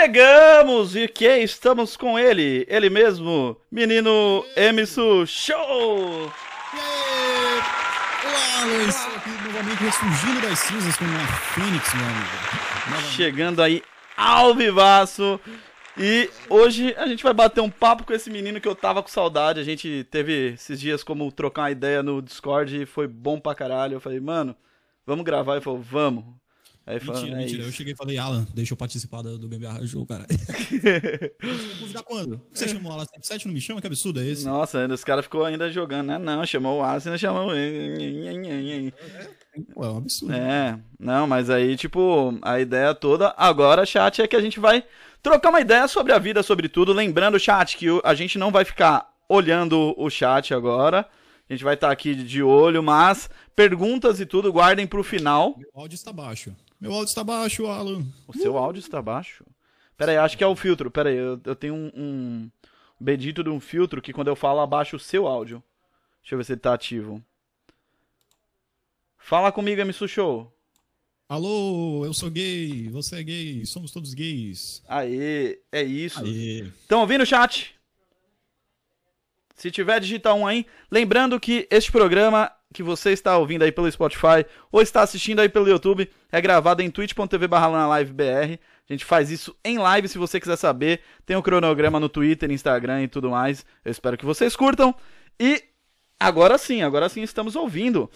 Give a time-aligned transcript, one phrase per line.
[0.00, 0.96] Chegamos!
[0.96, 6.32] E que estamos com ele, ele mesmo, menino Emerson Show!
[9.44, 13.02] Novamente ressurgindo das cinzas com uma Fênix, meu amigo.
[13.10, 13.82] Chegando aí
[14.16, 15.38] ao vivaço.
[15.98, 19.08] E hoje a gente vai bater um papo com esse menino que eu tava com
[19.10, 19.60] saudade.
[19.60, 23.54] A gente teve esses dias como trocar uma ideia no Discord e foi bom pra
[23.54, 23.96] caralho.
[23.96, 24.56] Eu falei, mano,
[25.06, 25.56] vamos gravar?
[25.56, 26.24] Ele falou, vamos.
[26.86, 27.62] Aí Mentira, é mentira.
[27.62, 27.76] Eu isso.
[27.76, 30.26] cheguei e falei, Alan, deixa eu participar do do Gambiarra Show, cara.
[31.78, 32.40] Convidar quando?
[32.52, 33.80] Você chamou o Alan 77 não me chama?
[33.80, 34.44] Que absurdo é esse?
[34.44, 36.18] Nossa, ainda os caras ficou ainda jogando, né?
[36.18, 37.50] Não, chamou o Asina, chamou.
[39.74, 40.34] Pô, é um absurdo.
[40.34, 44.84] É, não, mas aí, tipo, a ideia toda agora, chat, é que a gente vai
[45.22, 46.92] trocar uma ideia sobre a vida, sobre tudo.
[46.92, 51.06] Lembrando, chat, que o- a gente não vai ficar olhando o chat agora.
[51.48, 55.54] A gente vai estar aqui de olho, mas perguntas e tudo guardem pro final.
[55.58, 56.54] Meu áudio está baixo.
[56.80, 58.04] Meu áudio está baixo, Alan.
[58.26, 59.44] O seu áudio está baixo?
[59.96, 60.90] Pera aí, acho que é o filtro.
[60.90, 62.50] Pera aí, eu, eu tenho um, um
[62.98, 65.62] bendito de um filtro que quando eu falo abaixa o seu áudio.
[66.22, 67.22] Deixa eu ver se ele tá ativo.
[69.18, 70.50] Fala comigo, MC Show.
[71.28, 74.82] Alô, eu sou gay, você é gay, somos todos gays.
[74.88, 76.18] Aê, é isso.
[76.18, 76.62] Aê.
[76.62, 77.74] Estão ouvindo o chat?
[79.60, 80.64] Se tiver, digita um aí.
[80.90, 85.50] Lembrando que este programa que você está ouvindo aí pelo Spotify ou está assistindo aí
[85.50, 87.46] pelo YouTube é gravado em twitch.tv
[87.98, 88.58] livebr.
[88.88, 91.02] A gente faz isso em live, se você quiser saber.
[91.26, 93.66] Tem o cronograma no Twitter, Instagram e tudo mais.
[93.84, 94.94] Eu espero que vocês curtam.
[95.38, 95.62] E
[96.18, 98.10] agora sim, agora sim estamos ouvindo.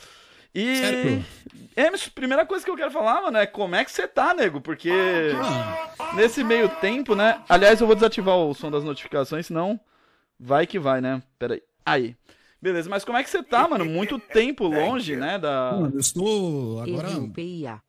[0.54, 0.76] E.
[0.76, 1.24] Certo.
[1.76, 4.62] Emerson, primeira coisa que eu quero falar, mano, é como é que você tá, nego?
[4.62, 4.90] Porque.
[5.34, 7.42] Mano, Nesse meio tempo, né?
[7.50, 9.78] Aliás, eu vou desativar o som das notificações, senão
[10.38, 11.22] vai que vai, né?
[11.38, 11.62] Pera aí.
[11.84, 12.16] Aí.
[12.60, 13.84] Beleza, mas como é que você tá, mano?
[13.84, 15.38] Muito tempo longe, né?
[15.38, 15.78] Da.
[15.80, 17.10] mano, eu estou agora.
[17.34, 17.82] PIA.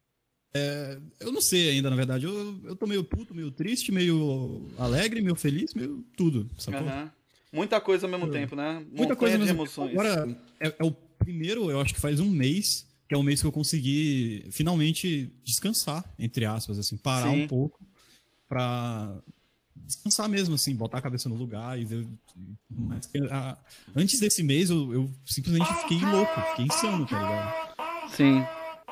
[1.19, 2.25] Eu não sei ainda, na verdade.
[2.25, 6.49] Eu, eu tô meio puto, meio triste, meio alegre, meio feliz, meio tudo.
[6.57, 6.87] Sacou?
[6.87, 7.11] Aham.
[7.51, 8.73] Muita coisa ao mesmo tempo, né?
[8.73, 9.57] Muita Montanha coisa de mesmo.
[9.61, 9.91] emoções.
[9.91, 13.39] Agora, é, é o primeiro, eu acho que faz um mês, que é o mês
[13.39, 17.43] que eu consegui finalmente descansar, entre aspas, assim, parar Sim.
[17.43, 17.79] um pouco
[18.49, 19.17] pra
[19.85, 22.07] descansar mesmo, assim, botar a cabeça no lugar e ver.
[22.69, 23.57] Mas, ah,
[23.95, 28.11] antes desse mês, eu, eu simplesmente fiquei louco, fiquei insano, tá ligado?
[28.15, 28.43] Sim.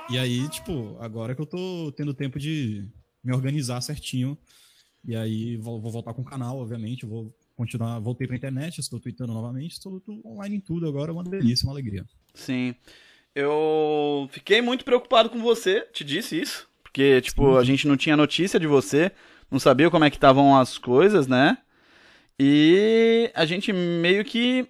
[0.09, 2.87] E aí, tipo, agora que eu tô tendo tempo de
[3.23, 4.37] me organizar certinho.
[5.05, 7.05] E aí vou, vou voltar com o canal, obviamente.
[7.05, 7.99] Vou continuar.
[7.99, 11.73] Voltei pra internet, estou tweetando novamente, estou, online em tudo agora, é uma delícia, uma
[11.73, 12.05] alegria.
[12.33, 12.75] Sim.
[13.35, 16.67] Eu fiquei muito preocupado com você, te disse isso.
[16.83, 19.11] Porque, tipo, a gente não tinha notícia de você,
[19.53, 21.57] não sabia como é que estavam as coisas, né?
[22.39, 24.67] E a gente meio que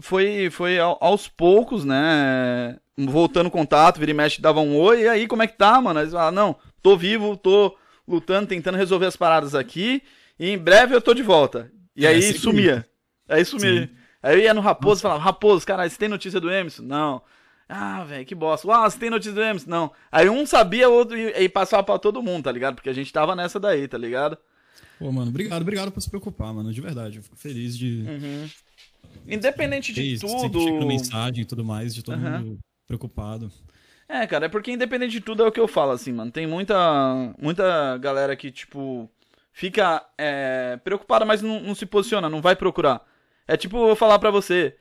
[0.00, 2.76] foi, foi ao- aos poucos, né?
[2.96, 6.00] Voltando contato, vira e mexe, dava um oi, e aí como é que tá, mano?
[6.00, 7.76] Aí você fala, não, tô vivo, tô
[8.06, 10.02] lutando, tentando resolver as paradas aqui,
[10.38, 11.70] e em breve eu tô de volta.
[11.94, 12.86] E É, aí sumia.
[13.28, 13.86] Aí sumia.
[13.86, 13.94] Sim.
[14.22, 16.82] Aí eu ia no Raposo e falava, Raposo, caralho, você tem notícia do Emerson?
[16.82, 17.22] Não.
[17.68, 18.66] Ah, velho, que bosta.
[18.72, 19.68] Ah, você tem notícia do Emerson?
[19.68, 19.92] Não.
[20.10, 22.76] Aí um sabia, o outro e, e passava pra todo mundo, tá ligado?
[22.76, 24.38] Porque a gente tava nessa daí, tá ligado?
[24.98, 27.18] Pô, mano, obrigado, obrigado por se preocupar, mano, de verdade.
[27.18, 28.04] Eu fico feliz de.
[29.26, 30.60] Independente de Sempre tudo.
[30.60, 32.38] chegando mensagem e tudo mais, de todo Aham.
[32.38, 33.52] mundo preocupado.
[34.08, 36.30] É, cara, é porque independente de tudo é o que eu falo, assim, mano.
[36.30, 39.10] Tem muita, muita galera que, tipo,
[39.52, 43.06] fica é, preocupada, mas não, não se posiciona, não vai procurar.
[43.46, 44.74] É tipo eu falar pra você,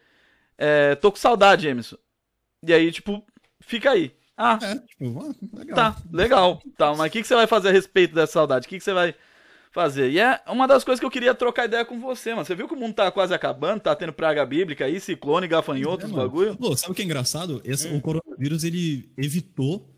[0.57, 1.97] é, tô com saudade, Emerson.
[2.67, 3.23] E aí, tipo,
[3.61, 4.11] fica aí.
[4.37, 5.75] Ah, É, tipo, legal.
[5.75, 6.61] Tá, legal.
[6.77, 8.67] Tá, mas o que, que você vai fazer a respeito dessa saudade?
[8.67, 9.15] O que, que você vai
[9.71, 10.11] fazer?
[10.11, 12.45] E é uma das coisas que eu queria trocar ideia com você, mano.
[12.45, 16.11] Você viu que o mundo tá quase acabando, tá tendo praga bíblica aí, ciclone, gafanhotos,
[16.11, 16.55] É, bagulho?
[16.55, 17.61] Pô, sabe o que é engraçado?
[17.63, 17.97] Esse, Hum.
[17.97, 19.89] O coronavírus, ele evitou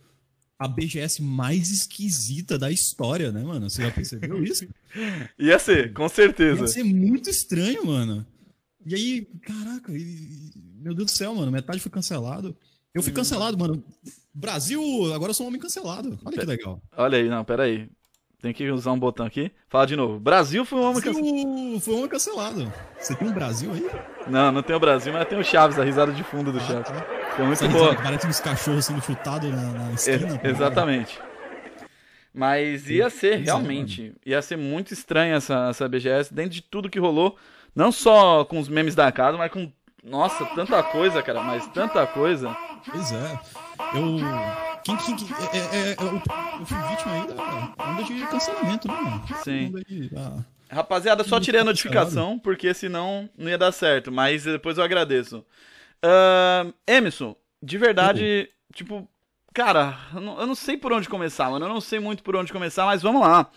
[0.58, 3.70] a BGS mais esquisita da história, né, mano?
[3.70, 4.68] Você já percebeu isso?
[5.40, 6.62] Ia ser, com certeza.
[6.62, 8.26] Ia ser muito estranho, mano.
[8.90, 10.52] E aí, caraca, e-
[10.82, 12.56] meu Deus do céu, mano, metade foi cancelado.
[12.94, 13.04] Eu Hum.
[13.04, 13.84] fui cancelado, mano.
[14.34, 14.82] Brasil,
[15.14, 16.18] agora eu sou um homem cancelado.
[16.26, 16.82] Olha que legal.
[16.98, 17.88] Olha aí, não, pera aí.
[18.42, 19.52] Tem que usar um botão aqui.
[19.68, 20.18] Fala de novo.
[20.20, 21.80] Brasil foi um homem cancelado.
[21.82, 22.74] foi um homem cancelado.
[22.98, 23.86] Você tem um Brasil aí?
[24.28, 26.90] Não, não tem o Brasil, mas tem o Chaves, a risada de fundo do Chaves.
[27.36, 27.96] Foi muito Essa boa.
[27.96, 30.16] Parece uns cachorros sendo chutados na, na esquina.
[30.26, 31.20] Ex- tá exatamente.
[32.34, 36.90] Mas ia ser é, realmente, ia ser muito estranha essa, essa BGS, dentro de tudo
[36.90, 37.36] que rolou,
[37.80, 39.72] não só com os memes da casa, mas com,
[40.04, 42.56] nossa, tanta coisa, cara, mas tanta coisa.
[42.92, 43.40] Pois é.
[43.94, 44.18] Eu.
[44.84, 45.60] Quem, quem, quem- é, é,
[45.92, 46.06] é, eu,
[46.60, 49.24] eu fui vítima aí da onda de cancelamento, né, mano?
[49.44, 49.72] Sim.
[49.88, 54.78] De- ah, Rapaziada, só tirei a notificação, porque senão não ia dar certo, mas depois
[54.78, 55.44] eu agradeço.
[56.04, 59.08] Ahn, Emerson, de verdade, tipo,
[59.54, 62.36] cara, eu não, eu não sei por onde começar, mano, eu não sei muito por
[62.36, 63.50] onde começar, mas vamos lá.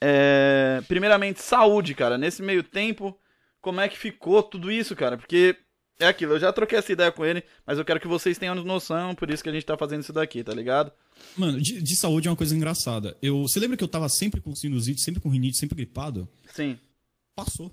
[0.00, 2.16] é, primeiramente, saúde, cara.
[2.18, 3.18] Nesse meio tempo,
[3.60, 5.16] como é que ficou tudo isso, cara?
[5.16, 5.56] Porque
[5.98, 8.54] é aquilo, eu já troquei essa ideia com ele, mas eu quero que vocês tenham
[8.54, 10.90] noção, por isso que a gente tá fazendo isso daqui, tá ligado?
[11.36, 13.16] Mano, de, de saúde é uma coisa engraçada.
[13.20, 16.26] Eu, você lembra que eu tava sempre com sinusite, sempre com rinite, sempre gripado?
[16.54, 16.78] Sim.
[17.36, 17.70] Passou.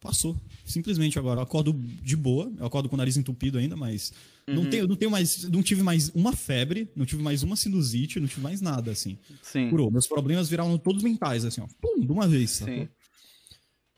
[0.00, 0.36] Passou.
[0.64, 1.40] Simplesmente agora.
[1.40, 2.52] Eu acordo de boa.
[2.56, 4.12] Eu acordo com o nariz entupido ainda, mas.
[4.46, 5.42] Não, tenho, não tenho mais.
[5.44, 9.18] Não tive mais uma febre, não tive mais uma sinusite, não tive mais nada, assim.
[9.42, 9.68] Sim.
[9.70, 9.90] Curou.
[9.90, 11.66] Meus problemas viraram todos mentais, assim, ó.
[11.80, 12.50] Pum, de uma vez.
[12.50, 12.88] sacou?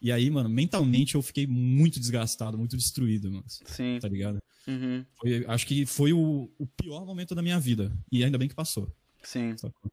[0.02, 3.44] E aí, mano, mentalmente eu fiquei muito desgastado, muito destruído, mano.
[3.49, 3.99] Sim.
[4.00, 4.43] Tá ligado?
[4.67, 5.05] Uhum.
[5.20, 7.93] Foi- acho que foi o, o pior momento da minha vida.
[8.11, 8.91] E ainda bem que passou.
[9.23, 9.56] Sim.
[9.58, 9.91] Sacou?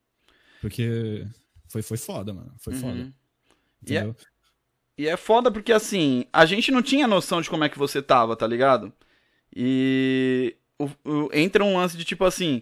[0.62, 1.26] Porque
[1.68, 2.54] foi, foi foda, mano.
[2.58, 2.80] Foi Uhum.
[2.80, 2.98] foda.
[3.86, 4.16] E é- Entendeu?
[4.98, 8.02] E é foda porque, assim, a gente não tinha noção de como é que você
[8.02, 8.92] tava, tá ligado?
[9.56, 12.62] E o- o- entra um lance de tipo assim,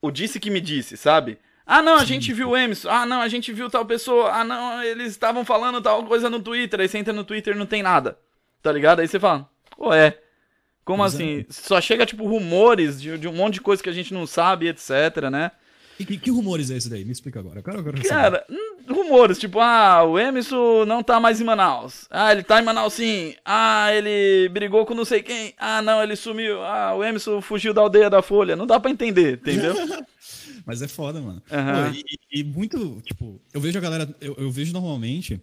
[0.00, 1.38] o disse que me disse, sabe?
[1.72, 2.90] Ah, não, a gente viu o Emerson.
[2.90, 4.28] Ah, não, a gente viu tal pessoa.
[4.32, 6.80] Ah, não, eles estavam falando tal coisa no Twitter.
[6.80, 8.18] Aí você entra no Twitter e não tem nada.
[8.60, 8.98] Tá ligado?
[8.98, 10.18] Aí você fala, ué,
[10.84, 11.16] como Pois é.
[11.16, 11.46] assim?
[11.48, 14.66] Só chega, tipo, rumores de, de um monte de coisa que a gente não sabe,
[14.66, 14.90] etc,
[15.30, 15.52] né?
[16.00, 17.04] E que, que rumores é esse daí?
[17.04, 17.60] Me explica agora.
[17.60, 18.02] Eu quero, eu quero.
[18.08, 22.08] Cara, hum, rumores, tipo, ah, o Emerson não tá mais em Manaus.
[22.10, 23.36] Ah, ele tá em Manaus sim.
[23.44, 25.54] Ah, ele brigou com não sei quem.
[25.56, 26.60] Ah, não, ele sumiu.
[26.62, 28.56] Ah, o Emerson fugiu da aldeia da Folha.
[28.56, 29.74] Não dá pra entender, entendeu?
[30.66, 31.42] Mas é foda, mano.
[31.42, 31.96] Pô,
[32.32, 35.40] e, e muito, tipo, eu vejo a galera, eu, eu vejo normalmente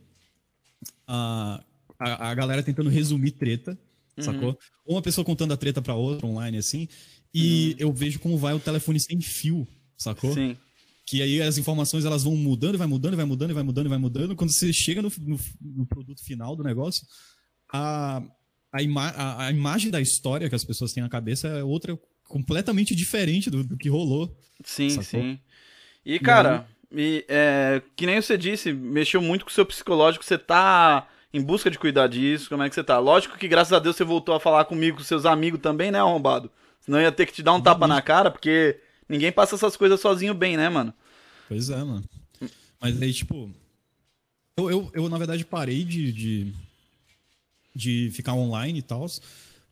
[1.08, 1.64] a,
[2.00, 3.78] a, a galera tentando resumir treta,
[4.18, 4.24] Uhum.
[4.24, 4.60] sacou?
[4.86, 6.88] Ou uma pessoa contando a treta pra outra online, assim,
[7.34, 10.32] e eu vejo como vai o telefone sem fio, sacou?
[10.32, 10.36] Uhum.
[10.36, 10.58] Sim.
[11.06, 14.36] Que aí as informações elas vão mudando, vai mudando, vai mudando, vai mudando, vai mudando.
[14.36, 17.08] Quando você chega no, no, no produto final do negócio,
[17.72, 18.22] a,
[18.72, 21.98] a, ima a, a imagem da história que as pessoas têm na cabeça é outra
[22.28, 24.36] completamente diferente do, do que rolou.
[24.64, 25.04] Sim, Sacou?
[25.04, 25.40] sim.
[26.06, 30.24] E, cara, e, é, que nem você disse, mexeu muito com o seu psicológico.
[30.24, 32.50] Você tá em busca de cuidar disso.
[32.50, 32.98] Como é que você tá?
[33.00, 36.00] Lógico que, graças a Deus, você voltou a falar comigo, com seus amigos também, né,
[36.00, 36.52] arrombado?
[36.80, 38.80] Senão ia ter que te dar um tapa na cara, porque
[39.10, 40.94] ninguém passa essas coisas sozinho bem, né, mano?
[41.48, 42.04] Pois é, mano.
[42.80, 43.52] Mas aí, tipo.
[44.58, 46.54] Eu, eu, eu, na verdade, parei de, de,
[47.76, 49.06] de ficar online e tal,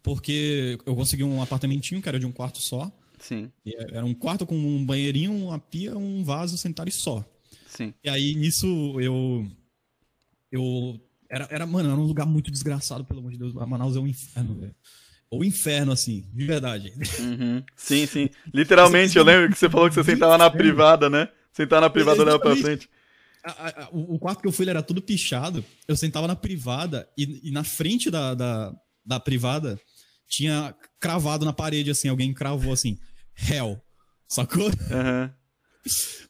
[0.05, 2.91] porque eu consegui um apartamentinho que era de um quarto só.
[3.19, 7.25] Sim, E era um quarto com um banheirinho, uma pia, um vaso sanitário só.
[7.67, 7.91] sim.
[8.03, 8.67] E aí, nisso,
[9.01, 9.47] eu.
[10.51, 10.99] Eu.
[11.27, 13.51] Era, era, mano, era um lugar muito desgraçado, pelo amor de Deus.
[13.53, 14.75] Manaus é um inferno, velho.
[15.31, 16.93] O inferno, assim, de verdade.
[17.19, 17.63] Uhum.
[17.75, 18.29] Sim, sim.
[18.53, 21.29] Literalmente, eu lembro que você falou que você sentava na privada, né?
[21.51, 22.87] Sentava na privada olhava pra frente.
[23.43, 25.65] A- a- o quarto que eu fui era todo pichado.
[25.87, 29.79] Eu sentava na privada e, e na frente da, da, da privada
[30.27, 32.97] tinha cravado na parede, assim, alguém cravou assim,
[33.49, 33.81] hell.
[34.27, 34.69] Sacou?
[34.91, 35.33] Aham.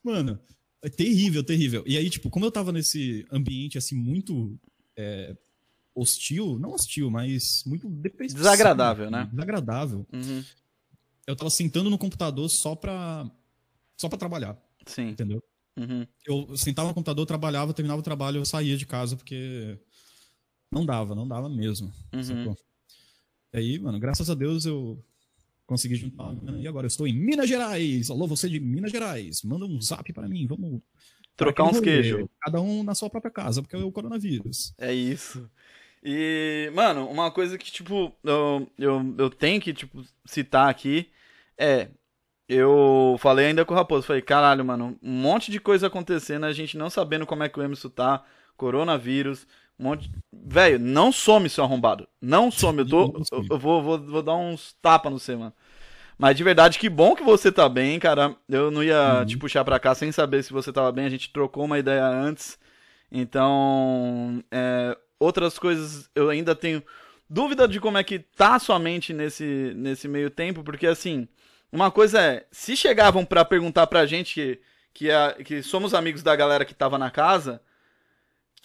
[0.03, 0.39] Mano,
[0.83, 1.83] é terrível, terrível.
[1.87, 4.59] E aí, tipo, como eu tava nesse ambiente, assim, muito
[4.97, 5.35] é,
[5.95, 8.39] hostil, não hostil, mas muito depressivo.
[8.39, 9.29] Desagradável, né?
[9.31, 10.05] Desagradável.
[10.11, 10.43] Uhum.
[11.25, 13.29] Eu tava sentando no computador só pra,
[13.97, 15.09] só pra trabalhar, Sim.
[15.09, 15.41] entendeu?
[15.77, 16.05] Uhum.
[16.25, 19.79] Eu sentava no computador, trabalhava, terminava o trabalho, eu saía de casa porque
[20.71, 21.91] não dava, não dava mesmo.
[22.13, 22.55] Uhum.
[23.55, 25.01] E aí, mano, graças a Deus eu
[25.65, 26.35] consegui juntar.
[26.35, 26.59] grana.
[26.59, 28.09] E agora eu estou em Minas Gerais.
[28.09, 29.43] Alô, você de Minas Gerais.
[29.43, 30.81] Manda um zap para mim, vamos
[31.37, 32.27] Trocar uns queijos.
[32.41, 34.73] Cada um na sua própria casa, porque é o coronavírus.
[34.77, 35.49] É isso.
[36.03, 41.09] E, mano, uma coisa que, tipo, eu, eu, eu tenho que, tipo, citar aqui
[41.57, 41.89] é.
[42.47, 46.53] Eu falei ainda com o Raposo, falei, caralho, mano, um monte de coisa acontecendo, a
[46.53, 48.23] gente não sabendo como é que o Emerson tá,
[48.55, 49.47] coronavírus,
[49.79, 50.11] um monte.
[50.33, 52.07] Velho, não some, seu arrombado.
[52.21, 53.03] Não some, eu tô.
[53.31, 55.53] Eu, eu vou, vou, vou dar uns tapas no você, mano.
[56.17, 58.35] Mas de verdade, que bom que você tá bem, cara.
[58.47, 59.25] Eu não ia Uhum.
[59.25, 61.05] te puxar pra cá sem saber se você tava bem.
[61.05, 62.57] A gente trocou uma ideia antes.
[63.11, 66.83] Então, é, outras coisas eu ainda tenho
[67.29, 71.27] dúvida de como é que tá a sua mente nesse, nesse meio tempo, porque assim,
[71.71, 74.59] uma coisa é, se chegavam pra perguntar pra gente que,
[74.93, 77.61] que, é- que somos amigos da galera que tava na casa,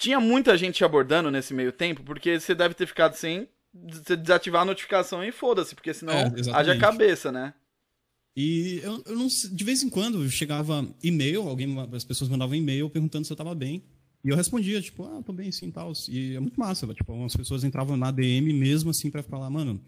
[0.00, 4.00] tinha muita gente te abordando nesse meio tempo, porque você deve ter ficado sem des-
[4.18, 7.54] desativar a notificação e foda-se, porque senão É, haja cabeça, né?
[8.36, 12.54] E eu, eu não sei, de vez em quando chegava e-mail, alguém, as pessoas mandavam
[12.54, 13.84] e-mail perguntando se eu tava bem.
[14.24, 15.92] E eu respondia, tipo, ah, tô bem sim e tal.
[16.08, 19.82] E é muito massa, tipo, as pessoas entravam na DM mesmo assim pra falar, mano,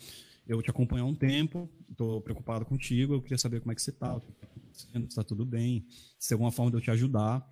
[0.47, 3.83] eu te acompanho há um tempo, tô preocupado contigo, eu queria saber como é que
[3.83, 5.87] você tá, o que tá acontecendo, se tá tudo bem,
[6.19, 7.47] se tem alguma forma de eu te ajudar,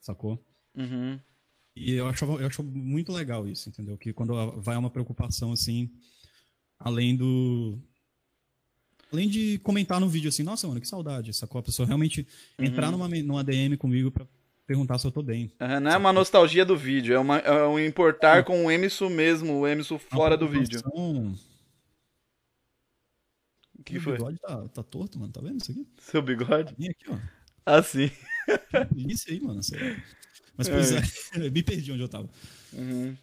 [0.00, 0.44] sacou?
[0.76, 1.18] Uhum.
[1.76, 3.98] E eu acho, eu acho muito legal isso, entendeu?
[3.98, 5.90] Que quando vai uma preocupação assim,
[6.78, 7.78] além do.
[9.12, 11.58] Além de comentar no vídeo assim, nossa, mano, que saudade, sacou?
[11.60, 12.26] A pessoa realmente
[12.58, 14.26] entrar numa, numa DM comigo pra
[14.66, 15.52] perguntar se eu tô bem.
[15.60, 19.08] Uhum, não é uma nostalgia do vídeo, é, uma, é um importar com o Emerson
[19.10, 20.80] mesmo, o Emerson fora do vídeo.
[23.78, 24.12] O que Meu foi?
[24.14, 25.32] bigode tá, tá torto, mano.
[25.32, 25.86] Tá vendo isso aqui?
[25.98, 26.74] Seu bigode?
[26.76, 27.18] Vem aqui, ó.
[27.64, 28.10] Ah, sim.
[28.96, 29.62] Isso aí, mano.
[29.62, 30.02] Sério.
[30.56, 31.02] Mas, pois é,
[31.34, 32.28] é me perdi onde eu tava.
[32.72, 33.16] Uhum.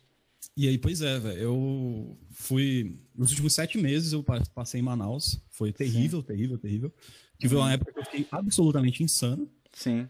[0.55, 1.39] E aí, pois é, velho.
[1.39, 2.99] Eu fui.
[3.15, 4.23] Nos últimos sete meses eu
[4.53, 5.39] passei em Manaus.
[5.49, 6.27] Foi terrível, Sim.
[6.27, 6.93] terrível, terrível.
[7.39, 7.61] Tive uhum.
[7.61, 9.49] uma época que eu fiquei absolutamente insano.
[9.71, 10.07] Sim.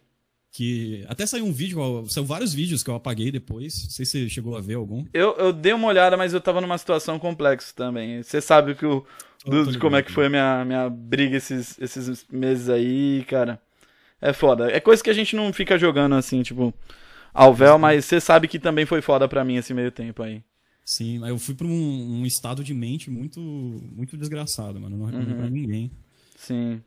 [0.52, 3.84] Que até saiu um vídeo, saiu vários vídeos que eu apaguei depois.
[3.84, 5.06] Não sei se você chegou a ver algum.
[5.14, 8.22] Eu, eu dei uma olhada, mas eu tava numa situação complexa também.
[8.22, 9.04] Você sabe que o,
[9.46, 13.60] do, de como é que foi a minha, minha briga esses, esses meses aí, cara.
[14.22, 14.72] É foda.
[14.72, 16.74] É coisa que a gente não fica jogando assim, tipo,
[17.34, 20.44] ao véu, mas você sabe que também foi foda pra mim esse meio tempo aí.
[20.86, 24.98] Sim, mas eu fui pra um, um estado de mente muito muito desgraçado, mano.
[24.98, 25.38] Não recomendo uhum.
[25.38, 25.92] pra ninguém.
[26.36, 26.82] Sim.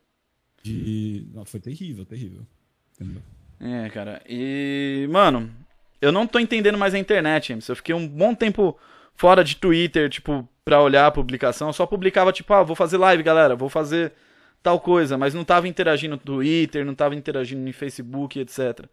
[0.62, 1.26] De...
[1.32, 2.46] Não, foi terrível, terrível.
[2.94, 3.22] Entendeu?
[3.58, 4.22] É, cara.
[4.28, 5.50] E, mano,
[6.00, 7.68] eu não tô entendendo mais a internet, James.
[7.68, 8.76] Eu fiquei um bom tempo
[9.14, 11.68] fora de Twitter, tipo, pra olhar a publicação.
[11.68, 14.12] Eu só publicava, tipo, ah, vou fazer live, galera, vou fazer
[14.62, 18.86] tal coisa, mas não tava interagindo no Twitter, não tava interagindo no Facebook, etc.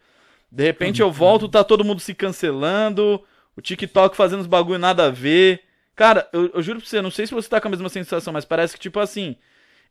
[0.53, 3.19] De repente eu volto, tá todo mundo se cancelando,
[3.57, 5.61] o TikTok fazendo os bagulho nada a ver.
[5.95, 8.31] Cara, eu, eu juro pra você, não sei se você tá com a mesma sensação,
[8.31, 9.35] mas parece que, tipo assim,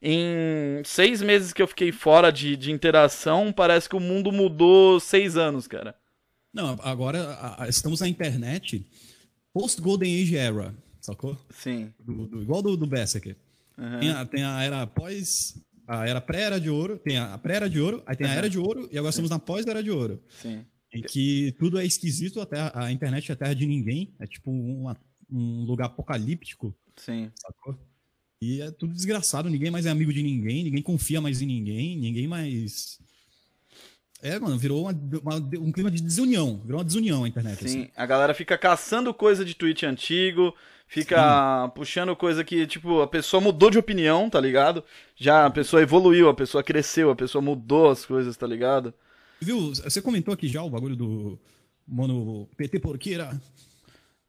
[0.00, 5.00] em seis meses que eu fiquei fora de, de interação, parece que o mundo mudou
[5.00, 5.96] seis anos, cara.
[6.54, 8.86] Não, agora a, a, estamos na internet
[9.52, 11.36] post-Golden Age Era, sacou?
[11.50, 11.92] Sim.
[11.98, 13.34] Do, do, igual do, do Berserker.
[13.76, 13.98] Uhum.
[13.98, 15.56] Tem, a, tem a era pós.
[15.86, 18.32] A era pré-era de ouro, tem a pré-era de ouro, aí tem uhum.
[18.32, 20.22] a era de ouro, e agora estamos na pós-era de ouro.
[20.28, 20.64] Sim.
[20.92, 24.50] Em que tudo é esquisito, até a internet é a terra de ninguém, é tipo
[24.50, 24.96] uma,
[25.30, 26.74] um lugar apocalíptico.
[26.96, 27.30] Sim.
[27.34, 27.78] Sacou?
[28.42, 31.96] E é tudo desgraçado, ninguém mais é amigo de ninguém, ninguém confia mais em ninguém,
[31.96, 32.98] ninguém mais.
[34.20, 37.58] É, mano, virou uma, uma, um clima de desunião, virou uma desunião a internet.
[37.58, 37.90] Sim, assim.
[37.96, 40.54] a galera fica caçando coisa de tweet antigo,
[40.92, 41.70] fica Sim.
[41.74, 44.84] puxando coisa que, tipo, a pessoa mudou de opinião, tá ligado?
[45.16, 48.92] Já a pessoa evoluiu, a pessoa cresceu, a pessoa mudou as coisas, tá ligado?
[49.40, 51.38] Viu, você comentou aqui já o bagulho do
[51.88, 53.40] mano PT Porqueira.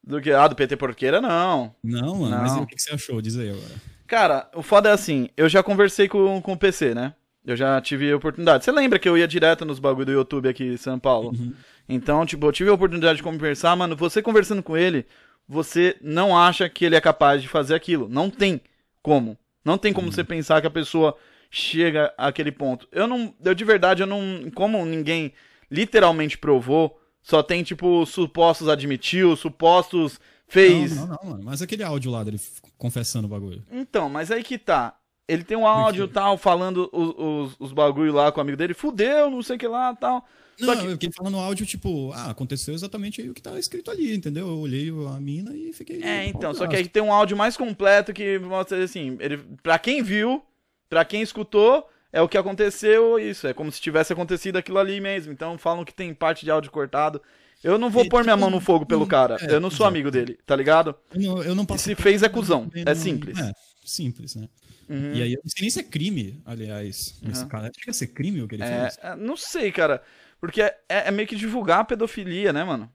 [0.02, 0.32] Do que?
[0.32, 1.74] Ah, do PT Porqueira, não.
[1.84, 2.38] Não, mano, não.
[2.38, 3.20] mas o que você achou?
[3.20, 3.74] Diz aí agora.
[4.06, 7.14] Cara, o foda é assim, eu já conversei com, com o PC, né?
[7.44, 8.64] Eu já tive a oportunidade.
[8.64, 11.30] Você lembra que eu ia direto nos bagulho do YouTube aqui em São Paulo?
[11.38, 11.52] Uhum.
[11.86, 13.94] Então, tipo, eu tive a oportunidade de conversar, mano.
[13.96, 15.04] Você conversando com ele,
[15.48, 18.08] você não acha que ele é capaz de fazer aquilo.
[18.08, 18.60] Não tem
[19.02, 19.36] como.
[19.64, 20.12] Não tem como uhum.
[20.12, 21.16] você pensar que a pessoa
[21.50, 22.88] chega àquele ponto.
[22.90, 23.34] Eu não.
[23.42, 24.50] Eu de verdade, eu não.
[24.54, 25.32] Como ninguém
[25.70, 30.96] literalmente provou, só tem, tipo, supostos admitiu, supostos fez.
[30.96, 31.44] Não, não, não, mano.
[31.44, 32.40] Mas aquele áudio lá dele
[32.76, 33.64] confessando o bagulho.
[33.70, 34.96] Então, mas aí que tá.
[35.26, 38.74] Ele tem um áudio tal, falando os, os, os bagulho lá com o amigo dele,
[38.74, 40.24] fudeu, não sei o que lá tal.
[40.60, 40.86] Não, Só que...
[40.86, 44.46] eu fiquei falando áudio, tipo, ah, aconteceu exatamente o que tá escrito ali, entendeu?
[44.46, 46.02] Eu olhei a mina e fiquei.
[46.02, 49.78] É, então, só que aí tem um áudio mais completo que mostra assim, ele, pra
[49.78, 50.42] quem viu,
[50.88, 53.46] pra quem escutou, é o que aconteceu, isso.
[53.48, 55.32] É como se tivesse acontecido aquilo ali mesmo.
[55.32, 57.20] Então falam que tem parte de áudio cortado.
[57.62, 59.36] Eu não vou e, pôr minha mão no fogo pelo cara.
[59.40, 60.94] É, eu não sou amigo dele, tá ligado?
[61.12, 61.90] Eu não, eu não posso.
[61.90, 62.70] E se fez é cuzão.
[62.86, 63.38] É simples.
[63.38, 63.50] É,
[63.84, 64.48] simples, né?
[64.88, 65.14] Uhum.
[65.14, 67.18] E aí eu não sei nem se é crime, aliás.
[67.22, 67.30] Uhum.
[67.30, 67.70] Esse cara.
[67.74, 68.98] Chega a ser crime o que ele é, fez?
[69.02, 70.02] É, não sei, cara.
[70.40, 72.90] Porque é, é, meio que divulgar a pedofilia, né, mano?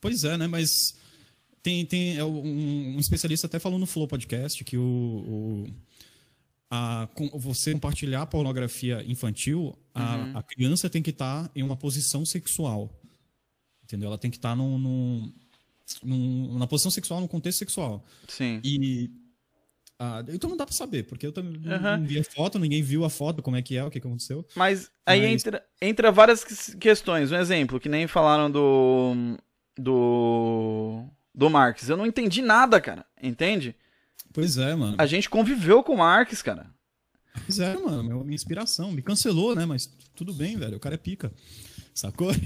[0.00, 0.46] Pois é, né?
[0.46, 0.96] Mas
[1.62, 5.66] tem, tem um, um especialista até falou no Flow Podcast que o, o
[6.70, 10.38] a, com, você compartilhar pornografia infantil, a, uhum.
[10.38, 12.92] a criança tem que estar em uma posição sexual.
[13.82, 14.08] Entendeu?
[14.08, 15.32] Ela tem que estar tá num, num,
[16.02, 18.04] num, na posição sexual, no contexto sexual.
[18.28, 18.60] Sim.
[18.62, 19.10] E.
[19.98, 21.80] Ah, então não dá pra saber, porque eu também uhum.
[21.98, 24.46] não vi a foto, ninguém viu a foto, como é que é, o que aconteceu.
[24.54, 25.30] Mas aí Mas...
[25.32, 26.44] Entra, entra várias
[26.78, 27.32] questões.
[27.32, 29.36] Um exemplo, que nem falaram do.
[29.76, 31.04] do.
[31.34, 31.88] do Marx.
[31.88, 33.04] Eu não entendi nada, cara.
[33.20, 33.74] Entende?
[34.32, 34.96] Pois é, mano.
[34.98, 36.66] A gente conviveu com o Marx, cara.
[37.44, 38.22] Pois é, mano.
[38.22, 38.92] Minha inspiração.
[38.92, 39.66] Me cancelou, né?
[39.66, 40.76] Mas tudo bem, velho.
[40.76, 41.32] O cara é pica.
[41.92, 42.30] Sacou?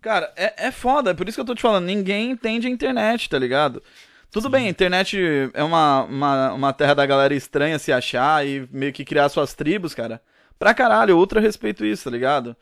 [0.00, 2.70] Cara, é, é foda, é por isso que eu tô te falando, ninguém entende a
[2.70, 3.82] internet, tá ligado?
[4.30, 5.16] Tudo bem, a internet
[5.54, 9.54] é uma, uma, uma terra da galera estranha se achar e meio que criar suas
[9.54, 10.20] tribos, cara.
[10.58, 12.56] Pra caralho, ultra respeito isso, tá ligado?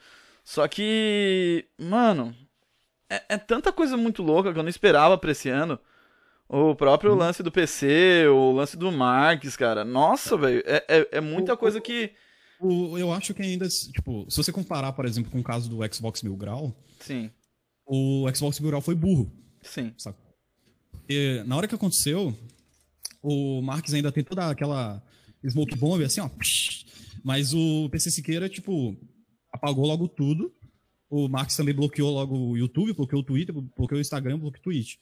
[0.44, 2.35] Só que, mano,
[3.11, 5.78] é, é, tanta coisa muito louca que eu não esperava pra esse ano.
[6.49, 7.16] O próprio hum.
[7.16, 9.85] lance do PC, o lance do Marx, cara.
[9.85, 12.12] Nossa, velho, é, é, é, muita coisa que.
[12.61, 15.80] O, eu acho que ainda, tipo, se você comparar, por exemplo, com o caso do
[15.92, 17.30] Xbox Mil Grau, Sim.
[17.87, 19.30] O Xbox Mil Grau foi burro.
[19.62, 19.92] Sim.
[19.99, 20.16] Sabe?
[21.08, 22.37] E, na hora que aconteceu,
[23.23, 25.02] o Marques ainda tem toda aquela
[25.49, 26.30] smoke bomb, assim, ó.
[27.23, 28.96] Mas o PC Siqueira, tipo,
[29.52, 30.52] apagou logo tudo.
[31.08, 34.64] o Marx também bloqueou logo o YouTube, bloqueou o Twitter, bloqueou o Instagram, bloqueou o
[34.64, 34.96] Twitch.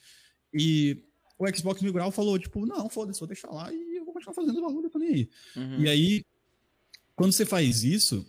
[0.52, 1.02] E
[1.38, 4.34] o Xbox Mil Grau falou, tipo, não, foda-se, vou deixar lá e eu vou continuar
[4.34, 5.30] fazendo o bagulho, eu tô nem aí.
[5.56, 5.80] Uhum.
[5.80, 6.24] E aí,
[7.16, 8.26] quando você faz isso,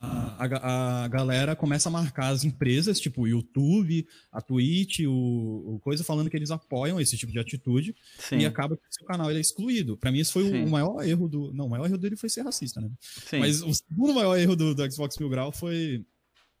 [0.00, 5.74] a, a, a galera começa a marcar as empresas, tipo o YouTube, a Twitch, o,
[5.74, 8.92] o coisa, falando que eles apoiam esse tipo de atitude Sim, e acaba que o
[8.92, 9.96] seu canal ele é excluído.
[9.96, 11.52] Pra mim, esse foi o, o maior erro do.
[11.52, 12.88] Não, o maior erro dele foi ser racista, né?
[13.00, 13.40] sim.
[13.40, 16.04] Mas o segundo maior erro do, do Xbox Mil Grau foi.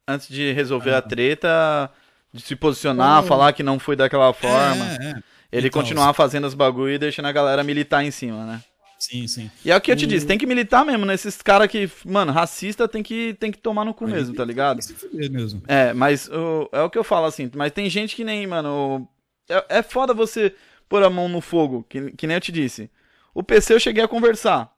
[0.06, 1.92] Antes de resolver a treta,
[2.32, 5.22] de se posicionar, falar que não foi daquela forma, É, é.
[5.52, 8.64] ele Então, continuar fazendo os bagulho e deixando a galera militar em cima, né?
[8.98, 9.50] Sim, sim.
[9.64, 11.88] E é o que eu te O- disse, tem que militar mesmo nesses caras que,
[12.04, 14.80] mano, racista tem que, tem que tomar no cu mesmo, tá ligado?
[14.84, 15.62] Tem que mesmo.
[15.68, 19.08] É, mas o- é o que eu falo assim, mas tem gente que nem, mano.
[19.48, 20.54] É, é foda você
[20.88, 22.90] pôr a mão no fogo, que, que nem eu te disse.
[23.32, 24.72] O PC eu cheguei a conversar.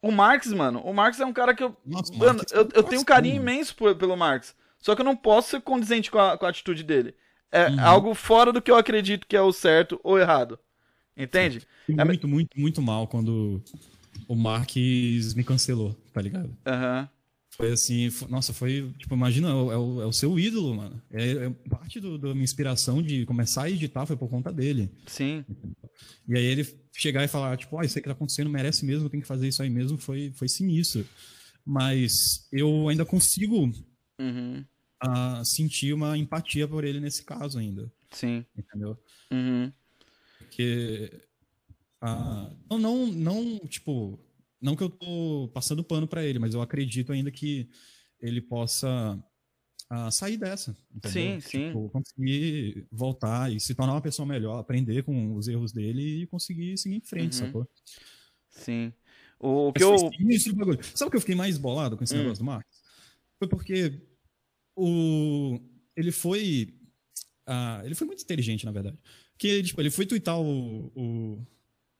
[0.00, 1.76] O Marx, mano, o Marx é um cara que eu.
[1.84, 4.54] Nossa, Mano, Marx eu, eu é tenho um carinho imenso por- pelo Marx.
[4.78, 7.14] Só que eu não posso ser condizente com a, com a atitude dele.
[7.50, 7.80] É Uhum.
[7.80, 10.58] algo fora do que eu acredito que é o certo ou errado.
[11.16, 11.60] Entende?
[11.86, 13.62] Fui É- muito, muito, muito mal quando
[14.28, 16.54] o Marques me cancelou, tá ligado?
[16.66, 17.08] Aham.
[17.56, 20.74] Foi assim, fo- nossa, foi, tipo, imagina, é o, é o- é o seu ídolo,
[20.74, 21.00] mano.
[21.10, 24.90] É, é parte do- da minha inspiração de começar a editar foi por conta dele.
[25.06, 25.42] Sim.
[26.28, 29.08] E aí ele chegar e falar, tipo, ó, isso aí que tá acontecendo merece mesmo,
[29.08, 31.06] tem que fazer isso aí mesmo, foi, foi sinistro.
[31.64, 33.72] Mas eu ainda consigo
[34.20, 34.62] Uhum.
[35.00, 38.44] ah, sentir uma empatia por ele nesse caso ainda, Sim.
[38.56, 38.98] entendeu?
[39.32, 39.72] Uhum.
[40.56, 41.10] Porque.
[42.00, 44.18] ah, não, não, não, tipo.
[44.58, 47.68] Não que eu tô passando pano pra ele, mas eu acredito ainda que
[48.18, 49.22] ele possa
[49.90, 50.72] ah, sair dessa.
[50.72, 51.40] Sim, Entendeu?
[51.42, 51.66] sim.
[51.68, 56.26] Tipo, conseguir voltar e se tornar uma pessoa melhor, aprender com os erros dele e
[56.26, 57.46] conseguir seguir em frente, Uhum.
[57.46, 57.68] sacou?
[58.50, 58.92] Sim.
[59.38, 60.82] O que Mas eu.
[60.94, 62.18] Sabe o que eu fiquei mais bolado com esse Hum.
[62.22, 62.74] negócio do Marcos?
[63.38, 64.00] Foi porque
[64.74, 65.60] o...
[65.94, 66.74] ele foi.
[67.46, 68.98] ah, ele foi muito inteligente, na verdade.
[69.38, 70.90] Que tipo, ele foi twittar o.
[70.94, 71.38] o,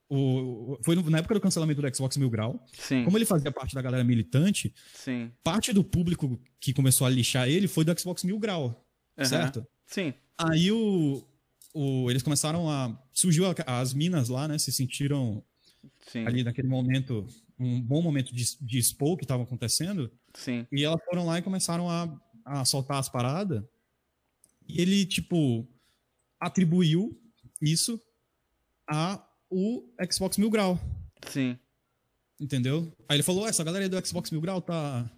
[0.08, 2.64] o- foi na época do cancelamento do Xbox Mil Grau.
[2.72, 3.04] Sim.
[3.04, 5.30] Como ele fazia parte da galera militante, Sim.
[5.44, 8.86] parte do público que começou a lixar ele foi do Xbox Mil Grau.
[9.18, 9.28] Aham.
[9.28, 9.66] Certo?
[9.86, 10.14] Sim.
[10.38, 11.22] Aí o,
[11.74, 12.96] o- eles começaram a.
[13.12, 14.58] Surgiu a- as minas lá, né?
[14.58, 15.42] Se sentiram
[16.06, 16.26] Sim.
[16.26, 17.26] ali naquele momento,
[17.58, 20.10] um bom momento de, de expor o que estava acontecendo.
[20.34, 20.66] Sim.
[20.72, 23.62] E elas foram lá e começaram a, a soltar as paradas.
[24.68, 25.66] E ele, tipo,
[26.38, 27.18] atribuiu
[27.60, 28.00] isso
[28.88, 30.80] a o Xbox Mil Grau.
[31.28, 31.58] Sim.
[32.40, 32.92] Entendeu?
[33.08, 35.10] Aí ele falou: "Ó, essa galera aí do Xbox Mil Grau tá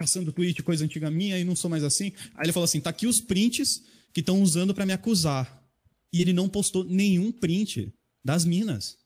[0.00, 2.12] caçando tweet, coisa antiga minha, e não sou mais assim.
[2.34, 5.62] Aí ele falou assim: tá aqui os prints que estão usando pra me acusar.
[6.10, 7.92] E ele não postou nenhum print
[8.24, 8.98] das minas.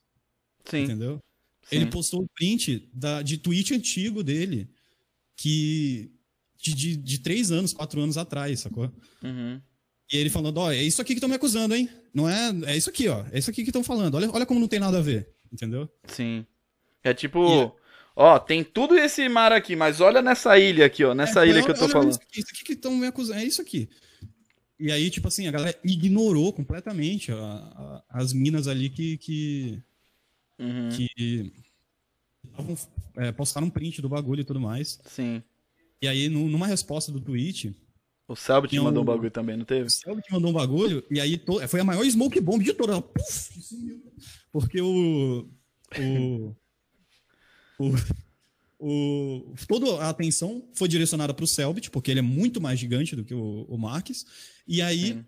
[0.65, 0.85] Sim.
[0.85, 1.19] Entendeu?
[1.65, 1.77] Sim.
[1.77, 4.71] Ele postou o print da, de tweet antigo dele,
[5.37, 6.11] que.
[6.57, 8.91] De, de, de três anos, quatro anos atrás, sacou?
[9.23, 9.61] Uhum.
[10.13, 11.89] E ele falando, ó, é isso aqui que estão me acusando, hein?
[12.13, 12.51] Não é.
[12.67, 13.25] É isso aqui, ó.
[13.33, 14.15] É isso aqui que estão falando.
[14.17, 15.29] Olha, olha como não tem nada a ver.
[15.53, 15.89] Entendeu?
[16.07, 16.45] Sim.
[17.03, 17.73] É tipo, E-
[18.17, 21.57] ó, tem tudo esse mar aqui, mas olha nessa ilha aqui, ó, nessa É, ilha
[21.57, 22.11] olha- que eu tô falando.
[22.11, 23.41] Isso aqui, isso aqui que estão me acusando.
[23.41, 23.89] É isso aqui.
[24.79, 29.17] E aí, tipo assim, a galera ignorou completamente a- a- as minas ali que.
[29.19, 29.83] que,
[30.59, 30.89] Uhum.
[30.91, 31.53] que
[33.17, 35.01] é, postaram um print do bagulho e tudo mais.
[35.07, 35.43] Sim.
[36.01, 37.75] E aí, nu- numa resposta do tweet,
[38.27, 39.87] O Selbit mandou um bagulho também, não teve?
[39.87, 42.95] O Selbit mandou um bagulho, e aí to- foi a maior smoke bomb de todas.
[42.95, 44.03] Ela, puf, sumiu.
[44.51, 45.47] Porque o.
[46.01, 46.55] O.
[47.79, 47.95] o,
[49.53, 53.15] o toda a atenção foi direcionada para o Selbit, porque ele é muito mais gigante
[53.17, 54.25] do que o, o Marques.
[54.67, 55.23] E aí.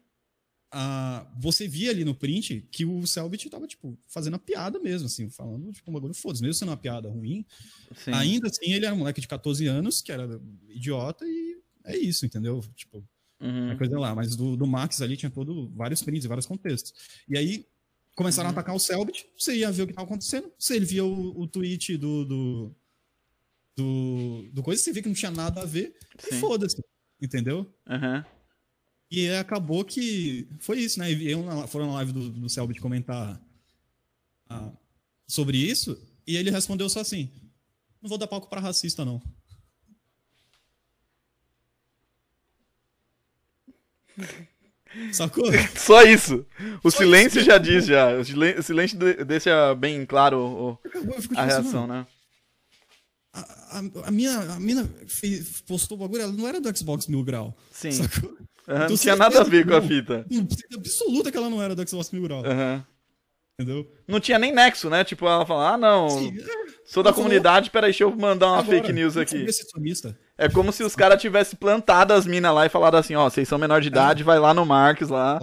[0.73, 5.07] A- você via ali no print que o Selbit tava, tipo, fazendo a piada mesmo,
[5.07, 7.47] assim, falando, tipo, um bagulho foda-se, mesmo sendo uma piada ruim,
[7.95, 8.11] Sim.
[8.13, 11.57] ainda assim ele era um moleque de 14 anos, que era idiota, e
[11.87, 12.61] é isso, entendeu?
[12.75, 13.03] Tipo,
[13.39, 13.71] Uhum.
[13.71, 14.15] a coisa lá.
[14.15, 16.93] Mas do, do Max ali tinha todo, vários prints e vários contextos.
[17.29, 17.67] E aí
[18.15, 18.57] começaram Uhum.
[18.57, 20.51] a atacar o Selbit, você ia ver o que estava acontecendo.
[20.71, 22.77] Ele via o, o tweet do, do,
[23.77, 25.95] do, do coisa, você via que não tinha nada a ver.
[26.27, 26.41] E Sim.
[26.41, 26.83] foda-se.
[27.21, 27.71] Entendeu?
[27.89, 28.25] Uhum.
[29.11, 31.13] E acabou que foi isso, né?
[31.13, 33.41] E eu foram na live do, do Selbit comentar
[34.49, 34.73] ah,
[35.29, 35.97] sobre isso,
[36.27, 37.31] e ele respondeu só assim:
[38.03, 39.23] não vou dar palco pra racista, não.
[45.13, 45.45] Sacou?
[45.77, 46.47] Só isso.
[46.83, 47.47] O Só silêncio isso.
[47.47, 48.13] já diz já.
[48.17, 48.25] O
[48.63, 50.79] silêncio de- deixa bem claro o-
[51.37, 52.07] a reação, né?
[53.35, 53.41] a,
[53.79, 57.23] a, a minha, a mina fez- postou o bagulho, ela não era do Xbox Mil
[57.23, 57.55] Grau.
[57.71, 57.93] Sim.
[57.93, 58.31] Sacou?
[58.31, 58.37] Uhum,
[58.75, 60.27] Então, não tinha nada a ver com a fita.
[60.75, 62.43] Absoluta que ela não era do Xbox Mil Grau.
[62.43, 62.83] Uhum.
[63.61, 63.91] Entendeu?
[64.09, 65.05] Não tinha nem nexo, né?
[65.05, 66.09] Tipo, ela fala, ah, não.
[66.11, 69.45] Sim, é, Sou da comunidade, peraí, deixa eu mandar uma Agora, fake news aqui.
[70.39, 73.49] É como se os caras tivessem plantado as minas lá e falado assim, ó, vocês
[73.49, 75.39] são menor de idade, vai lá no Marques lá.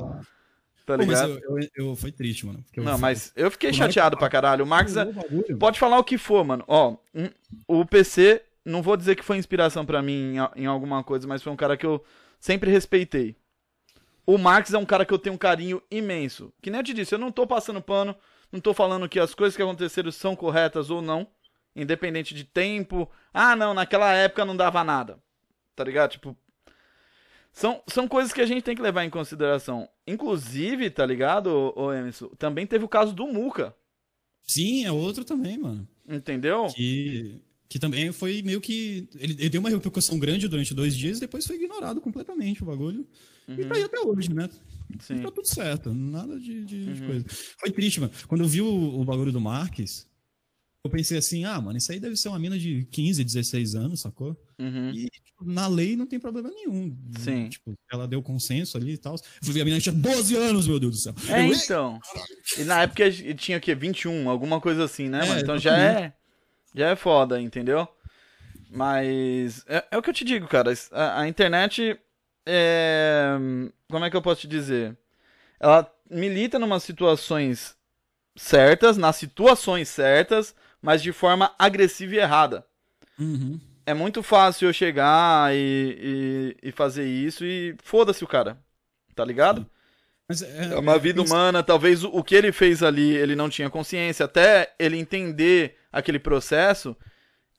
[0.85, 1.39] Tá Pô, mas ligado?
[1.43, 2.63] eu, eu, eu- foi triste, mano.
[2.77, 4.65] Não, mas eu fiquei que chateado pra caralho.
[4.65, 5.05] O Marques é-
[5.51, 6.63] o Pode falar o que for, mano.
[6.67, 7.29] Ó, um-
[7.67, 11.41] o PC, não vou dizer que foi inspiração pra mim em, em alguma coisa, mas
[11.41, 12.03] foi um cara que eu
[12.39, 13.35] sempre respeitei.
[14.25, 16.51] O Marx é um cara que eu tenho um carinho imenso.
[16.61, 18.15] Que nem eu te disse, eu não tô passando pano,
[18.51, 21.25] não tô falando que as coisas que aconteceram são corretas ou não,
[21.75, 23.09] independente de tempo.
[23.33, 25.17] Ah, não, naquela época não dava nada.
[25.75, 26.11] Tá ligado?
[26.11, 26.37] Tipo,
[27.51, 29.87] são, são coisas que a gente tem que levar em consideração.
[30.07, 32.27] Inclusive, tá ligado, ô, ô Emerson?
[32.37, 33.75] Também teve o caso do Muca,
[34.45, 35.87] Sim, é outro também, mano.
[36.07, 36.67] entendeu?
[36.75, 39.07] Que, que também foi meio que.
[39.15, 42.65] Ele, ele deu uma repercussão grande durante dois dias e depois foi ignorado completamente o
[42.65, 43.07] bagulho.
[43.47, 44.43] E tá aí até hoje, né?
[44.91, 44.99] Uhum.
[44.99, 45.13] Sim.
[45.15, 45.21] Uhum.
[45.23, 47.25] Tá tudo certo, nada de, de- de coisa.
[47.57, 48.11] Foi triste, mano.
[48.27, 50.05] Quando eu vi o, o bagulho do Marques,
[50.83, 54.01] eu pensei assim, ah, mano, isso aí deve ser uma mina de 15, 16 anos,
[54.01, 54.35] sacou?
[54.59, 54.91] Uhum.
[54.91, 56.97] E tipo, na lei não tem problema nenhum.
[57.19, 57.47] Sim.
[57.47, 59.15] Tipo, ela deu consenso ali e tal.
[59.41, 61.15] Fui ver a mina tinha 12 anos, meu Deus do céu.
[61.29, 61.99] É, Eu, então.
[62.57, 63.73] E na época tinha o quê?
[63.73, 65.39] 21, alguma coisa assim, né, É, mano?
[65.39, 66.13] Então já é.
[66.75, 67.87] Já é foda, entendeu?
[68.69, 69.63] Mas.
[69.67, 70.73] É, é o que eu te digo, cara.
[70.91, 71.97] A, a internet.
[72.45, 73.37] É.
[73.89, 74.97] Como é que eu posso te dizer?
[75.59, 77.77] Ela milita numas situações
[78.35, 82.65] certas, nas situações certas, mas de forma agressiva e errada.
[83.17, 83.59] Uhum.
[83.85, 88.57] É muito fácil eu chegar e, e, e fazer isso e foda-se o cara.
[89.15, 89.65] Tá ligado?
[90.27, 93.49] Mas é, É uma vida humana, talvez o, o que ele fez ali ele não
[93.49, 96.95] tinha consciência, até ele entender aquele processo,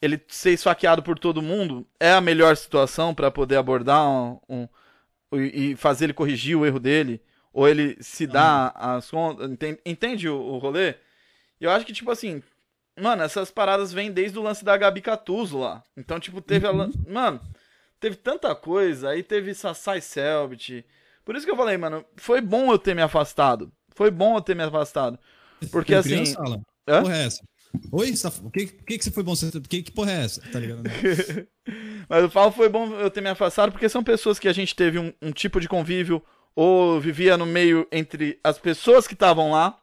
[0.03, 4.69] ele ser esfaqueado por todo mundo é a melhor situação pra poder abordar um, um-
[5.39, 7.21] e e fazer ele corrigir o erro dele,
[7.53, 10.95] ou ele se dar as contas, entende, entende o, o rolê?
[11.61, 12.43] Eu acho que, tipo assim,
[13.01, 15.83] mano, essas paradas vêm desde o lance da Gabi Catuso lá.
[15.97, 16.71] Então, tipo, teve a.
[16.71, 17.41] lan- Mano,
[18.01, 20.85] teve tanta coisa, aí teve Sassai Selbit.
[21.25, 23.73] Por isso que eu falei, mano, foi bom eu ter me afastado.
[23.95, 25.19] Foi bom eu ter me afastado.
[25.73, 26.27] Porque eu assim.
[26.35, 27.03] fala, Hã?
[27.03, 27.43] porra é essa?
[27.91, 29.35] Oi, você tá- o que, que que você foi bom?
[29.69, 30.41] Que, que porra é essa?
[30.53, 30.83] Tá ligado?
[32.09, 34.75] Mas eu falo foi bom eu ter me afastado porque são pessoas que a gente
[34.77, 36.23] teve um, um tipo de convívio
[36.55, 39.81] ou vivia no meio entre as pessoas que estavam lá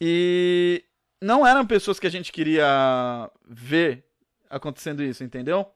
[0.00, 0.82] e
[1.20, 4.04] não eram pessoas que a gente queria ver
[4.48, 5.66] acontecendo isso, entendeu?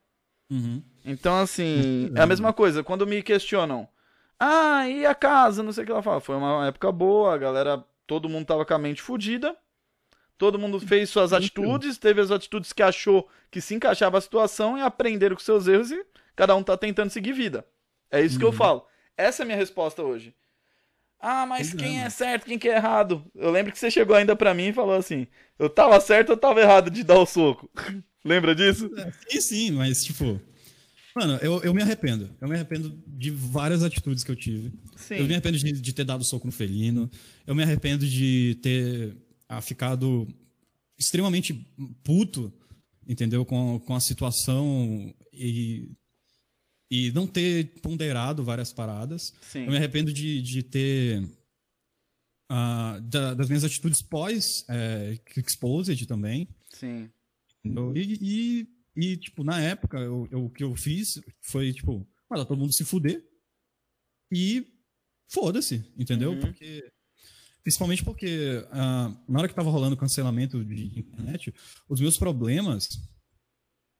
[0.50, 0.83] Uhum.
[1.04, 2.83] Então, assim, é a mesma coisa.
[2.83, 3.88] Quando me questionam,
[4.38, 5.62] ah, e a casa?
[5.62, 6.20] Não sei o que ela fala.
[6.20, 9.57] Foi uma época boa, a galera, todo mundo tava com a mente fodida.
[10.37, 14.76] Todo mundo fez suas atitudes, teve as atitudes que achou que se encaixava a situação
[14.76, 16.04] e aprenderam com seus erros e
[16.35, 17.64] cada um tá tentando seguir vida.
[18.11, 18.85] É isso que eu falo.
[19.16, 20.35] Essa é a minha resposta hoje.
[21.27, 23.25] Ah, mas é, quem é certo, quem que é errado?
[23.35, 25.27] Eu lembro que você chegou ainda pra mim e falou assim:
[25.59, 27.71] eu tava certo ou tava errado de dar o soco?
[28.23, 28.91] Lembra disso?
[29.27, 30.39] Sim, sim, mas tipo.
[31.17, 32.29] Mano, eu, eu me arrependo.
[32.41, 34.71] Eu me arrependo de várias atitudes que eu tive.
[34.97, 35.15] Sim.
[35.15, 37.11] Eu me arrependo de, de ter dado soco no felino.
[37.47, 39.17] Eu me arrependo de ter
[39.49, 40.29] ah, ficado
[40.99, 41.55] extremamente
[42.03, 42.53] puto,
[43.09, 43.47] entendeu?
[43.47, 45.89] Com, com a situação e,
[46.96, 49.33] e não ter ponderado várias paradas.
[49.50, 49.64] Sim.
[49.64, 51.28] Eu me arrependo de, de ter.
[52.50, 56.48] ah, da- das minhas atitudes pós é, Exposed também.
[56.70, 57.11] Sim.
[57.94, 62.44] E, e, e, tipo, na época, eu, eu- o que eu fiz foi, tipo, mandar
[62.44, 63.24] todo mundo se fuder
[64.33, 64.66] e
[65.28, 66.33] foda-se, entendeu?
[66.33, 66.40] Uhum.
[66.40, 66.92] Porque,
[67.62, 71.52] principalmente porque ah, na hora que tava rolando o cancelamento de internet,
[71.88, 73.00] os meus problemas,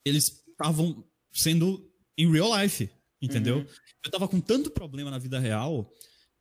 [0.07, 1.03] eles estavam
[1.33, 3.59] sendo em real life, entendeu?
[3.59, 3.67] Uhum.
[4.05, 5.91] Eu tava com tanto problema na vida real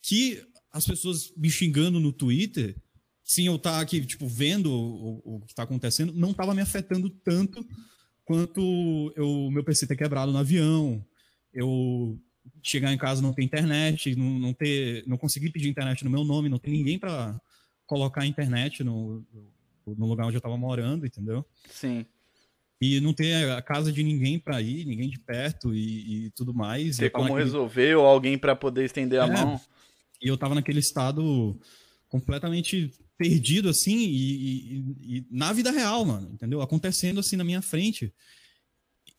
[0.02, 2.76] que as pessoas me xingando no Twitter,
[3.24, 7.10] sem eu estar aqui, tipo, vendo o, o que tá acontecendo, não tava me afetando
[7.10, 7.66] tanto
[8.26, 8.62] quanto
[9.18, 11.06] o meu PC ter quebrado no avião,
[11.54, 12.20] eu
[12.62, 16.10] chegar em casa e não ter internet, não, não ter, não conseguir pedir internet no
[16.10, 17.40] meu nome, não ter ninguém para
[17.86, 19.26] colocar internet no,
[19.86, 21.46] no lugar onde eu tava morando, entendeu?
[21.70, 22.06] Sim.
[22.86, 26.54] E não ter a casa de ninguém para ir, ninguém de perto e, e tudo
[26.54, 26.98] mais.
[26.98, 29.32] Ter como naquele- resolver ou alguém pra poder estender a É.
[29.32, 29.62] mão.
[30.22, 31.58] E eu tava naquele estado
[32.10, 34.34] completamente perdido, assim, e,
[34.76, 36.62] e- e na vida real, mano, entendeu?
[36.62, 38.14] Acontecendo assim na minha frente.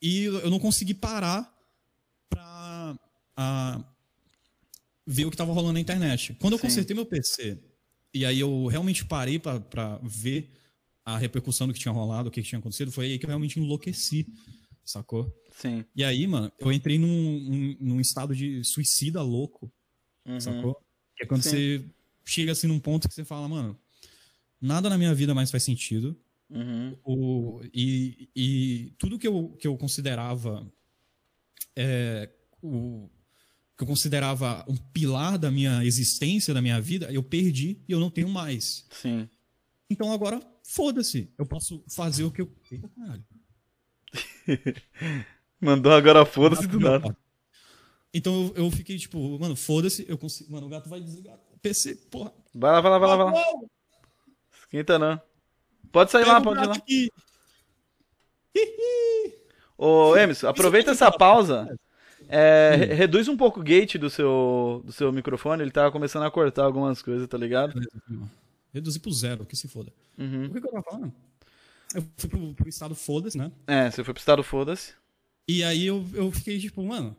[0.02, 1.50] E eu não consegui parar
[2.28, 2.98] pra
[3.36, 3.82] ah,
[5.06, 6.34] ver o que tava rolando na internet.
[6.40, 6.62] Quando eu Sim.
[6.66, 7.58] consertei meu PC,
[8.12, 10.50] e aí eu realmente parei pra ver
[11.04, 13.60] a repercussão do que tinha rolado, o que tinha acontecido, foi aí que eu realmente
[13.60, 14.26] enlouqueci,
[14.84, 15.32] sacou?
[15.56, 15.84] Sim.
[15.94, 19.70] E aí, mano, eu entrei num, num, num estado de suicida louco,
[20.26, 20.40] Uhum.
[20.40, 20.82] sacou?
[21.16, 21.50] Que é quando Sim.
[21.50, 21.84] você
[22.24, 23.78] chega assim num ponto que você fala, mano,
[24.60, 26.18] nada na minha vida mais faz sentido.
[26.48, 26.96] Uhum.
[27.04, 30.66] O, e, e tudo que eu, que eu considerava
[31.76, 32.30] é,
[32.62, 33.08] o,
[33.76, 38.00] que eu considerava um pilar da minha existência, da minha vida, eu perdi e eu
[38.00, 38.86] não tenho mais.
[38.90, 39.28] Sim.
[39.90, 41.30] Então agora, foda-se.
[41.38, 42.50] Eu posso fazer o que eu.
[42.72, 43.24] Eita, caralho.
[45.60, 47.16] Mandou agora foda-se do nada.
[48.12, 50.52] Então eu, eu fiquei tipo, mano, foda-se, eu consigo.
[50.52, 52.32] Mano, o gato vai desligar PC, porra.
[52.54, 53.42] Vai lá, vai lá, vai lá, vai lá.
[54.60, 55.20] Esquenta não.
[55.92, 56.74] Pode sair lá, Pega o pode ir lá.
[56.74, 57.10] aqui.
[59.76, 61.76] Ô, Emerson, aproveita essa pausa.
[62.28, 62.78] É, Hum.
[62.78, 66.30] re- reduz um pouco o gate do seu, do seu microfone, ele tava começando a
[66.30, 67.78] cortar algumas coisas, tá ligado?
[68.74, 69.92] Reduzir pro zero, que se foda.
[70.18, 70.46] Uhum.
[70.46, 71.14] O que, que eu tava falando?
[71.94, 73.52] Eu fui pro, pro estado foda-se, né?
[73.68, 74.94] É, você foi pro estado foda-se.
[75.46, 77.16] E aí eu, eu fiquei tipo, mano,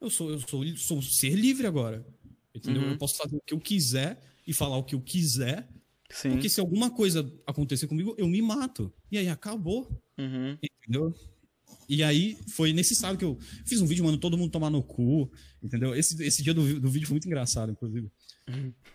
[0.00, 2.06] eu sou, eu sou, sou um ser livre agora.
[2.54, 2.82] Entendeu?
[2.82, 2.90] Uhum.
[2.92, 5.68] Eu posso fazer o que eu quiser e falar o que eu quiser.
[6.08, 6.30] Sim.
[6.30, 8.92] Porque se alguma coisa acontecer comigo, eu me mato.
[9.10, 9.90] E aí acabou.
[10.16, 10.56] Uhum.
[10.62, 11.12] Entendeu?
[11.88, 14.82] E aí foi nesse sábado que eu fiz um vídeo, mano, todo mundo tomar no
[14.82, 15.30] cu.
[15.62, 15.94] Entendeu?
[15.94, 18.10] Esse, esse dia do, do vídeo foi muito engraçado, inclusive.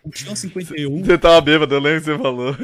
[0.03, 2.55] O Xan 51, Você tava bêbado, eu lembro que você falou.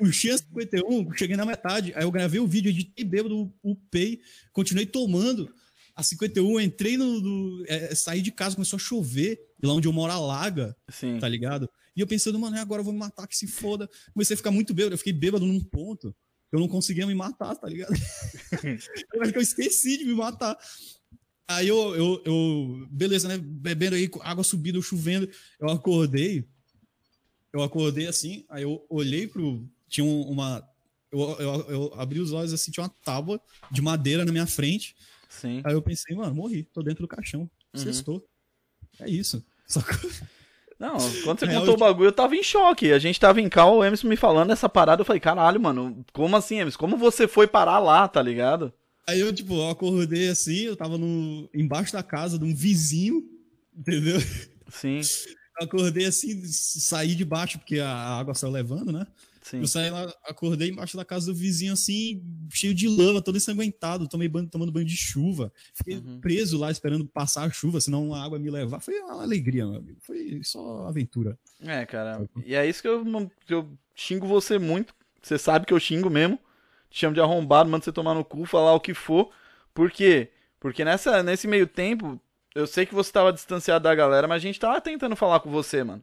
[0.00, 1.92] o Xan 51, cheguei na metade.
[1.94, 4.20] Aí eu gravei o vídeo, editei bêbado, upei,
[4.52, 5.52] continuei tomando.
[5.94, 7.20] A 51, entrei no.
[7.20, 9.38] no é, saí de casa, começou a chover.
[9.62, 11.18] E lá onde eu moro, alaga, Sim.
[11.18, 11.68] tá ligado?
[11.94, 13.88] E eu pensando, mano, agora eu vou me matar, que se foda.
[14.12, 16.14] Comecei a ficar muito bêbado, eu fiquei bêbado num ponto.
[16.50, 17.92] Eu não conseguia me matar, tá ligado?
[19.34, 20.56] eu esqueci de me matar.
[21.48, 23.36] Aí eu, eu, eu, beleza, né?
[23.38, 25.28] Bebendo aí, água subindo, chovendo.
[25.60, 26.46] Eu acordei.
[27.52, 29.66] Eu acordei assim, aí eu olhei pro.
[29.88, 30.66] Tinha um- uma.
[31.10, 33.38] Eu, eu, eu abri os olhos assim, tinha uma tábua
[33.70, 34.96] de madeira na minha frente.
[35.28, 35.60] Sim.
[35.64, 37.42] Aí eu pensei, mano, morri, tô dentro do caixão.
[37.42, 37.48] Uhum.
[37.80, 38.26] Sextou.
[38.98, 39.44] É isso.
[39.66, 39.92] Só que
[40.78, 42.90] Não, quando você É, contou eu- o bagulho, eu tava em choque.
[42.92, 46.02] A gente tava em cal, o Emerson me falando essa parada, eu falei, caralho, mano,
[46.14, 46.78] como assim, Emerson?
[46.78, 48.72] Como você foi parar lá, tá ligado?
[49.06, 53.22] Aí eu, tipo, eu acordei assim, eu tava no, embaixo da casa de um vizinho,
[53.76, 54.18] entendeu?
[54.70, 55.00] Sim,
[55.60, 59.06] Eu acordei assim, saí de baixo, porque a água saiu levando, né?
[59.42, 59.58] sim.
[59.58, 64.08] Eu saí lá, acordei embaixo da casa do vizinho, assim, cheio de lama, todo ensanguentado,
[64.08, 65.52] tomei banho, tomando banho de chuva.
[65.74, 66.20] Fiquei Uhum.
[66.20, 68.80] preso lá, esperando passar a chuva, senão a água me levar.
[68.80, 69.98] Foi uma alegria, meu amigo.
[70.00, 71.36] Foi só aventura.
[71.60, 72.24] É, cara.
[72.46, 73.04] E é isso que eu,
[73.46, 74.94] que eu xingo você muito.
[75.20, 76.38] Você sabe que eu xingo mesmo.
[76.92, 79.30] Te chamo de arrombado, mando você tomar no cu, falar o que for.
[79.72, 80.28] Por quê?
[80.60, 82.20] Porque nessa, nesse meio tempo,
[82.54, 85.50] eu sei que você tava distanciado da galera, mas a gente tava tentando falar com
[85.50, 86.02] você, mano.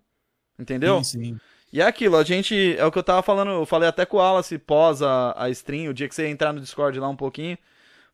[0.58, 1.04] Entendeu?
[1.04, 1.40] Sim, sim.
[1.72, 2.76] E é aquilo, a gente.
[2.76, 5.50] É o que eu tava falando, eu falei até com o Wallace pós a, a
[5.52, 7.56] stream, o dia que você ia entrar no Discord lá um pouquinho.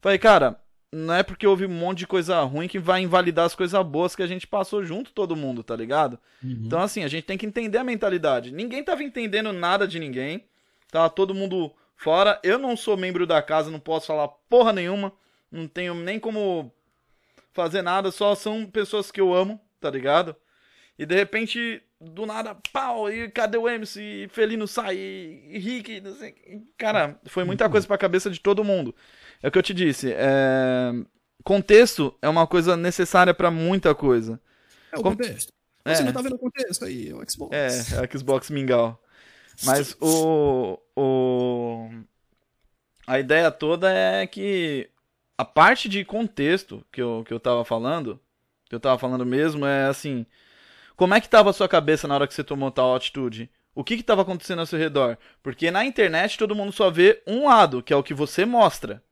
[0.01, 0.59] Falei, cara,
[0.91, 4.17] não é porque houve um monte de coisa ruim que vai invalidar as coisas boas
[4.17, 6.19] que a gente passou junto, todo mundo, tá ligado?
[6.43, 6.63] Uhum.
[6.65, 8.51] Então, assim, a gente tem que entender a mentalidade.
[8.51, 10.43] Ninguém tava entendendo nada de ninguém.
[10.91, 12.39] Tava todo mundo fora.
[12.43, 15.11] Eu não sou membro da casa, não posso falar porra nenhuma.
[15.51, 16.71] Não tenho nem como
[17.53, 18.11] fazer nada.
[18.11, 20.35] Só são pessoas que eu amo, tá ligado?
[20.97, 24.01] E de repente, do nada, pau, e cadê o MC?
[24.01, 26.35] E Felino sai, e Rick, não sei.
[26.77, 28.95] Cara, foi muita coisa pra cabeça de todo mundo.
[29.43, 30.11] É o que eu te disse.
[30.13, 30.91] É...
[31.43, 34.41] Contexto é uma coisa necessária pra muita coisa.
[34.91, 35.53] É o Como- contexto.
[35.83, 35.93] É.
[35.93, 37.55] Você não tá vendo o contexto aí, é o Xbox.
[37.55, 38.99] É, é a Xbox Mingau.
[39.63, 41.89] Mas o, o.
[43.07, 44.89] A ideia toda é que
[45.37, 48.19] a parte de contexto que eu, que eu tava falando,
[48.67, 50.25] que eu tava falando mesmo, é assim.
[50.95, 53.49] Como é que tava a sua cabeça na hora que você tomou tal atitude?
[53.75, 55.17] O que que tava acontecendo ao seu redor?
[55.43, 59.03] Porque na internet todo mundo só vê um lado, que é o que você mostra.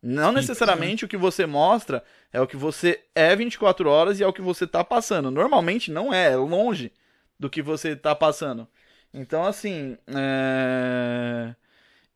[0.00, 4.22] Não Sim, necessariamente o que você mostra é o que você é 24 horas e
[4.22, 5.30] é o que você tá passando.
[5.30, 6.92] Normalmente não é, é longe
[7.40, 8.68] do que você tá passando.
[9.14, 11.54] Então, assim, é,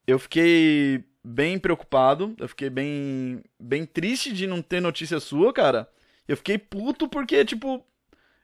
[0.04, 5.88] eu fiquei bem preocupado, eu fiquei bem, bem triste de não ter notícia sua, cara.
[6.26, 7.86] Eu fiquei puto porque, tipo,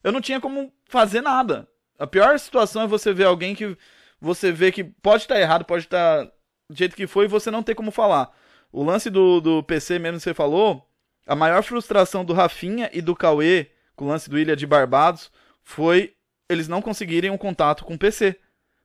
[0.05, 1.69] eu não tinha como fazer nada.
[1.99, 3.77] A pior situação é você ver alguém que
[4.21, 6.25] você vê que pode estar errado, pode estar
[6.71, 8.31] do jeito que foi e você não ter como falar.
[8.71, 10.88] O lance do, do PC mesmo que você falou,
[11.27, 15.31] a maior frustração do Rafinha e do Cauê com o lance do Ilha de Barbados
[15.62, 16.14] foi
[16.49, 18.38] eles não conseguirem um contato com o PC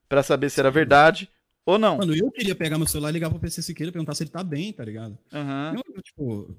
[0.10, 1.30] Pra saber se era verdade
[1.66, 1.98] ou não.
[2.00, 4.44] Mano, eu queria pegar meu celular e ligar pro PC Siqueira perguntar se ele tá
[4.44, 5.16] bem, tá ligado?
[5.32, 6.56] Não, eu, tipo.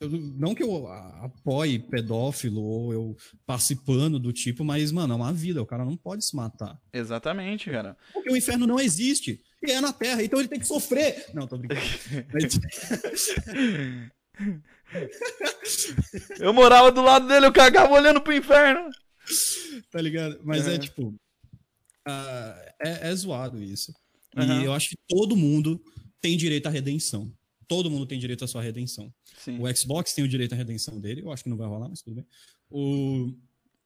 [0.00, 5.32] eu- não que eu apoie pedófilo ou eu participando do tipo, mas, mano, é uma
[5.32, 6.78] vida, o cara não pode se matar.
[6.92, 7.96] Exatamente, cara.
[8.12, 9.42] Porque o inferno não existe.
[9.62, 11.26] E é na Terra, então ele tem que sofrer.
[11.34, 11.80] Não, tô brincando.
[16.38, 18.90] Eu morava do lado dele, eu cagava olhando pro inferno.
[19.90, 20.38] tá ligado?
[20.44, 20.78] Mas é, É.
[20.78, 21.14] tipo.
[22.06, 23.94] Ah, é, é zoado isso.
[24.36, 24.62] Uhum.
[24.62, 25.80] E eu acho que todo mundo
[26.20, 27.32] tem direito à redenção.
[27.66, 29.12] Todo mundo tem direito à sua redenção.
[29.38, 29.58] Sim.
[29.58, 31.22] O Xbox tem o direito à redenção dele.
[31.22, 32.26] Eu acho que não vai rolar, mas tudo bem.
[32.70, 33.32] O,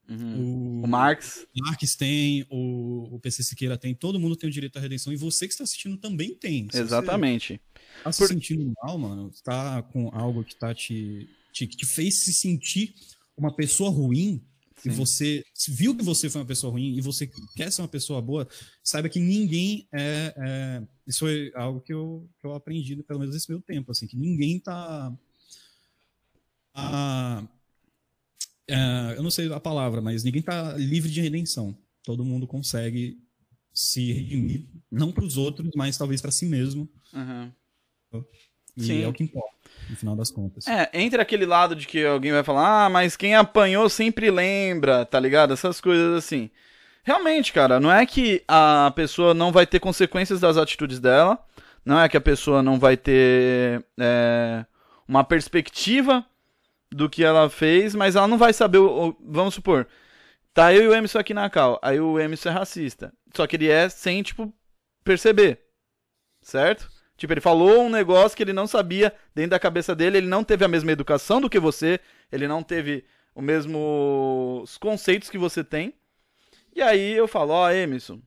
[0.08, 0.80] uhum.
[0.80, 1.46] o, o Marx.
[1.56, 3.94] Marx tem, o, o PC Siqueira tem.
[3.94, 5.12] Todo mundo tem o direito à redenção.
[5.12, 6.68] E você que está assistindo também tem.
[6.70, 7.60] Se Exatamente.
[8.02, 8.28] Tá se Por...
[8.28, 9.30] sentindo mal, mano.
[9.44, 12.94] Tá com algo que tá te, te, que te fez se sentir
[13.36, 14.42] uma pessoa ruim
[14.80, 14.90] Sim.
[14.90, 18.22] e você viu que você foi uma pessoa ruim e você quer ser uma pessoa
[18.22, 18.48] boa,
[18.82, 20.34] saiba que ninguém é.
[20.36, 24.06] é isso foi algo que eu, que eu aprendi, pelo menos nesse meu tempo, assim,
[24.06, 25.12] que ninguém tá.
[26.74, 27.48] A,
[28.68, 31.76] é, eu não sei a palavra, mas ninguém tá livre de redenção.
[32.02, 33.18] Todo mundo consegue
[33.72, 36.88] se redimir, não para os outros, mas talvez para si mesmo.
[37.14, 38.24] Uhum.
[38.76, 39.02] E Sim.
[39.02, 39.57] é o que importa
[39.88, 40.66] no final das contas.
[40.66, 45.04] É, entre aquele lado de que alguém vai falar, ah, mas quem apanhou sempre lembra,
[45.04, 45.52] tá ligado?
[45.52, 46.50] Essas coisas assim.
[47.02, 51.38] Realmente, cara, não é que a pessoa não vai ter consequências das atitudes dela,
[51.84, 54.66] não é que a pessoa não vai ter é,
[55.06, 56.24] uma perspectiva
[56.90, 58.78] do que ela fez, mas ela não vai saber,
[59.20, 59.86] vamos supor,
[60.52, 63.56] tá eu e o Emerson aqui na cal, aí o Emerson é racista, só que
[63.56, 64.52] ele é sem, tipo,
[65.02, 65.60] perceber,
[66.42, 66.90] certo?
[67.18, 70.44] Tipo, ele falou um negócio que ele não sabia dentro da cabeça dele, ele não
[70.44, 71.98] teve a mesma educação do que você,
[72.30, 73.04] ele não teve
[73.34, 75.94] o mesmo os conceitos que você tem.
[76.74, 78.22] E aí eu falo, ó, oh, Emerson,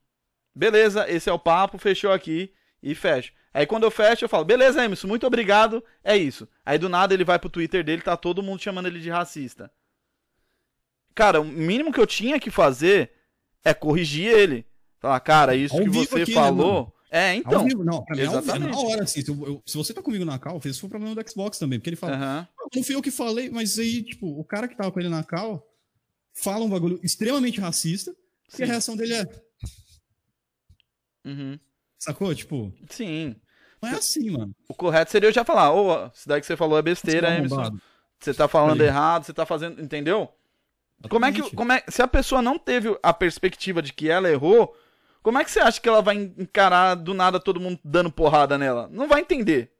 [0.53, 3.31] beleza, esse é o papo, fechou aqui e fecha.
[3.53, 6.45] Aí quando eu fecho, eu falo, beleza, Emerson, muito obrigado, é isso.
[6.65, 9.71] Aí do nada ele vai pro Twitter dele, tá todo mundo chamando ele de racista.
[11.15, 13.11] Cara, o mínimo que eu tinha que fazer
[13.63, 14.65] é corrigir ele.
[14.99, 16.83] Falar, cara, isso Ao que você aqui, né, falou.
[16.83, 17.65] Né, é, então.
[17.65, 18.69] Vivo, não, pra mim Exatamente.
[18.69, 19.21] é na hora, assim.
[19.21, 21.77] Se, eu, se, você tá comigo na cal, esse foi o problema do Xbox também.
[21.77, 22.67] Porque ele fala, uhum.
[22.73, 25.21] não fui eu que falei, mas aí, tipo, o cara que tava com ele na
[25.21, 25.67] cal
[26.33, 28.15] fala um bagulho extremamente racista,
[28.47, 28.61] Sim.
[28.61, 29.25] e a reação dele é.
[31.25, 31.59] Uhum.
[31.99, 32.33] Sacou?
[32.33, 32.73] Tipo.
[32.89, 33.35] Sim.
[33.81, 34.55] Não é assim, mano.
[34.69, 37.27] O correto seria eu já falar, ô, oh, isso daí que você falou é besteira,
[37.27, 37.77] tá Emerson.
[38.21, 39.81] Você tá falando errado, você tá fazendo.
[39.81, 40.31] Entendeu?
[41.09, 41.53] Como é que.
[41.53, 44.73] Como é, se a pessoa não teve a perspectiva de que ela errou,
[45.21, 48.57] como é que você acha que ela vai encarar do nada todo mundo dando porrada
[48.57, 48.89] nela?
[48.91, 49.71] Não vai entender.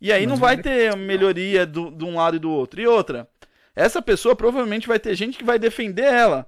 [0.00, 2.80] E aí Mas não vai ter melhoria do, de um lado e do outro.
[2.80, 3.28] E outra,
[3.74, 6.46] essa pessoa provavelmente vai ter gente que vai defender ela.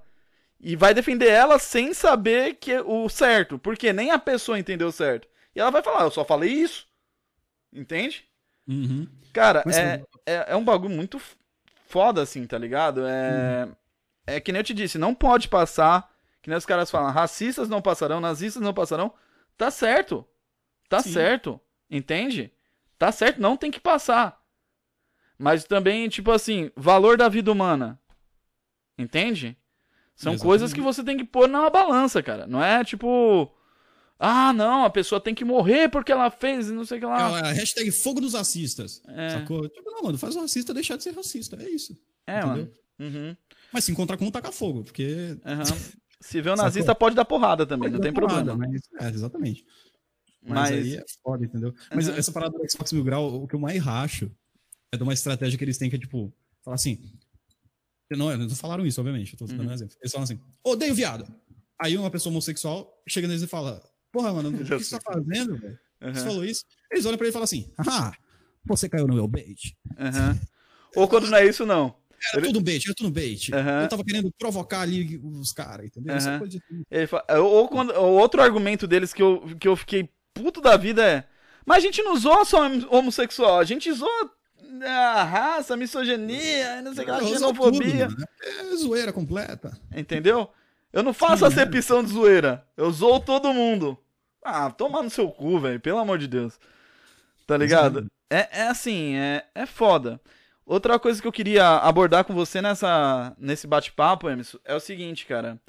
[0.61, 3.59] E vai defender ela sem saber que é o certo.
[3.59, 5.29] Porque nem a pessoa entendeu certo.
[5.55, 6.87] E ela vai falar, eu só falei isso.
[7.73, 8.25] Entende?
[8.69, 9.07] Uhum.
[9.33, 11.21] Cara, é, é, é, um bagulho muito
[11.87, 13.07] foda, assim, tá ligado?
[13.07, 13.77] É, uhum.
[14.27, 16.11] é que nem eu te disse, não pode passar
[16.47, 19.13] que nem os caras falam, racistas não passarão, nazistas não passarão.
[19.59, 20.25] Tá certo.
[20.89, 21.13] Tá Sim.
[21.13, 21.61] certo.
[21.91, 22.53] Entende?
[22.97, 24.41] Tá certo, não tem que passar.
[25.37, 28.01] Mas também, tipo assim, valor da vida humana.
[28.97, 29.59] Entende?
[30.15, 30.43] São Exatamente.
[30.45, 32.47] coisas que você tem que pôr na balança, cara.
[32.47, 33.53] Não é tipo.
[34.17, 37.41] Ah, não, a pessoa tem que morrer porque ela fez, não sei o que lá.
[37.41, 39.03] É, a hashtag fogo dos racistas.
[39.09, 39.31] É.
[39.31, 39.69] Sacou?
[39.69, 41.57] Tipo, não, mano, faz o racista deixar de ser racista.
[41.61, 42.01] É isso.
[42.25, 42.49] É, entendeu?
[42.49, 42.73] mano.
[43.01, 43.37] Uhum.
[43.73, 45.37] Mas se encontrar com um, taca fogo, porque.
[45.45, 45.97] Uhum.
[46.27, 46.99] Se vê um nazista, Sacou?
[46.99, 48.73] pode dar porrada também, pode não tem porrada, problema.
[48.73, 49.65] Mas, é, exatamente.
[50.43, 51.73] Mas, mas, aí é foda, entendeu?
[51.95, 52.15] Mas uhum.
[52.17, 54.29] essa parada do Xbox Mil Grau, o que eu mais racho
[54.91, 56.33] é de uma estratégia que eles têm que é, tipo,
[56.65, 57.01] falar assim.
[58.11, 59.69] Não, eles não falaram isso, obviamente, eu tô dando uhum.
[59.69, 59.97] um exemplo.
[60.01, 61.33] Eles falam assim, odeio viado.
[61.81, 65.57] Aí uma pessoa homossexual chega neles e fala, porra, mano, o que você tá fazendo,
[65.57, 65.79] velho?
[66.03, 66.13] Uhum.
[66.13, 66.65] Você falou isso?
[66.91, 68.13] Eles olham pra ele e falam assim, ah,
[68.65, 69.77] você caiu no meu bait.
[69.97, 70.41] Uhum.
[70.97, 71.95] Ou quando não é isso, não.
[72.33, 73.51] Era tudo bait, era tudo bait.
[73.53, 73.83] Uhum.
[73.83, 76.15] Eu tava querendo provocar ali os caras, entendeu?
[76.15, 77.07] Uhum.
[77.07, 81.05] Fala, ou, quando, ou outro argumento deles que eu, que eu fiquei puto da vida
[81.05, 81.25] é.
[81.65, 82.61] Mas a gente não zoa só
[82.91, 84.31] homossexual, a gente zoa
[84.85, 88.09] a raça, a misoginia, não sei o que, a xenofobia.
[88.09, 88.27] Tudo, né?
[88.41, 89.79] É zoeira completa.
[89.95, 90.51] Entendeu?
[90.93, 92.67] Eu não faço Sim, acepção de zoeira.
[92.77, 93.99] Eu zoo todo mundo.
[94.45, 95.81] Ah, toma no seu cu, velho.
[95.81, 96.59] Pelo amor de Deus.
[97.47, 98.07] Tá ligado?
[98.31, 100.21] É, é assim, é, é foda.
[100.67, 105.25] Outra coisa que eu queria abordar com você nessa, nesse bate-papo, Emerson, é o seguinte,
[105.25, 105.61] cara.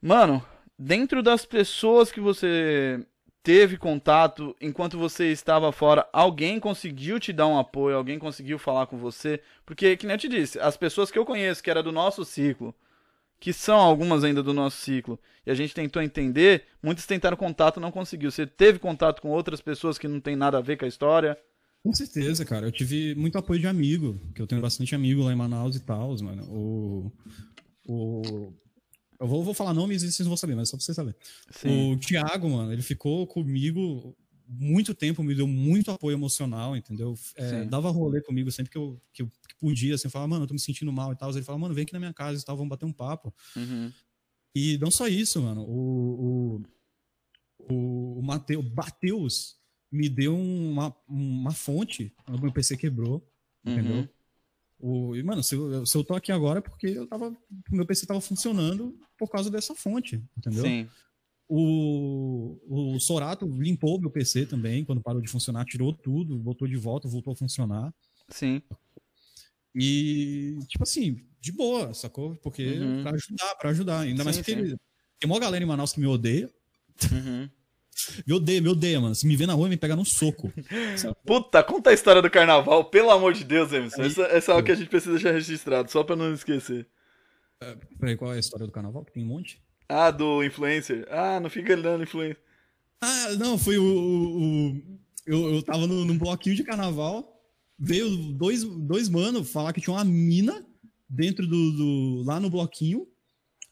[0.00, 0.44] Mano,
[0.78, 3.04] dentro das pessoas que você
[3.42, 8.86] teve contato enquanto você estava fora, alguém conseguiu te dar um apoio, alguém conseguiu falar
[8.86, 9.40] com você?
[9.66, 12.24] Porque, que nem eu te disse, as pessoas que eu conheço, que era do nosso
[12.24, 12.72] ciclo,
[13.40, 17.80] que são algumas ainda do nosso ciclo, e a gente tentou entender, muitos tentaram contato
[17.80, 18.30] não conseguiu.
[18.30, 21.36] Você teve contato com outras pessoas que não tem nada a ver com a história?
[21.82, 22.66] Com certeza, cara.
[22.66, 25.80] Eu tive muito apoio de amigo, que eu tenho bastante amigo lá em Manaus e
[25.80, 26.44] tal, mano.
[26.44, 27.12] O,
[27.86, 28.52] o,
[29.18, 31.18] eu vou, vou falar nomes e vocês não vão saber, mas só pra vocês saberem.
[31.64, 34.16] O Thiago, mano, ele ficou comigo
[34.46, 37.18] muito tempo, me deu muito apoio emocional, entendeu?
[37.36, 40.48] É, dava rolê comigo sempre que eu, que eu que podia, assim, falava, mano, eu
[40.48, 41.30] tô me sentindo mal e tal.
[41.30, 43.34] Ele falava, mano, vem aqui na minha casa e tal, vamos bater um papo.
[43.56, 43.92] Uhum.
[44.54, 45.62] E não só isso, mano.
[45.62, 46.62] O,
[47.58, 49.61] o, o, o Mateus, Mateus
[49.92, 53.22] me deu uma, uma fonte, o meu PC quebrou,
[53.64, 53.72] Uhum.
[53.72, 54.08] entendeu?
[54.80, 57.76] O, e, mano, se eu, se eu tô aqui agora é porque eu tava, o
[57.76, 60.64] meu PC tava funcionando por causa dessa fonte, entendeu?
[60.64, 60.88] Sim.
[61.48, 62.58] O,
[62.94, 67.06] o Sorato limpou meu PC também, quando parou de funcionar, tirou tudo, botou de volta,
[67.08, 67.94] voltou a funcionar.
[68.30, 68.60] Sim.
[69.74, 72.34] E, tipo assim, de boa, sacou?
[72.36, 73.02] Porque Uhum.
[73.02, 74.00] pra ajudar, pra ajudar.
[74.00, 74.60] Ainda mais Sim, porque sim.
[74.60, 74.76] ele-
[75.20, 76.50] tem uma galera em Manaus que me odeia.
[77.12, 77.48] Uhum.
[78.26, 79.14] Me odeia, me odeia, mano.
[79.14, 80.52] Se me vê na rua, me pega num soco.
[81.26, 84.02] Puta, conta a história do carnaval, pelo amor de Deus, Emerson.
[84.02, 86.86] Essa, essa é algo que a gente precisa deixar registrado, só pra não esquecer.
[88.00, 89.04] Peraí, qual é a história do carnaval?
[89.04, 89.62] Que tem um monte.
[89.88, 91.06] Ah, do influencer.
[91.10, 92.38] Ah, não fica dando influencer.
[93.00, 93.84] Ah, não, foi o.
[93.84, 97.40] o- o- eu, eu tava no, num bloquinho de carnaval.
[97.78, 100.64] Veio dois, dois mano falar que tinha uma mina
[101.08, 103.06] dentro do, do- lá no bloquinho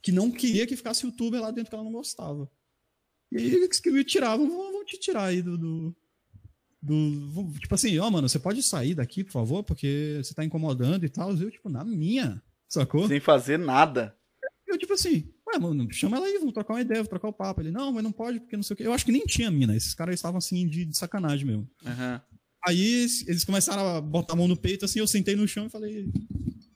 [0.02, 2.48] que não queria que ficasse youtuber lá dentro que ela não gostava.
[3.32, 5.56] E aí eles que me tiravam, vão, vão te tirar aí do.
[5.56, 5.96] do,
[6.82, 11.04] do- tipo assim, ó, mano, você pode sair daqui, por favor, porque você tá incomodando
[11.04, 11.30] e tal.
[11.36, 13.06] Eu, tipo, na minha, sacou?
[13.06, 14.16] Sem fazer nada.
[14.66, 17.32] Eu, tipo assim, ué, mano, chama ela aí, vamos trocar uma ideia, vamos trocar o
[17.32, 17.60] papo.
[17.60, 18.86] Ele, não, mas não pode, porque não sei o quê.
[18.86, 21.68] Eu acho que nem tinha mina, esses caras estavam assim de, de sacanagem mesmo.
[21.84, 22.20] Aham.
[22.66, 25.66] Aí eles eles começaram a botar a mão no peito, assim, eu sentei no chão
[25.66, 26.06] e falei,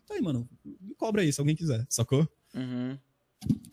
[0.07, 0.49] tá aí, mano,
[0.81, 2.27] me cobra aí, se alguém quiser, sacou?
[2.55, 2.99] Uhum.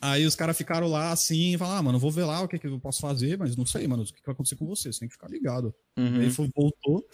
[0.02, 2.58] Aí os caras ficaram lá assim, e falaram, ah, mano, vou ver lá o que,
[2.58, 4.92] que eu posso fazer, mas não sei, mano, o que, que vai acontecer com você,
[4.92, 5.74] você tem que ficar ligado.
[5.98, 6.20] Uhum.
[6.22, 7.06] Aí foi, voltou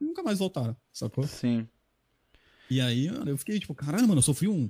[0.00, 1.26] e nunca mais voltaram, sacou?
[1.26, 1.66] Sim.
[2.70, 4.68] E aí, mano, eu fiquei tipo, caramba, mano, eu sofri um.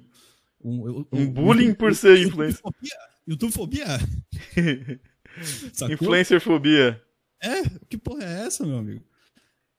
[0.62, 2.60] Um, eu- Um eu- bullying por ser influencer.
[3.26, 3.86] YouTubefobia?
[5.90, 7.02] Influencerfobia.
[7.42, 9.02] É, que porra é essa, meu amigo?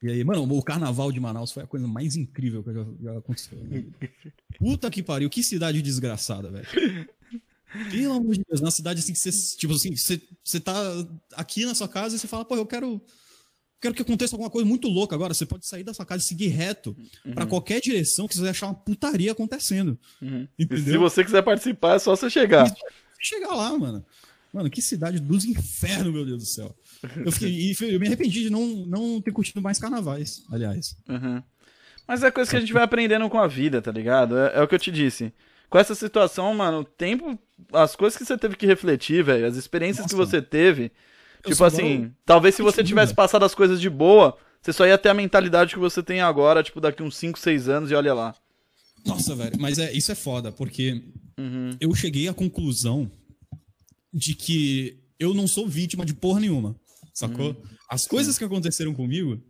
[0.01, 3.17] E aí, mano, o carnaval de Manaus foi a coisa mais incrível que já, já
[3.17, 3.57] aconteceu.
[3.65, 3.83] né?
[4.57, 7.09] Puta que pariu, que cidade desgraçada, velho.
[7.91, 10.73] Pelo amor de Deus, na cidade assim que você, tipo assim, você, você tá
[11.35, 13.01] aqui na sua casa e você fala, pô, eu quero
[13.81, 15.33] quero que aconteça alguma coisa muito louca agora.
[15.33, 16.95] Você pode sair da sua casa e seguir reto
[17.33, 19.97] pra qualquer direção que você achar uma putaria acontecendo.
[20.21, 20.47] Uhum.
[20.57, 22.71] Se você quiser participar, é só você chegar.
[23.19, 24.05] chegar lá, mano.
[24.51, 26.75] Mano, que cidade dos infernos, meu Deus do céu.
[27.23, 30.97] Eu, fiquei, eu me arrependi de não, não ter curtido mais carnavais, aliás.
[31.07, 31.41] Uhum.
[32.07, 34.35] Mas é coisa que a gente vai aprendendo com a vida, tá ligado?
[34.35, 35.31] É, é o que eu te disse.
[35.69, 37.37] Com essa situação, mano, o tempo.
[37.71, 40.31] As coisas que você teve que refletir, velho, as experiências que Nossa.
[40.31, 40.91] você teve.
[41.43, 44.97] Eu tipo assim, talvez se você tivesse passado as coisas de boa, você só ia
[44.97, 48.13] ter a mentalidade que você tem agora, tipo, daqui uns 5, 6 anos e olha
[48.13, 48.35] lá.
[49.05, 51.01] Nossa, velho, mas é, isso é foda, porque
[51.37, 51.69] Uhum.
[51.79, 53.09] eu cheguei à conclusão
[54.13, 56.75] de que eu não sou vítima de porra nenhuma,
[57.13, 57.55] sacou?
[57.89, 59.41] As coisas que aconteceram comigo,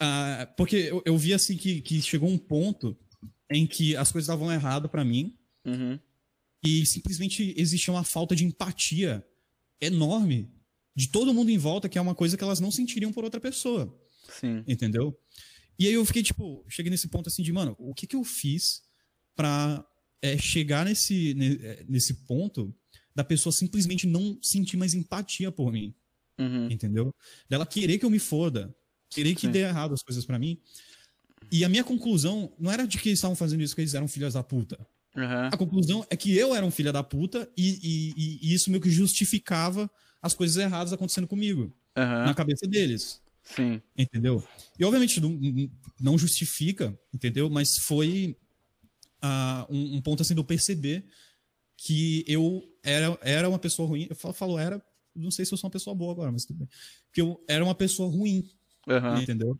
[0.00, 2.96] ah, porque eu, eu vi assim que, que chegou um ponto
[3.54, 5.98] em que as coisas davam errado pra mim Uhum.
[6.62, 9.24] e simplesmente existia uma falta de empatia
[9.80, 10.50] enorme
[10.96, 13.40] de todo mundo em volta, que é uma coisa que elas não sentiriam por outra
[13.40, 13.96] pessoa,
[14.40, 14.62] Sim.
[14.66, 15.18] entendeu?
[15.78, 18.22] E aí eu fiquei tipo, cheguei nesse ponto assim de, mano, o que que eu
[18.24, 18.82] fiz
[19.34, 19.84] pra
[20.22, 22.74] é, chegar nesse, ne- é, nesse ponto
[23.14, 25.94] da pessoa simplesmente não sentir mais empatia por mim,
[26.38, 26.70] Uhum.
[26.70, 27.14] entendeu?
[27.48, 28.74] Dela querer que eu me foda,
[29.10, 29.50] querer que Sim.
[29.50, 30.60] dê errado as coisas pra mim.
[31.50, 34.08] E a minha conclusão não era de que eles estavam fazendo isso que eles eram
[34.08, 34.78] filhas da puta.
[35.16, 35.46] Uhum.
[35.52, 38.14] A conclusão é que eu era um filho da puta e, e-
[38.50, 39.88] e- isso meio que justificava
[40.20, 42.24] as coisas erradas acontecendo comigo, Uhum.
[42.26, 43.80] na cabeça deles, Sim.
[43.96, 44.42] entendeu?
[44.78, 45.38] E obviamente não,
[46.00, 47.48] não justifica, entendeu?
[47.48, 48.36] Mas foi
[49.22, 51.04] ah, um, um ponto assim de eu perceber
[51.76, 54.06] que eu era, era uma pessoa ruim.
[54.10, 54.82] Eu falo, falo era,
[55.14, 56.68] não sei se eu sou uma pessoa boa agora, mas tudo bem.
[57.12, 58.48] Que eu era uma pessoa ruim,
[58.88, 59.20] Uhum.
[59.20, 59.58] entendeu?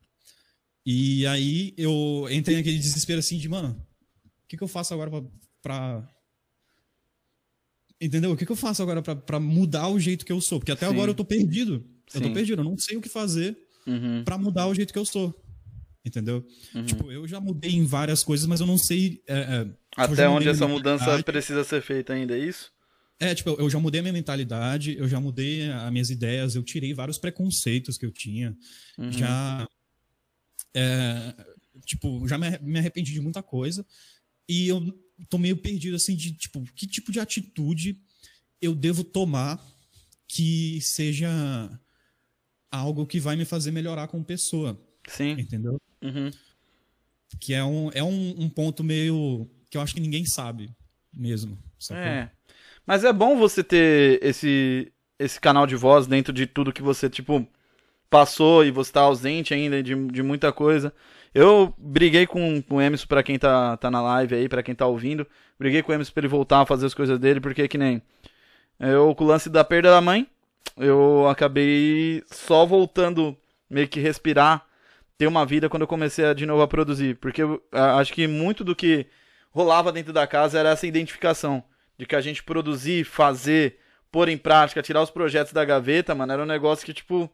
[0.86, 3.80] E aí eu entrei naquele desespero assim de, mano,
[4.24, 5.22] o que, que eu faço agora pra.
[5.62, 6.08] pra-
[8.00, 8.32] Entendeu?
[8.32, 10.58] O que, que eu faço agora pra, pra mudar o jeito que eu sou?
[10.58, 10.92] Porque até Sim.
[10.92, 11.84] agora eu tô perdido.
[12.12, 12.34] Eu tô Sim.
[12.34, 13.56] perdido, eu não sei o que fazer
[13.86, 14.24] Uhum.
[14.24, 15.34] pra mudar o jeito que eu sou.
[16.04, 16.46] Entendeu?
[16.74, 16.84] Uhum.
[16.84, 19.22] Tipo, eu já mudei em várias coisas, mas eu não sei.
[19.26, 19.66] É, é,
[19.96, 22.70] Até onde essa mudança precisa ser feita ainda, é isso?
[23.18, 26.62] É, tipo, eu já mudei a minha mentalidade, eu já mudei as minhas ideias, eu
[26.62, 28.54] tirei vários preconceitos que eu tinha.
[28.98, 29.12] Uhum.
[29.12, 29.66] Já.
[30.74, 31.34] É,
[31.84, 33.86] tipo, já me arre- me arrependi de muita coisa.
[34.48, 34.80] E eu
[35.28, 37.98] tô meio perdido, assim, de, tipo, que tipo de atitude
[38.60, 39.62] eu devo tomar
[40.26, 41.30] que seja
[42.70, 45.32] algo que vai me fazer melhorar como pessoa, Sim.
[45.32, 45.80] entendeu?
[46.02, 46.30] Uhum.
[47.40, 50.70] Que é um, é um, um ponto meio que eu acho que ninguém sabe
[51.12, 51.58] mesmo.
[51.78, 52.02] sacou?
[52.02, 52.30] É.
[52.86, 57.08] Mas é bom você ter esse, esse canal de voz dentro de tudo que você,
[57.08, 57.46] tipo,
[58.14, 60.94] passou e você tá ausente ainda de, de muita coisa.
[61.34, 64.72] Eu briguei com, com o Emerson pra quem tá, tá na live aí, pra quem
[64.72, 65.26] tá ouvindo.
[65.58, 68.00] Briguei com o Emerson pra ele voltar a fazer as coisas dele, porque que nem.
[68.78, 70.28] Eu, com o lance da perda da mãe,
[70.76, 73.36] eu acabei só voltando
[73.68, 74.64] meio que respirar,
[75.18, 77.16] ter uma vida quando eu comecei a, de novo a produzir.
[77.16, 79.06] Porque eu a- acho que muito do que
[79.50, 81.64] rolava dentro da casa era essa identificação.
[81.98, 83.78] De que a gente produzir, fazer,
[84.12, 87.28] pôr em prática, tirar os projetos da gaveta, mano, era um negócio que, tipo,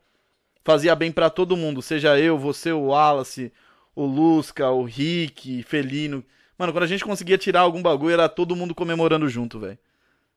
[0.65, 1.83] fazia bem pra todo mundo.
[1.83, 3.53] Seja eu, você, o Wallace,
[3.95, 6.25] o Lusca, o Rick, Felino.
[6.59, 9.79] Mano, quando a gente conseguia tirar algum bagulho, era todo mundo comemorando junto, velho.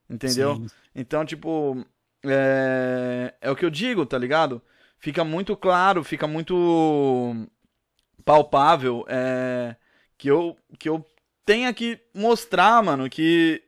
[0.09, 0.55] Entendeu?
[0.55, 0.67] Sim.
[0.95, 1.85] Então, tipo,
[2.23, 3.33] é...
[3.41, 4.61] é o que eu digo, tá ligado?
[4.97, 7.35] Fica muito claro, fica muito
[8.23, 9.75] palpável é...
[10.17, 11.05] que, eu, que eu
[11.45, 13.61] tenha que mostrar, mano, que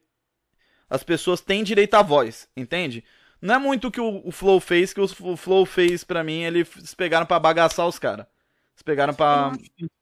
[0.89, 3.03] as pessoas têm direito à voz, entende?
[3.46, 6.24] Não é muito o que o, o Flow fez, que os- o Flow fez pra
[6.24, 8.26] mim, eles pegaram pra bagaçar os caras.
[8.74, 9.52] Eles pegaram pra,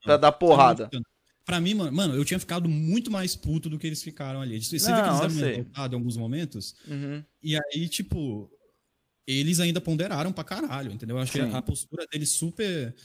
[0.03, 0.89] pra dar porrada.
[1.45, 4.63] Pra mim, mano, mano, eu tinha ficado muito mais puto do que eles ficaram ali.
[4.63, 6.73] Você vê que Não, eles deram uma em alguns momentos.
[6.87, 7.21] Uhum.
[7.41, 8.49] E aí, tipo,
[9.27, 11.17] eles ainda ponderaram pra caralho, entendeu?
[11.17, 11.53] Eu achei Sim.
[11.53, 12.95] a postura deles super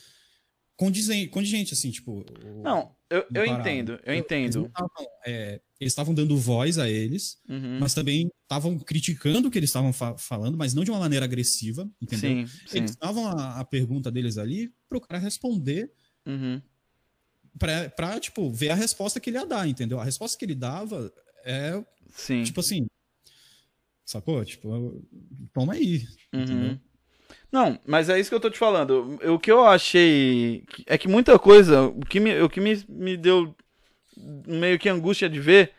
[0.76, 2.20] condizente, condigente assim, tipo.
[2.44, 4.70] o- Não, eu, eu entendo, eu Eles não entendo.
[4.72, 7.78] tavam, é, Eles estavam dando voz a eles, Uhum.
[7.80, 11.24] mas também estavam criticando o que eles estavam fa- falando, mas não de uma maneira
[11.24, 12.30] agressiva, entendeu?
[12.32, 12.78] Sim, sim.
[12.78, 15.92] Eles davam a, a pergunta deles ali pro cara responder
[16.26, 16.60] Uhum.
[17.58, 20.00] pra, pra, tipo, ver a resposta que ele ia dar, entendeu?
[20.00, 21.12] A resposta que ele dava
[21.44, 22.42] é, Sim.
[22.42, 22.86] tipo assim,
[24.04, 24.44] sacou?
[24.44, 25.02] Tipo,
[25.52, 26.40] toma aí, Uhum.
[26.42, 26.78] entendeu?
[27.52, 29.18] Não, mas é isso que eu tô te falando.
[29.32, 33.16] O que eu achei é que muita coisa, o que me, o que me, me
[33.16, 33.54] deu
[34.46, 35.72] meio que angústia de ver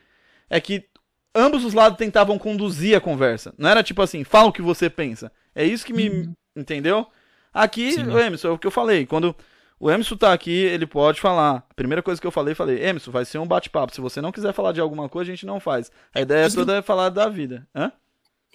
[0.50, 0.86] é que
[1.34, 3.54] ambos os lados tentavam conduzir a conversa.
[3.58, 5.32] Não era tipo assim, fala o que você pensa.
[5.54, 6.30] É isso que me.
[6.56, 7.08] Entendeu?
[7.54, 8.04] Aqui, Sim.
[8.04, 9.06] o Emerson, é o que eu falei.
[9.06, 9.36] Quando
[9.80, 11.66] o Emerson tá aqui, ele pode falar.
[11.70, 13.94] A primeira coisa que eu falei, falei, Emerson, vai ser um bate-papo.
[13.94, 15.92] Se você não quiser falar de alguma coisa, a gente não faz.
[16.14, 17.68] A ideia Mas toda é falar da vida.
[17.74, 17.92] Hã?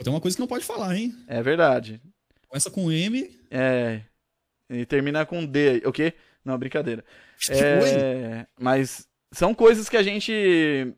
[0.03, 1.15] Tem uma coisa que não pode falar, hein?
[1.29, 2.01] É verdade.
[2.49, 3.31] Começa com M.
[3.51, 4.03] É.
[4.69, 6.13] E termina com D ok?
[6.45, 7.05] Não, brincadeira.
[7.49, 10.95] É, mas são coisas que a gente.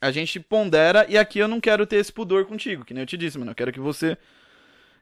[0.00, 3.06] A gente pondera e aqui eu não quero ter esse pudor contigo, que nem eu
[3.06, 3.52] te disse, mano.
[3.52, 4.18] Eu quero que você.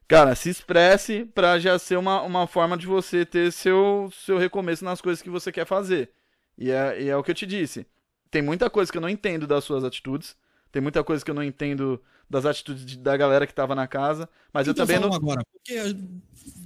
[0.06, 4.84] Cara, se expresse pra já ser uma, uma forma de você ter seu, seu recomeço
[4.84, 6.10] nas coisas que você quer fazer.
[6.58, 7.86] E é, e é o que eu te disse.
[8.30, 10.36] Tem muita coisa que eu não entendo das suas atitudes.
[10.70, 12.02] Tem muita coisa que eu não entendo
[12.32, 14.26] das atitudes de- da galera que tava na casa.
[14.52, 15.16] Mas eu então também fala não.
[15.16, 15.42] agora.
[15.52, 15.96] Porque...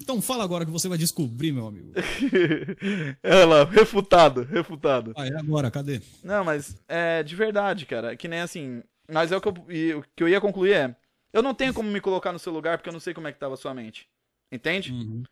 [0.01, 1.93] Então fala agora que você vai descobrir, meu amigo.
[3.25, 5.13] Olha lá, refutado, refutado.
[5.17, 6.01] Ah, é agora, cadê?
[6.23, 8.17] Não, mas é de verdade, cara.
[8.17, 8.83] Que nem assim.
[9.11, 10.97] Mas é o que eu, o que eu ia concluir é.
[11.33, 13.33] Eu não tenho como me colocar no seu lugar porque eu não sei como é
[13.33, 14.09] que tava a sua mente.
[14.51, 14.93] Entende?
[14.93, 15.25] Uhum.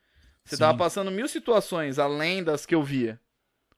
[0.45, 0.61] Você Sim.
[0.61, 3.19] tava passando mil situações além das que eu via.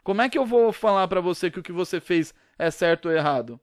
[0.03, 3.07] Como é que eu vou falar pra você que o que você fez é certo
[3.07, 3.61] ou errado?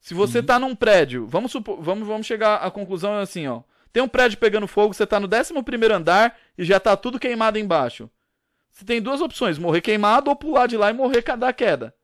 [0.00, 0.46] Se você Uhum.
[0.46, 3.62] tá num prédio, vamos, supor, vamos, vamos chegar à conclusão assim, ó.
[3.92, 7.18] Tem um prédio pegando fogo, você tá no 11 primeiro andar e já tá tudo
[7.18, 8.08] queimado embaixo.
[8.70, 11.94] Você tem duas opções, morrer queimado ou pular de lá e morrer da queda.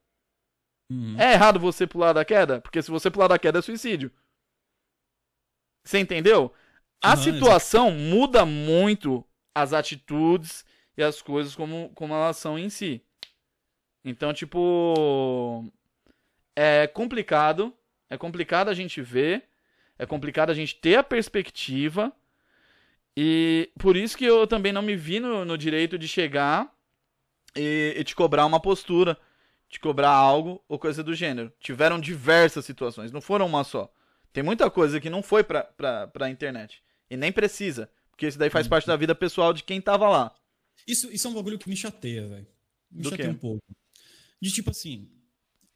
[0.91, 1.17] Uhum.
[1.19, 2.61] É errado você pular da queda?
[2.61, 4.11] Porque se você pular da queda é suicídio.
[5.85, 6.53] Você entendeu?
[7.03, 9.25] A Aham, situação muda muito
[9.55, 10.65] as atitudes
[10.97, 13.03] e as coisas como, como elas são em si.
[14.05, 15.65] Então, tipo.
[16.57, 17.73] É complicado.
[18.15, 19.45] É complicado a gente ver.
[19.99, 22.13] É complicado a gente ter a perspectiva.
[23.17, 26.73] E por isso que eu também não me vi no, no direito de chegar
[27.55, 29.17] e, e te cobrar uma postura
[29.75, 31.53] te cobrar algo ou coisa do gênero.
[31.59, 33.93] Tiveram diversas situações, não foram uma só.
[34.33, 36.81] Tem muita coisa que não foi pra, pra, pra internet.
[37.11, 37.91] E nem precisa.
[38.11, 40.33] Porque isso daí faz parte da vida pessoal de quem tava lá.
[40.87, 42.47] Isso, isso é um bagulho que me chateia, velho.
[42.89, 43.35] Me Do chateia quê?
[43.35, 43.65] um pouco.
[44.41, 45.11] De tipo assim,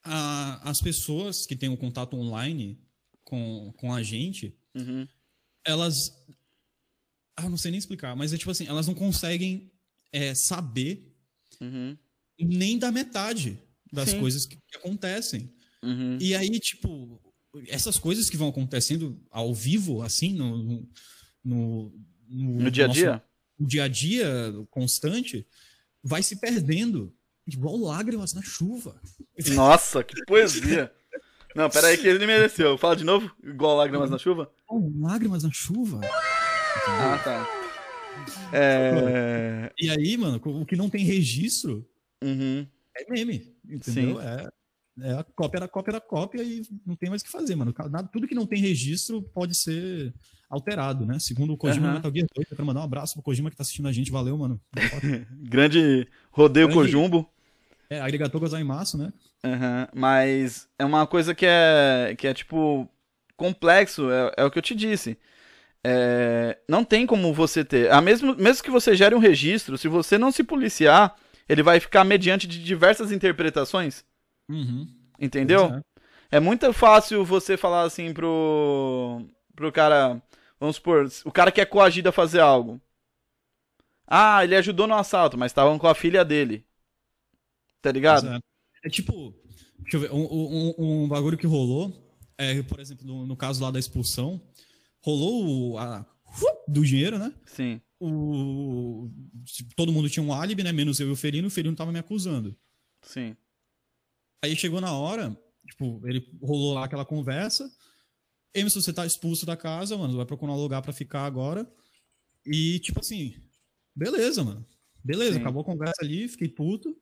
[0.09, 2.81] a- as pessoas que têm um contato online
[3.25, 5.07] com, com a gente, Uhum.
[5.65, 6.13] elas.
[7.37, 9.71] Ah, eu não sei nem explicar, mas é tipo assim, elas não conseguem
[10.13, 11.15] é, saber
[11.61, 11.97] Uhum.
[12.41, 13.59] nem da metade
[13.93, 14.21] das Sim.
[14.21, 15.53] coisas que, que acontecem.
[15.83, 16.19] Uhum.
[16.21, 17.21] E aí, tipo,
[17.69, 20.59] essas coisas que vão acontecendo ao vivo, assim, no.
[21.45, 21.93] no,
[22.29, 23.25] no, No dia a dia?
[23.59, 24.27] no dia a dia
[24.71, 25.47] constante,
[26.03, 27.15] vai se perdendo.
[27.51, 29.01] Igual lágrimas na chuva.
[29.55, 30.93] Nossa, que poesia.
[31.57, 32.77] Não, pera aí que ele mereceu.
[32.77, 34.51] Fala de novo, igual lágrimas na chuva.
[34.69, 36.01] Oh, lágrimas na chuva.
[36.87, 37.47] Ah, tá.
[38.53, 39.73] É.
[39.81, 41.89] E aí, mano, o que não tem registro
[42.23, 42.67] Uhum.
[42.97, 43.55] é meme.
[43.69, 44.21] Entendeu?
[44.21, 44.49] É,
[45.01, 47.75] é a cópia da cópia da cópia e não tem mais o que fazer, mano.
[47.91, 50.13] Nada- Tudo que não tem registro pode ser
[50.51, 51.19] alterado, né?
[51.19, 53.57] Segundo o Kojima do Metal Gear 2, eu quero mandar um abraço pro Kojima que
[53.57, 54.11] tá assistindo a gente.
[54.11, 54.61] Valeu, mano.
[55.49, 57.31] Grande rodeio Grande- Cojumbo.
[57.91, 59.13] É, arigatou gozaimasu, né?
[59.45, 62.89] Aham, Mas é uma coisa que é, que é tipo,
[63.37, 65.19] complexo, é, é o que eu te disse.
[65.85, 67.91] é, não tem como você ter.
[67.93, 71.17] A mesmo, mesmo que você gere um registro, se você não se policiar,
[71.49, 74.05] ele vai ficar mediante de diversas interpretações.
[74.49, 74.89] Uhum.
[75.19, 75.69] Entendeu?
[75.71, 75.83] Pois
[76.31, 79.27] É muito fácil você falar assim pro.
[79.57, 80.23] pro cara.
[80.61, 82.81] Vamos supor, o cara que é coagido a fazer algo.
[84.07, 86.67] Ah, ele ajudou no assalto, mas estavam com a filha dele.
[87.83, 88.27] Tá ligado?
[88.27, 88.45] Exato.
[88.85, 89.35] É tipo,
[89.81, 90.25] deixa eu ver, um,
[90.79, 94.41] um- um bagulho que rolou, é, por exemplo, no, no caso lá da expulsão,
[95.01, 96.07] rolou o, a,
[96.67, 97.35] do dinheiro, né?
[97.47, 97.81] Sim.
[98.01, 99.11] O,
[99.45, 100.71] tipo, todo mundo tinha um álibi, né?
[100.73, 102.57] Menos eu e o Ferino, o Ferino tava me acusando.
[103.03, 103.37] Sim.
[104.45, 105.37] Aí chegou na hora,
[105.69, 107.69] tipo, ele rolou lá aquela conversa.
[108.55, 110.17] Emerson, você tá expulso da casa, mano.
[110.17, 111.69] Vai procurar um lugar pra ficar agora.
[112.47, 113.35] E, tipo assim,
[113.95, 114.65] beleza, mano.
[115.05, 115.41] Beleza, Sim.
[115.41, 116.97] acabou a conversa ali, fiquei puto.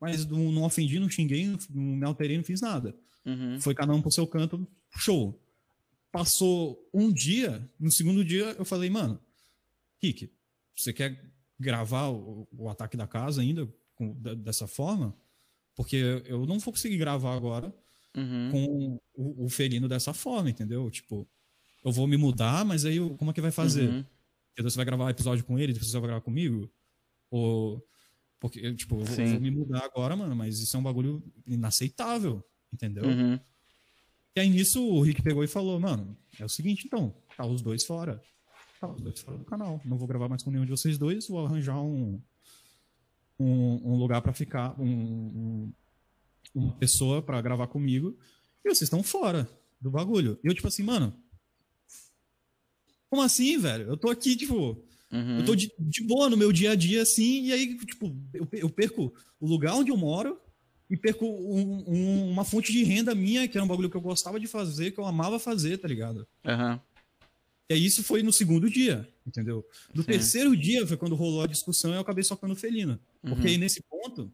[0.00, 2.94] Mas não, não ofendi, não xinguei, não, me alterei, não fiz nada.
[3.24, 3.60] Uhum.
[3.60, 4.66] Foi cada um pro seu canto,
[4.96, 5.40] show.
[6.12, 9.18] Passou um dia, no segundo dia eu falei, mano,
[10.02, 10.30] Rick,
[10.76, 15.16] você quer gravar o, o ataque da casa ainda com- dessa forma?
[15.74, 17.74] Porque eu não vou conseguir gravar agora
[18.16, 18.50] Uhum.
[18.52, 20.88] com o, o felino dessa forma, entendeu?
[20.88, 21.28] Tipo,
[21.84, 23.88] eu vou me mudar, mas aí eu- como é que vai fazer?
[23.88, 24.04] Uhum.
[24.52, 24.70] Entendeu?
[24.70, 26.70] Você vai gravar um episódio com ele, depois você vai gravar comigo?
[27.30, 27.84] Ou.
[28.44, 31.22] Porque, eu, tipo, eu vou, vou me mudar agora, mano, mas isso é um bagulho
[31.46, 33.04] inaceitável, entendeu?
[33.04, 33.40] Uhum.
[34.36, 37.62] E aí nisso o Rick pegou e falou, mano, é o seguinte então, tá os
[37.62, 38.22] dois fora.
[38.78, 39.80] Tá os dois fora do canal.
[39.82, 42.20] Não vou gravar mais com nenhum de vocês dois, vou arranjar um,
[43.40, 45.72] um, um lugar pra ficar, um, um-
[46.54, 48.14] uma pessoa pra gravar comigo.
[48.62, 49.48] E vocês estão fora
[49.80, 50.38] do bagulho.
[50.44, 51.14] E eu, tipo assim, mano.
[53.08, 53.84] Como assim, velho?
[53.88, 54.84] Eu tô aqui, tipo.
[55.14, 55.38] Uhum.
[55.38, 58.48] Eu tô de, de boa no meu dia a dia, assim, e aí, tipo, eu,
[58.52, 60.40] eu perco o lugar onde eu moro
[60.90, 64.00] e perco um- um- uma fonte de renda minha, que era um bagulho que eu
[64.00, 66.26] gostava de fazer, que eu amava fazer, tá ligado?
[66.44, 66.80] Uhum.
[67.70, 69.64] E aí isso foi no segundo dia, entendeu?
[69.94, 70.08] No Sim.
[70.08, 73.00] terceiro dia foi quando rolou a discussão e eu acabei socando felina.
[73.22, 73.52] Porque Uhum.
[73.52, 74.30] aí nesse ponto,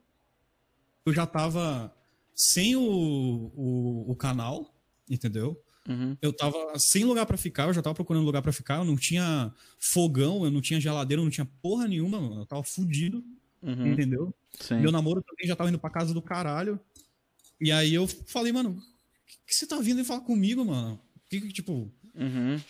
[1.06, 1.94] eu já tava
[2.34, 2.82] sem o,
[3.54, 4.74] o, o canal,
[5.08, 5.62] entendeu?
[5.90, 6.16] Uhum.
[6.22, 8.96] Eu tava sem lugar pra ficar, eu já tava procurando lugar pra ficar, eu não
[8.96, 12.42] tinha fogão, eu não tinha geladeira, eu não tinha porra nenhuma, mano.
[12.42, 13.24] Eu tava fudido,
[13.62, 13.92] Uhum.
[13.92, 14.34] entendeu?
[14.60, 14.80] Sim.
[14.80, 16.78] Meu namoro também já tava indo pra casa do caralho.
[17.60, 18.74] E aí eu falei, mano, o
[19.26, 20.94] que, que você tá vindo e falar comigo, mano?
[21.16, 22.60] O que, que, tipo, Uhum.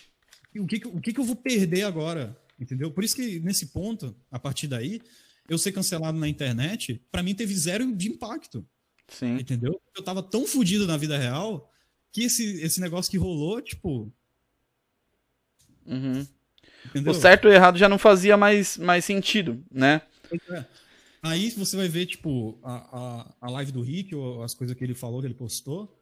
[0.59, 2.37] o que, o que, que eu vou perder agora?
[2.59, 2.91] Entendeu?
[2.91, 5.01] Por isso que nesse ponto, a partir daí,
[5.49, 8.67] eu ser cancelado na internet, pra mim teve zero de impacto.
[9.09, 9.37] Sim.
[9.37, 9.81] Entendeu?
[9.97, 11.70] Eu tava tão fudido na vida real
[12.13, 14.13] que esse, esse negócio que rolou, tipo.
[15.87, 16.27] Uhum.
[17.07, 20.03] O certo e o errado já não fazia mais, mais sentido, né?
[20.51, 20.65] É.
[21.23, 24.83] Aí você vai ver, tipo, a, a, a live do Rick, ou as coisas que
[24.83, 25.95] ele falou, que ele postou.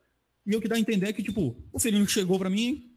[0.47, 2.91] E o que dá a entender é que, tipo, o Felino chegou pra mim,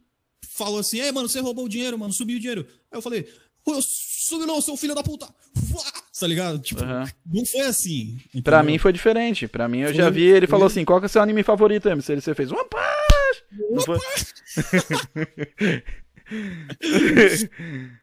[0.48, 2.66] falou assim: Ei, mano, você roubou o dinheiro, mano, subiu o dinheiro.
[2.90, 3.28] Aí eu falei:
[3.66, 5.26] "Ô, Eu subi não, seu filho da puta.
[6.18, 6.60] Tá ligado?
[6.60, 7.04] Tipo, Uhum.
[7.26, 8.16] não foi assim.
[8.28, 8.42] entendeu?
[8.44, 9.48] Pra mim foi diferente.
[9.48, 11.20] Pra mim eu Foi- já vi ele falou foi- assim: qual que é o seu
[11.20, 12.12] anime favorito, MC?
[12.12, 12.58] Ele você fez foi?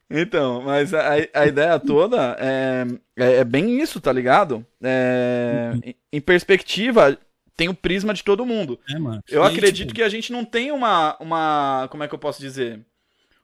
[0.10, 2.86] então, mas a, a ideia toda é,
[3.18, 4.66] é, é bem isso, tá ligado?
[4.82, 7.18] É, em, em perspectiva,
[7.56, 8.80] tem o prisma de todo mundo.
[8.90, 9.22] É, mano.
[9.28, 11.88] Eu E acredito tipo, que a gente não tem uma, uma.
[11.92, 12.80] Como é que eu posso dizer?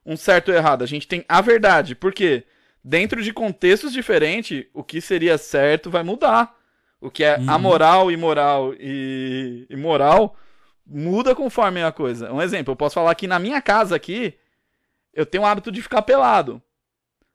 [0.06, 0.84] Um certo ou errado.
[0.84, 1.95] A gente tem a verdade.
[1.95, 2.43] Por quê?
[2.84, 6.56] Dentro de contextos diferentes, o que seria certo vai mudar.
[7.01, 7.49] O que é Uhum.
[7.49, 10.38] amoral, imoral e imoral
[10.86, 12.31] muda conforme a coisa.
[12.31, 14.33] Um exemplo, eu posso falar que na minha casa aqui,
[15.13, 16.61] eu tenho o hábito de ficar pelado.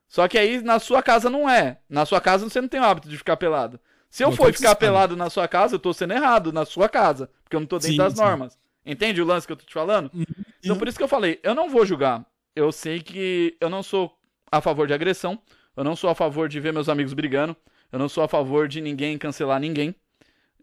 [0.07, 1.79] Só que aí na sua casa não é.
[1.89, 3.79] Na sua casa você não tem o hábito de ficar pelado.
[4.09, 7.29] Se eu for ficar pelado na sua casa, eu tô sendo errado na sua casa.
[7.43, 8.19] Porque eu não tô dentro Sim, das sim.
[8.21, 8.57] normas.
[8.85, 10.11] Entende o lance que eu tô te falando?
[10.59, 10.79] Então Uhum.
[10.79, 12.25] por isso que eu falei, eu não vou julgar.
[12.53, 14.13] Eu sei que eu não sou
[14.51, 15.39] a favor de agressão.
[15.77, 17.55] Eu não sou a favor de ver meus amigos brigando.
[17.89, 19.95] Eu não sou a favor de ninguém cancelar ninguém.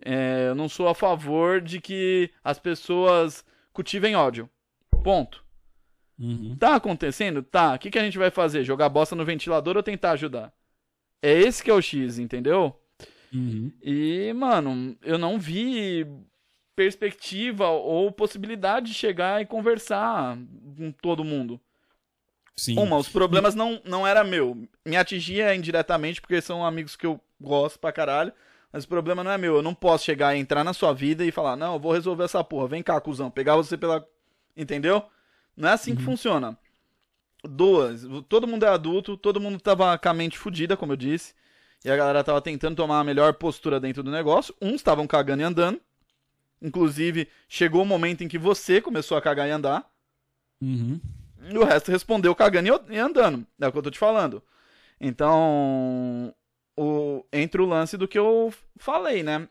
[0.04, 4.48] É, eu não sou a favor de que as pessoas cultivem ódio.
[5.02, 5.44] Ponto.
[6.18, 6.56] Uhum.
[6.58, 7.42] Tá acontecendo?
[7.42, 7.74] Tá.
[7.74, 8.64] O que, que a gente vai fazer?
[8.64, 10.52] Jogar bosta no ventilador ou tentar ajudar?
[11.22, 12.78] É esse que é o X, entendeu?
[13.32, 13.72] Uhum.
[13.82, 16.06] E, mano, eu não vi
[16.74, 20.38] perspectiva ou possibilidade de chegar e conversar
[20.76, 21.60] com todo mundo.
[22.56, 22.78] Sim.
[22.78, 24.56] Uma, os problemas não, não era meu.
[24.84, 28.32] Me atingia indiretamente porque são amigos que eu gosto pra caralho.
[28.72, 29.56] Mas o problema não é meu.
[29.56, 32.24] Eu não posso chegar e entrar na sua vida e falar, não, eu vou resolver
[32.24, 32.68] essa porra.
[32.68, 33.30] Vem cá, cuzão.
[33.30, 34.06] Pegar você pela.
[34.56, 35.02] Entendeu?
[35.56, 36.56] Não é assim que funciona.
[37.42, 41.34] Duas, todo mundo é adulto, todo mundo tava com a mente fodida, como eu disse.
[41.84, 44.54] E a galera tava tentando tomar a melhor postura dentro do negócio.
[44.60, 45.80] Uns estavam cagando e andando.
[46.60, 49.88] Inclusive, chegou o momento em que você começou a cagar e andar.
[50.60, 51.00] Uhum.
[51.50, 53.46] E o resto respondeu cagando e andando.
[53.60, 54.42] É o que eu tô te falando.
[55.00, 56.34] Então,
[56.78, 59.48] o, entre o lance do que eu falei, né?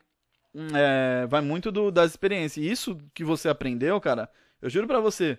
[0.74, 2.64] É, vai muito do, das experiências.
[2.64, 4.30] E isso que você aprendeu, cara,
[4.62, 5.38] eu juro para você,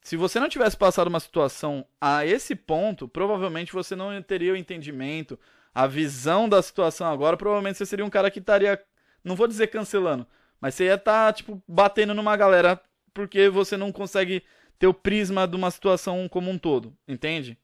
[0.00, 4.56] se você não tivesse passado uma situação a esse ponto, provavelmente você não teria o
[4.56, 5.38] entendimento,
[5.74, 8.82] a visão da situação agora, provavelmente você seria um cara que estaria,
[9.22, 10.26] não vou dizer cancelando,
[10.60, 12.80] mas você ia estar, tá, tipo, batendo numa galera
[13.12, 14.42] porque você não consegue
[14.78, 17.58] ter o prisma de uma situação como um todo, entende?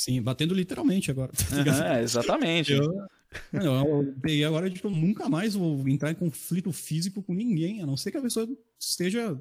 [0.00, 1.30] Sim, batendo literalmente agora.
[1.30, 2.72] Tá é, exatamente.
[2.72, 3.06] Eu,
[3.52, 7.82] eu peguei agora de que eu nunca mais vou entrar em conflito físico com ninguém,
[7.82, 8.48] a não ser que a pessoa
[8.78, 9.38] esteja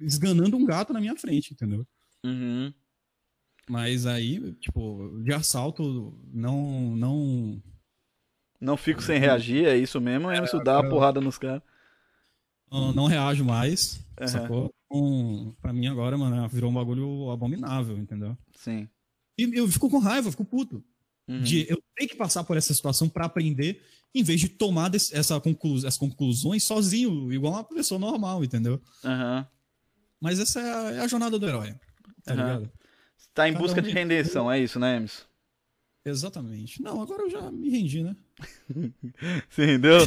[0.00, 1.84] esganando um gato na minha frente, entendeu?
[2.24, 2.72] Uhum.
[3.68, 6.94] Mas aí, tipo, de assalto, não.
[6.94, 7.60] Não,
[8.60, 11.62] não fico sem reagir, é isso mesmo, é, isso dá uma porrada nos caras.
[12.70, 14.28] Não, não, reajo mais, uhum.
[14.28, 14.74] sacou?
[14.88, 18.38] Um, pra mim agora, mano, virou um bagulho abominável, entendeu?
[18.54, 18.88] Sim.
[19.38, 20.84] E eu fico com raiva, fico puto.
[21.28, 21.42] Uhum.
[21.42, 23.82] De eu ter que passar por essa situação para aprender,
[24.14, 28.80] em vez de tomar essa conclu essas conclusões sozinho, igual uma pessoa normal, entendeu?
[29.04, 29.44] Uhum.
[30.20, 31.74] Mas essa é a, é a, jornada do herói.
[32.24, 32.40] Tá uhum.
[32.40, 32.72] ligado?
[33.34, 35.22] Tá em Cada busca um de rendição, é isso, né, Emerson?
[36.04, 36.82] Exatamente.
[36.82, 38.16] Não, agora eu já me rendi, né?
[39.50, 39.98] Se rendeu?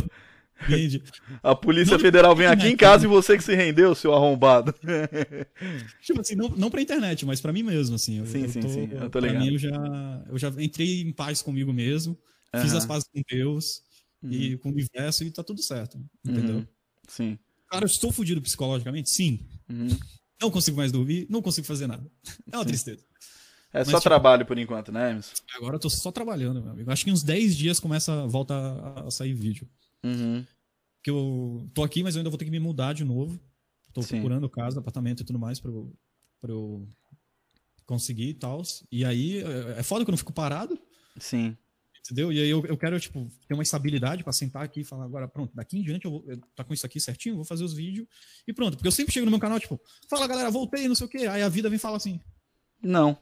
[1.41, 4.73] A Polícia não, Federal vem aqui em casa e você que se rendeu, seu arrombado.
[6.01, 8.19] tipo assim, não, não pra internet, mas pra mim mesmo, assim.
[8.19, 8.89] Eu, sim, eu sim, tô, sim.
[8.91, 9.37] Eu tô ligado.
[9.37, 12.17] Pra mim, eu já, eu já entrei em paz comigo mesmo,
[12.53, 12.61] uhum.
[12.61, 13.81] fiz as pazes com Deus
[14.21, 14.31] uhum.
[14.31, 15.99] e com o universo e tá tudo certo.
[16.25, 16.57] Entendeu?
[16.57, 16.67] Uhum.
[17.07, 17.39] Sim.
[17.69, 19.09] Cara, eu estou fudido psicologicamente?
[19.09, 19.39] Sim.
[19.69, 19.97] Uhum.
[20.41, 22.05] Não consigo mais dormir, não consigo fazer nada.
[22.51, 22.69] É uma sim.
[22.69, 23.05] tristeza.
[23.73, 25.33] É Mas, só tipo, trabalho por enquanto, né, Emerson?
[25.55, 26.91] Agora eu tô só trabalhando, meu amigo.
[26.91, 28.53] Acho que em uns 10 dias começa, volta
[29.07, 29.67] a sair vídeo.
[30.03, 30.45] Uhum
[31.03, 33.39] que eu tô aqui, mas eu ainda vou ter que me mudar de novo.
[33.93, 34.15] Tô Sim.
[34.15, 35.93] procurando casa, apartamento e tudo mais para eu,
[36.39, 36.87] pra eu
[37.85, 38.61] conseguir e tal.
[38.91, 40.79] E aí é, é foda que eu não fico parado.
[41.17, 41.57] Sim.
[41.99, 42.31] Entendeu?
[42.31, 45.27] E aí eu, eu quero, tipo, ter uma estabilidade para sentar aqui e falar, agora,
[45.27, 46.25] pronto, daqui em diante eu vou
[46.55, 48.07] tá com isso aqui certinho, vou fazer os vídeos
[48.47, 48.75] e pronto.
[48.75, 49.79] Porque eu sempre chego no meu canal, tipo,
[50.09, 51.27] fala galera, voltei, não sei o quê.
[51.27, 52.19] Aí a vida vem e fala assim.
[52.81, 53.17] Não.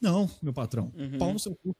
[0.00, 0.92] Não, meu patrão.
[0.94, 1.18] Uhum.
[1.18, 1.76] Pau no seu cu.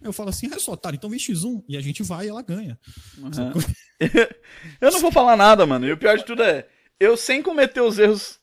[0.00, 2.42] Eu falo assim, é só, otário, então vem X1 e a gente vai e ela
[2.42, 2.78] ganha.
[3.18, 3.52] Uhum.
[4.80, 5.86] eu não vou falar nada, mano.
[5.86, 6.66] E o pior de tudo é,
[7.00, 8.38] eu sem cometer os erros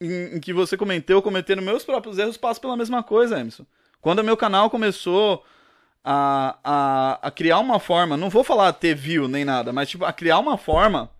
[0.00, 3.64] em, em que você cometeu, cometendo meus próprios erros, passo pela mesma coisa, Emerson.
[4.00, 5.44] Quando o meu canal começou
[6.04, 10.04] a, a, a criar uma forma, não vou falar ter view nem nada, mas tipo,
[10.04, 11.10] a criar uma forma,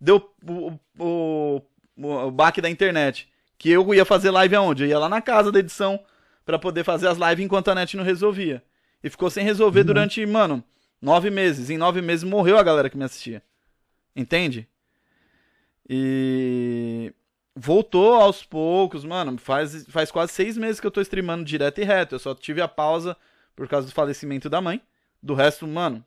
[0.00, 1.62] deu o, o,
[1.96, 3.28] o, o baque da internet.
[3.58, 4.82] Que eu ia fazer live aonde?
[4.82, 6.00] Eu ia lá na casa da edição
[6.44, 8.62] para poder fazer as lives enquanto a net não resolvia.
[9.02, 9.86] E ficou sem resolver uhum.
[9.86, 10.62] durante, mano,
[11.00, 11.70] nove meses.
[11.70, 13.42] Em nove meses morreu a galera que me assistia.
[14.14, 14.68] Entende?
[15.88, 17.12] E
[17.54, 19.36] voltou aos poucos, mano.
[19.38, 22.14] Faz, faz quase seis meses que eu tô streamando direto e reto.
[22.14, 23.16] Eu só tive a pausa
[23.56, 24.80] por causa do falecimento da mãe.
[25.22, 26.04] Do resto, mano,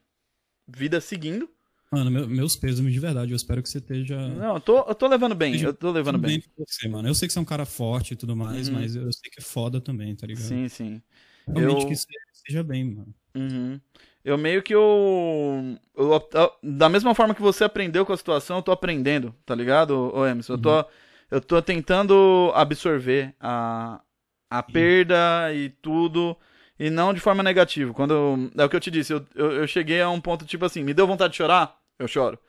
[0.67, 1.49] vida seguindo.
[1.91, 3.31] Mano, meu, meus pesos de verdade.
[3.31, 4.17] Eu espero que você esteja.
[4.29, 5.59] Não, eu tô, eu tô levando bem.
[5.61, 6.39] eu tô levando bem.
[6.39, 7.07] bem você, mano.
[7.07, 8.75] Eu sei que você é um cara forte e tudo mais, uhum.
[8.75, 10.43] mas eu sei que é foda também, tá ligado?
[10.43, 11.01] Sim, sim.
[11.47, 11.87] Realmente eu...
[11.87, 12.07] que você
[12.45, 13.13] esteja bem, mano.
[13.35, 13.79] Uhum.
[14.23, 18.57] Eu meio que eu, eu, eu, Da mesma forma que você aprendeu com a situação,
[18.57, 20.53] eu tô aprendendo, tá ligado, ô Emerson?
[20.53, 20.85] Eu tô, uhum.
[21.31, 24.01] eu tô tentando absorver a,
[24.49, 26.35] a perda e tudo,
[26.79, 27.93] e não de forma negativa.
[27.93, 28.51] Quando.
[28.57, 30.83] É o que eu te disse, eu, eu, eu cheguei a um ponto tipo assim:
[30.83, 31.77] me deu vontade de chorar?
[31.99, 32.39] Eu choro.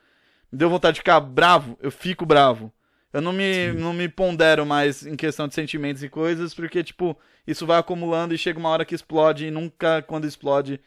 [0.50, 1.76] Me deu vontade de ficar bravo?
[1.82, 2.72] Eu fico bravo.
[3.12, 7.16] Eu não me, não me pondero mais em questão de sentimentos e coisas, porque, tipo,
[7.46, 10.80] isso vai acumulando e chega uma hora que explode e nunca, quando explode,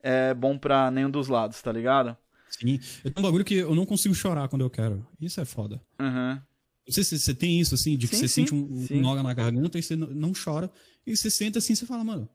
[0.00, 2.16] é bom pra nenhum dos lados, tá ligado?
[2.50, 2.80] Sim.
[3.04, 5.06] Eu tenho um bagulho que eu não consigo chorar quando eu quero.
[5.20, 5.80] Isso é foda.
[6.00, 6.40] Uhum.
[6.86, 9.00] Não sei se você tem isso, assim, de que sim, você sim, sente um, um
[9.00, 10.70] nó na garganta e você não chora.
[11.06, 12.28] E você senta assim e você fala, mano,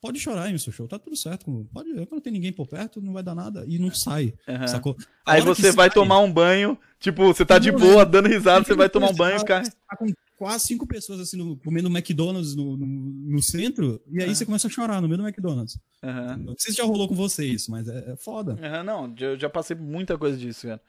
[0.00, 1.68] Pode chorar seu show, tá tudo certo.
[1.72, 3.64] Pode, não tem ninguém por perto, não vai dar nada.
[3.68, 4.32] E não sai.
[4.48, 4.66] Uhum.
[4.66, 4.96] Sacou?
[5.26, 8.74] aí você vai sai, tomar um banho, tipo, você tá de boa, dando risada, você
[8.74, 9.62] vai tomar um banho e ficar.
[9.62, 10.06] Tá com
[10.38, 14.34] quase cinco pessoas assim, no, comendo McDonald's no, no, no, centro, e aí uhum.
[14.34, 15.78] você começa a chorar no meio do McDonald's.
[16.02, 16.36] Uhum.
[16.44, 18.52] Não sei se já rolou com você isso, mas é, é foda.
[18.52, 20.80] Uhum, não, eu já passei muita coisa disso, cara.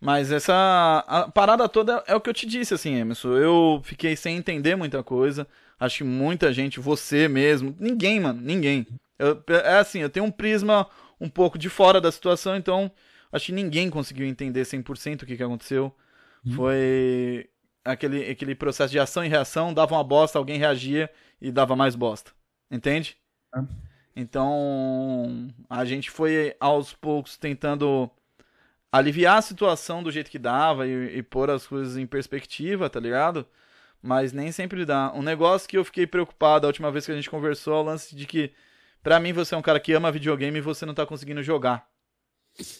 [0.00, 1.04] Mas essa.
[1.06, 3.36] A parada toda é o que eu te disse, assim, Emerson.
[3.36, 5.46] Eu fiquei sem entender muita coisa.
[5.78, 8.86] Acho que muita gente, você mesmo, ninguém, mano, ninguém.
[9.18, 10.88] Eu, é assim, eu tenho um prisma
[11.20, 12.90] um pouco de fora da situação, então
[13.32, 15.94] acho que ninguém conseguiu entender 100% o que, que aconteceu.
[16.44, 16.52] Hum.
[16.52, 17.48] Foi
[17.84, 21.10] aquele, aquele processo de ação e reação, dava uma bosta, alguém reagia
[21.40, 22.32] e dava mais bosta.
[22.70, 23.16] Entende?
[23.54, 23.60] É.
[24.16, 28.10] Então, a gente foi aos poucos tentando
[28.90, 32.98] aliviar a situação do jeito que dava e, e pôr as coisas em perspectiva, tá
[32.98, 33.46] ligado?
[34.02, 35.12] Mas nem sempre dá.
[35.14, 37.82] Um negócio que eu fiquei preocupado a última vez que a gente conversou é o
[37.82, 38.52] lance de que,
[39.02, 41.88] pra mim, você é um cara que ama videogame e você não tá conseguindo jogar.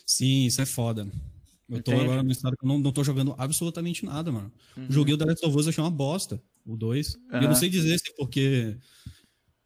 [0.07, 1.07] Sim, isso é foda.
[1.69, 2.05] Eu tô Entende?
[2.05, 4.51] agora no estado que eu não, não tô jogando absolutamente nada, mano.
[4.77, 4.87] Uhum.
[4.89, 7.15] Joguei o The Last of Us, achei uma bosta, o 2.
[7.15, 8.79] E eu não sei dizer se é porque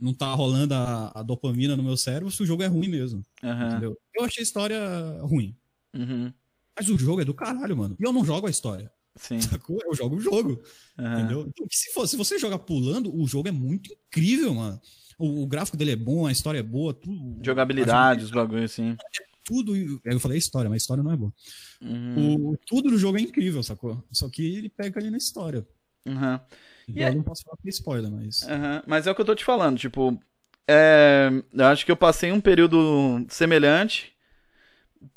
[0.01, 3.25] não tá rolando a, a dopamina no meu cérebro, se o jogo é ruim mesmo,
[3.43, 3.69] Aham.
[3.69, 3.97] entendeu?
[4.17, 4.81] Eu achei a história
[5.21, 5.57] ruim.
[5.95, 6.33] Uhum.
[6.77, 7.97] Mas o jogo é do caralho, mano.
[8.01, 8.91] E eu não jogo a história.
[9.17, 9.41] Sim.
[9.41, 9.79] Sacou?
[9.85, 10.63] Eu jogo o jogo.
[10.99, 11.19] Aham.
[11.19, 11.47] Entendeu?
[11.49, 14.81] Então, se, for, se você jogar pulando, o jogo é muito incrível, mano.
[15.19, 17.45] O, o gráfico dele é bom, a história é boa, tudo.
[17.45, 18.97] Jogabilidade, os bagulhos assim.
[19.45, 19.75] Tudo.
[20.05, 21.33] Eu falei história, mas a história não é boa.
[21.81, 22.53] Uhum.
[22.53, 24.03] O, tudo do jogo é incrível, sacou?
[24.13, 25.67] Só que ele pega ali na história.
[26.07, 26.41] Uhum.
[26.97, 28.43] É- eu não posso falar que é spoiler, mas.
[28.43, 30.19] Aham, Mas é o que eu tô te falando, tipo,
[30.69, 34.12] é, eu acho que eu passei um período semelhante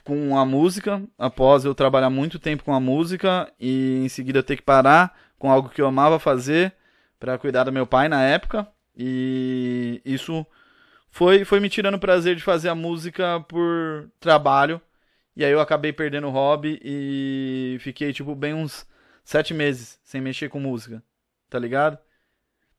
[0.04, 4.56] com a música, após eu trabalhar muito tempo com a música e em seguida ter
[4.56, 6.74] que parar com algo que eu amava fazer
[7.20, 8.68] pra cuidar do meu pai na época.
[8.96, 10.46] E isso
[11.10, 14.82] foi, foi me tirando o prazer de fazer a música por trabalho.
[15.36, 18.88] E aí eu acabei perdendo o hobby e fiquei, tipo, bem uns
[19.24, 21.04] sete meses sem mexer com música,
[21.50, 21.98] tá ligado?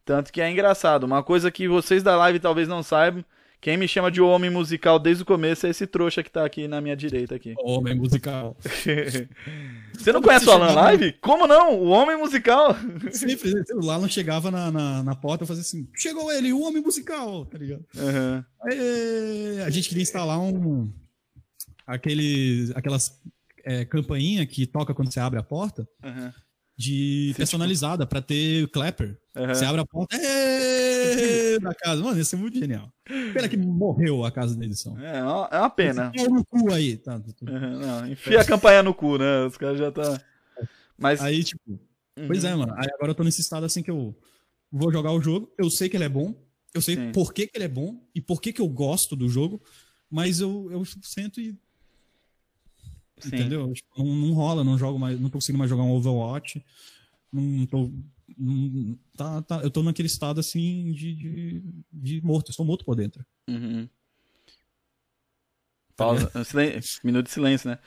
[0.04, 1.04] Tanto que é engraçado.
[1.04, 3.24] Uma coisa que vocês da live talvez não saibam,
[3.60, 6.68] quem me chama de homem musical desde o começo é esse trouxa que tá aqui
[6.68, 7.54] na minha direita aqui.
[7.58, 8.56] Homem musical.
[9.94, 11.12] Você não conhece o Alan chegava- Live?
[11.20, 11.78] Como não?
[11.80, 12.76] O homem musical.
[13.10, 16.82] Sempre, o Lalo chegava na, na, na porta e fazia assim: chegou ele, o homem
[16.82, 17.84] musical, tá ligado?
[17.98, 18.44] Aham.
[18.62, 19.62] Aê!
[19.64, 20.92] A gente queria instalar um.
[21.86, 23.20] Aquele, aquelas
[23.64, 26.32] é, campainha que toca quando você abre a porta, Aham.
[26.76, 29.16] de personalizada, pra ter clapper.
[29.36, 29.54] Aham.
[29.54, 30.16] Você abre a porta
[31.56, 32.02] "Ê!" da casa.
[32.02, 32.92] Mano, ia ser muito genial.
[33.04, 34.98] Pena que morreu a casa da edição.
[34.98, 35.22] É é
[35.58, 36.12] uma pena.
[36.14, 36.96] Pau no cu aí.
[36.96, 37.26] Tá, tá.
[37.48, 39.44] Aham, não, enfia a campanha no cu, né?
[39.46, 40.20] Os caras já tá.
[40.98, 41.20] Mas.
[41.20, 41.78] Aí, tipo,
[42.26, 42.50] pois Uhum.
[42.50, 42.74] é, mano.
[42.76, 44.14] Aí agora eu tô nesse estado assim que eu
[44.70, 45.52] vou jogar o jogo.
[45.58, 46.34] Eu sei que ele é bom.
[46.74, 47.12] Eu sei Sim.
[47.12, 49.62] por que, que ele é bom e por que, que eu gosto do jogo.
[50.10, 51.56] Mas eu, eu sento e.
[53.18, 53.28] Sim.
[53.28, 53.72] Entendeu?
[53.72, 55.18] Tipo, não, não rola, não jogo mais.
[55.18, 56.62] Não tô conseguindo mais jogar um Overwatch.
[57.32, 57.90] Não tô.
[58.38, 61.62] não- tá, tá, eu tô naquele estado assim de, de,
[61.92, 62.50] de morto.
[62.50, 63.24] Estou morto por dentro.
[63.48, 63.88] Uhum.
[65.96, 66.30] Pausa.
[66.44, 67.78] silen- Minuto de silêncio, né?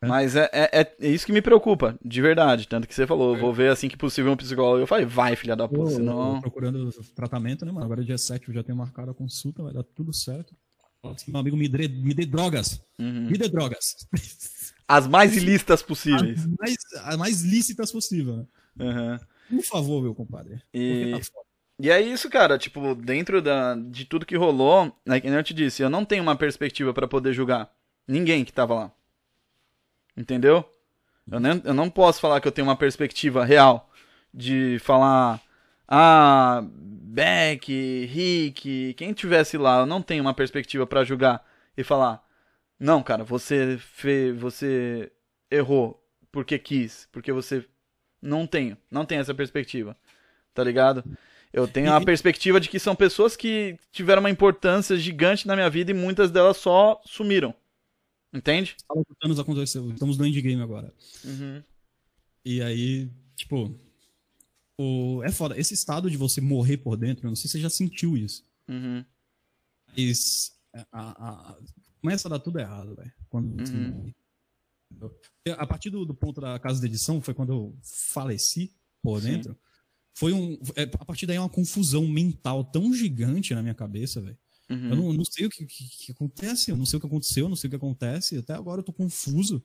[0.00, 2.68] Mas é, é, é- é isso que me preocupa, de verdade.
[2.68, 4.80] Tanto que você falou, vou ver assim que possível um psicólogo.
[4.80, 6.40] Eu falei, vai, filha da Tô puta, senão.
[6.40, 7.84] procurando tratamento, né, mano?
[7.84, 10.54] Agora é dia 7, eu já tenho marcado a consulta, vai dar tudo certo.
[11.26, 12.80] Meu amigo me dê, me dê drogas.
[12.98, 13.28] Uhum.
[13.28, 13.96] Me dê drogas.
[14.86, 16.40] As mais ilícitas possíveis.
[16.40, 18.46] As mais, as mais lícitas possível, né?
[18.78, 19.18] Uhum.
[19.50, 20.60] Por favor, meu compadre.
[20.72, 21.40] E- tá.
[21.80, 25.44] E é isso, cara, tipo, dentro da, de tudo que rolou, né, que nem eu
[25.44, 27.72] te disse, eu não tenho uma perspectiva pra poder julgar
[28.06, 28.92] ninguém que tava lá.
[30.16, 30.68] Entendeu?
[31.30, 33.88] Eu, nem, eu não posso falar que eu tenho uma perspectiva real
[34.34, 35.40] de falar,
[35.86, 42.26] ah, Beck, Rick, quem tivesse lá, eu não tenho uma perspectiva pra julgar e falar,
[42.78, 45.12] não, cara, você fe, você
[45.50, 46.02] errou
[46.32, 47.64] porque quis, porque você
[48.20, 49.96] não tenho, não tenho essa perspectiva.
[50.54, 51.04] Tá ligado?
[51.52, 55.70] Eu tenho a perspectiva de que são pessoas que tiveram uma importância gigante na minha
[55.70, 57.54] vida e muitas delas só sumiram.
[58.32, 58.76] Entende?
[58.76, 59.90] Que anos aconteceu.
[59.90, 60.92] Estamos no endgame agora.
[61.24, 61.62] Uhum.
[62.44, 63.74] E aí, tipo.
[64.76, 65.22] O...
[65.24, 65.58] É foda.
[65.58, 68.44] Esse estado de você morrer por dentro, eu não sei se você já sentiu isso.
[68.68, 69.04] Uhum.
[69.96, 70.52] Mas.
[70.92, 71.10] A,
[71.52, 71.56] a-
[72.00, 73.12] Começa a dar tudo errado, velho.
[73.30, 73.88] Quando você Uhum.
[73.90, 74.14] morre.
[75.56, 78.72] A partir do, do ponto da casa de edição, foi quando eu faleci
[79.02, 79.28] por Sim.
[79.32, 79.56] dentro.
[80.14, 80.58] Foi um.
[80.74, 84.36] é, a partir daí é uma confusão mental tão gigante na minha cabeça, velho.
[84.68, 84.90] Uhum.
[84.90, 87.44] Eu não, não sei o que, que- que acontece, eu não sei o que aconteceu,
[87.46, 88.36] eu não sei o que acontece.
[88.36, 89.64] Até agora eu tô confuso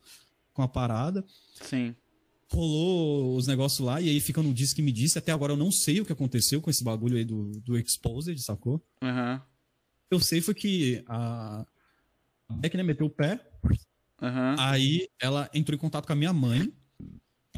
[0.53, 1.25] com a parada.
[1.61, 1.95] Sim.
[2.51, 5.17] Rolou os negócios lá e aí fica no disco que me disse.
[5.17, 8.37] Até agora eu não sei o que aconteceu com esse bagulho aí do, do Exposed,
[8.41, 8.81] sacou?
[9.01, 9.41] Uhum.
[10.11, 11.65] Eu sei foi que a
[12.47, 13.39] a Beck né, meteu o pé,
[14.23, 14.55] Uhum.
[14.57, 16.73] aí ela entrou em contato com a minha mãe,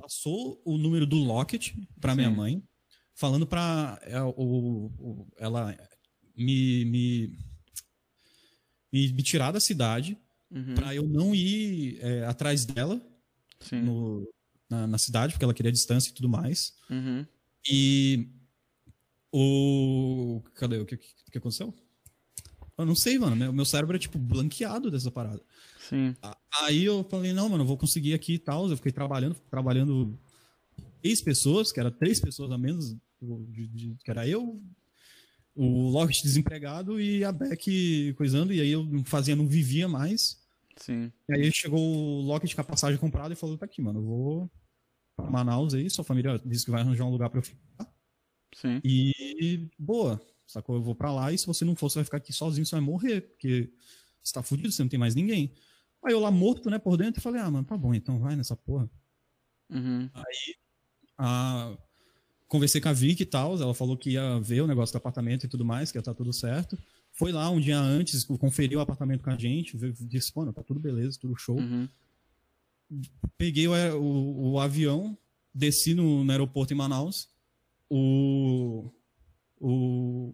[0.01, 2.63] passou o número do Locket pra minha mãe,
[3.13, 4.31] falando pra é, o,
[4.99, 5.77] o- ela
[6.35, 7.37] me, me,
[8.91, 10.17] me, me tirar da cidade
[10.51, 10.75] Uhum.
[10.75, 13.01] pra eu não ir é, atrás dela
[13.83, 14.27] no-
[14.69, 16.73] na, na cidade, porque ela queria distância e tudo mais.
[16.89, 17.25] Uhum.
[17.69, 18.29] E
[19.31, 20.41] o.
[20.53, 20.77] Cadê?
[20.79, 20.99] O que, o
[21.31, 21.73] que aconteceu?
[22.77, 23.35] Eu não sei, mano.
[23.35, 25.41] Meu, meu cérebro é tipo blanqueado dessa parada.
[25.79, 26.15] Sim.
[26.61, 28.69] Aí eu falei, não, mano, eu vou conseguir aqui e tal.
[28.69, 30.17] Eu fiquei trabalhando, trabalhando
[31.01, 34.61] três pessoas, que era três pessoas a menos, de- que era eu,
[35.55, 40.43] o Lockett desempregado e a Beck coisando, e aí eu fazia, não vivia mais.
[40.75, 41.11] Sim.
[41.29, 44.03] E aí chegou o Lockett com a passagem comprada e falou, tá aqui, mano, eu
[44.03, 44.51] vou,
[45.15, 47.87] pra Manaus aí, sua família disse que vai arranjar um lugar pra eu ficar.
[48.53, 48.81] Sim.
[48.83, 50.75] E boa, sacou?
[50.75, 52.75] Eu vou pra lá e se você não for, você vai ficar aqui sozinho, você
[52.75, 53.71] vai morrer, porque
[54.23, 55.53] você tá fudido, você não tem mais ninguém.
[56.03, 58.55] Aí eu lá morto, né, por dentro, falei, ah, mano, tá bom, então vai nessa
[58.55, 58.89] porra.
[59.69, 60.09] Uhum.
[61.17, 61.75] Ah,
[62.47, 65.45] conversei com a Vicky e tal, ela falou que ia ver o negócio do apartamento
[65.45, 66.77] e tudo mais, que ia estar tudo certo.
[67.11, 70.79] Foi lá um dia antes, conferiu o apartamento com a gente, disse, mano, tá tudo
[70.79, 71.57] beleza, tudo show.
[71.57, 71.87] Uhum.
[73.37, 75.17] Peguei o, o- o avião,
[75.53, 77.29] desci no, no aeroporto em Manaus.
[77.89, 78.91] O,
[79.59, 80.33] o,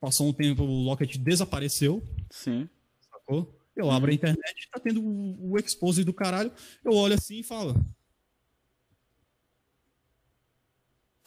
[0.00, 2.68] passou um tempo, o Locket desapareceu, Sim.
[3.00, 3.56] sacou?
[3.76, 6.52] Eu abro a internet, tá tendo o, o expose do caralho.
[6.84, 7.74] Eu olho assim e falo.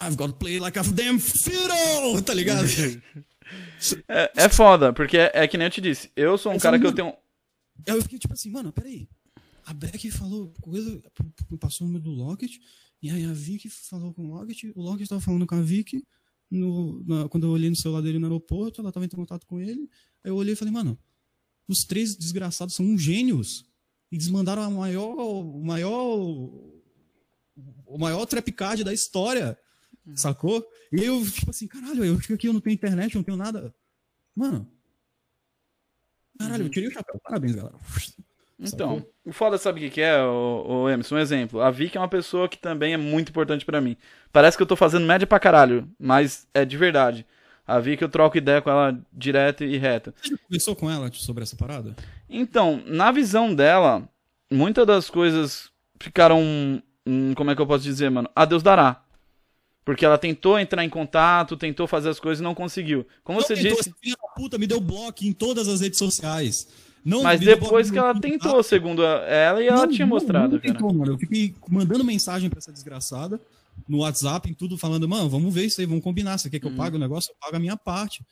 [0.02, 2.68] I've got to play like a damn fiddle, tá ligado?
[4.08, 6.10] É, é foda, porque é, é que nem eu te disse.
[6.16, 7.96] Eu sou um cara eu que eu não- tenho.
[7.98, 9.08] Eu fiquei tipo assim, mano, peraí.
[9.66, 11.04] A Beck falou coisa,
[11.60, 12.52] passou o número do Locket,
[13.02, 16.08] e aí a Vicky falou com o Locket, o Locket tava falando com a Vicky,
[16.50, 19.60] no, na- quando eu olhei no celular dele no aeroporto, ela tava em contato com
[19.60, 19.89] ele,
[20.24, 20.98] aí eu olhei e falei, mano,
[21.68, 23.66] os três desgraçados são gênios,
[24.12, 26.18] e eles mandaram a maior, o maior,
[27.86, 29.58] o maior trap card da história,
[30.16, 30.66] sacou?
[30.91, 33.38] E eu, tipo assim, caralho, eu fico aqui, eu não tenho internet, eu não tenho
[33.38, 33.74] nada.
[34.36, 34.70] Mano,
[36.38, 37.80] caralho, eu tirei o chapéu, parabéns, galera.
[38.64, 41.16] Então, o foda sabe o que, que é, o, o Emerson?
[41.16, 41.61] Um exemplo.
[41.61, 43.97] A Vicky é uma pessoa que também é muito importante pra mim.
[44.32, 47.26] Parece que eu tô fazendo média pra caralho, mas é de verdade.
[47.68, 50.14] A Vicky eu troco ideia com ela direto e reto.
[50.22, 51.95] Você já conversou com ela sobre essa parada?
[52.30, 54.07] Então, na visão dela,
[54.51, 56.41] muitas das coisas ficaram.
[57.05, 58.30] hum, como é que eu posso dizer, mano?
[58.36, 59.01] A Deus dará.
[59.86, 63.05] Porque ela tentou entrar em contato, tentou fazer as coisas e não conseguiu.
[63.24, 63.93] Como você Não tentou, disse.
[64.01, 66.68] filha da puta me deu bloco em todas as redes sociais.
[67.04, 68.64] Não, Mas depois que ela tentou, contato.
[68.64, 70.74] segundo ela, e ela Não, tinha não, mostrado, não cara.
[70.74, 71.14] tentou, mano.
[71.14, 73.39] Eu fiquei mandando mensagem pra essa desgraçada
[73.89, 76.38] no WhatsApp, em tudo, falando, mano, vamos ver isso aí, vamos combinar.
[76.38, 76.78] Você quer que eu Uhum.
[76.78, 77.32] pague o negócio?
[77.32, 78.24] Eu pago a minha parte.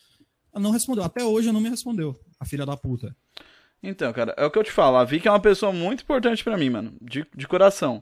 [0.53, 1.03] Ela não respondeu.
[1.03, 3.15] Até hoje ela não me respondeu, a filha da puta.
[3.83, 4.97] Então, cara, é o que eu te falo.
[4.97, 6.93] A Vicky é uma pessoa muito importante pra mim, mano.
[7.01, 8.01] De, de coração.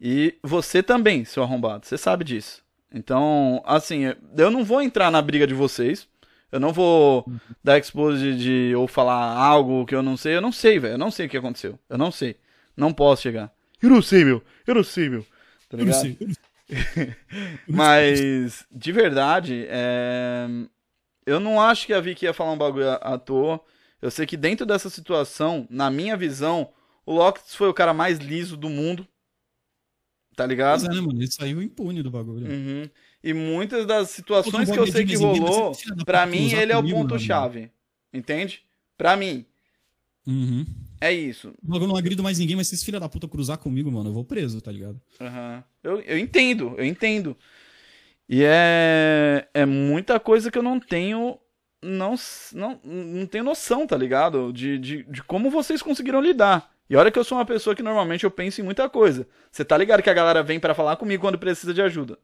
[0.00, 1.86] E você também, seu arrombado.
[1.86, 2.62] Você sabe disso.
[2.92, 4.02] Então, assim,
[4.36, 6.06] eu não vou entrar na briga de vocês.
[6.52, 7.24] Eu não vou
[7.62, 10.36] dar expose de, de- ou falar algo que eu não sei.
[10.36, 10.94] Eu não sei, velho.
[10.94, 11.78] Eu não sei o que aconteceu.
[11.88, 12.36] Eu não sei.
[12.76, 13.52] Não posso chegar.
[13.82, 14.42] Eu não sei, meu.
[14.66, 15.22] Eu não sei, meu.
[15.68, 16.00] Tá Eu não ligado?
[16.02, 16.16] sei.
[16.20, 17.16] eu não sei.
[17.68, 20.46] Mas, de verdade, é,
[21.24, 23.60] eu não acho que a Vicky ia falar um bagulho à, toa.
[24.00, 26.70] Eu sei que dentro dessa situação, na minha visão,
[27.04, 29.06] o Lockett foi o cara mais liso do mundo.
[30.34, 30.80] Tá ligado?
[30.80, 31.18] Pois é, né, mano?
[31.18, 32.46] Ele saiu impune do bagulho.
[32.46, 32.90] Uhum.
[33.26, 35.72] E muitas das situações que eu sei vou que rolou,
[36.04, 37.72] puta mim ele é o ponto-chave.
[38.14, 38.62] Entende?
[38.96, 39.44] Pra mim,
[40.24, 40.64] Uhum.
[41.00, 41.52] é isso.
[41.68, 44.14] Eu não agrido mais ninguém, mas se esse filho da puta cruzar comigo, mano, eu
[44.14, 45.00] vou preso, tá ligado?
[45.20, 45.64] Aham.
[45.82, 47.36] Eu, eu entendo, eu entendo.
[48.28, 51.36] E é, é muita coisa que eu não tenho.
[51.82, 52.14] Não,
[52.54, 54.52] não, não tenho noção, tá ligado?
[54.52, 56.70] De, de, de como vocês conseguiram lidar.
[56.88, 59.26] E olha que eu sou uma pessoa que normalmente eu penso em muita coisa.
[59.50, 62.16] Você tá ligado que a galera vem pra falar comigo quando precisa de ajuda.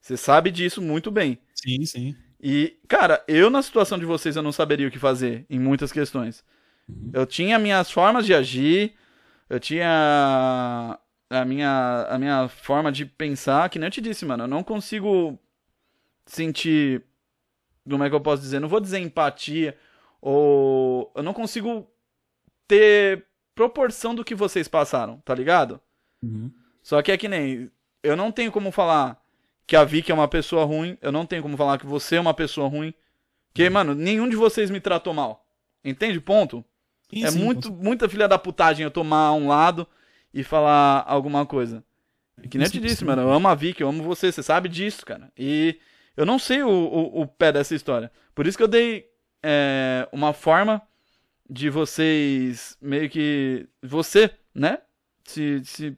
[0.00, 1.38] Você sabe disso muito bem.
[1.54, 2.16] Sim, sim.
[2.42, 5.92] E, cara, eu na situação de vocês eu não saberia o que fazer em muitas
[5.92, 6.42] questões.
[7.12, 8.94] Eu tinha minhas formas de agir,
[9.48, 10.98] eu tinha
[11.28, 14.64] a minha, a minha forma de pensar, que nem eu te disse, mano, eu não
[14.64, 15.38] consigo
[16.26, 17.04] sentir,
[17.88, 19.76] como é que eu posso dizer, não vou dizer empatia,
[20.20, 21.86] ou eu não consigo
[22.66, 25.80] ter proporção do que vocês passaram, tá ligado?
[26.22, 26.50] Uhum.
[26.82, 27.70] Só que é que nem.
[28.02, 29.19] Eu não tenho como falar
[29.70, 30.98] que a Vicky é uma pessoa ruim.
[31.00, 32.92] Eu não tenho como falar que você é uma pessoa ruim.
[33.46, 35.46] Porque, mano, nenhum de vocês me tratou mal.
[35.84, 36.20] Entende?
[36.20, 36.64] Ponto.
[37.08, 39.86] Sim, é sim, muito, muita filha da putagem eu tomar um lado
[40.34, 41.84] e falar alguma coisa.
[42.42, 43.22] E que nem eu te disse, mano.
[43.22, 44.32] Eu amo a Vicky, eu amo você.
[44.32, 45.30] Você sabe disso, cara.
[45.38, 45.78] E
[46.16, 48.10] eu não sei o, o, o pé dessa história.
[48.34, 49.08] Por isso que eu dei
[49.40, 50.82] é, uma forma
[51.48, 53.68] de vocês meio que.
[53.80, 54.78] Você, né?
[55.22, 55.96] Se, se,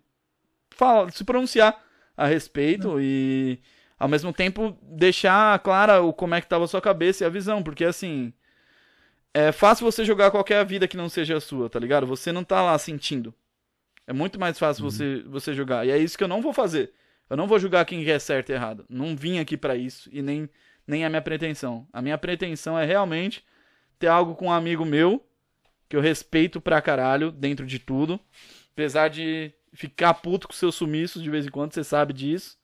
[0.77, 1.83] fala, se pronunciar
[2.17, 3.59] a respeito e
[3.99, 7.31] ao mesmo tempo deixar clara o como é que tava a sua cabeça e a
[7.31, 8.33] visão, porque assim.
[9.35, 12.07] É fácil você jogar qualquer vida que não seja a sua, tá ligado?
[12.07, 13.33] Você não tá lá sentindo.
[14.07, 15.87] É muito mais fácil você, você jogar.
[15.87, 16.93] E é isso que eu não vou fazer.
[17.31, 18.85] Eu não vou julgar quem é certo e errado.
[18.91, 20.51] Não vim aqui pra isso e nem,
[20.87, 21.87] nem é a minha pretensão.
[21.91, 23.43] A minha pretensão é realmente
[23.99, 25.25] ter algo com um amigo meu
[25.89, 28.21] que eu respeito pra caralho dentro de tudo.
[28.73, 32.59] Apesar de ficar puto com seus sumiços de vez em quando, você sabe disso.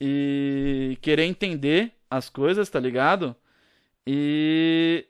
[0.00, 3.36] E querer entender as coisas, tá ligado?
[4.06, 5.06] E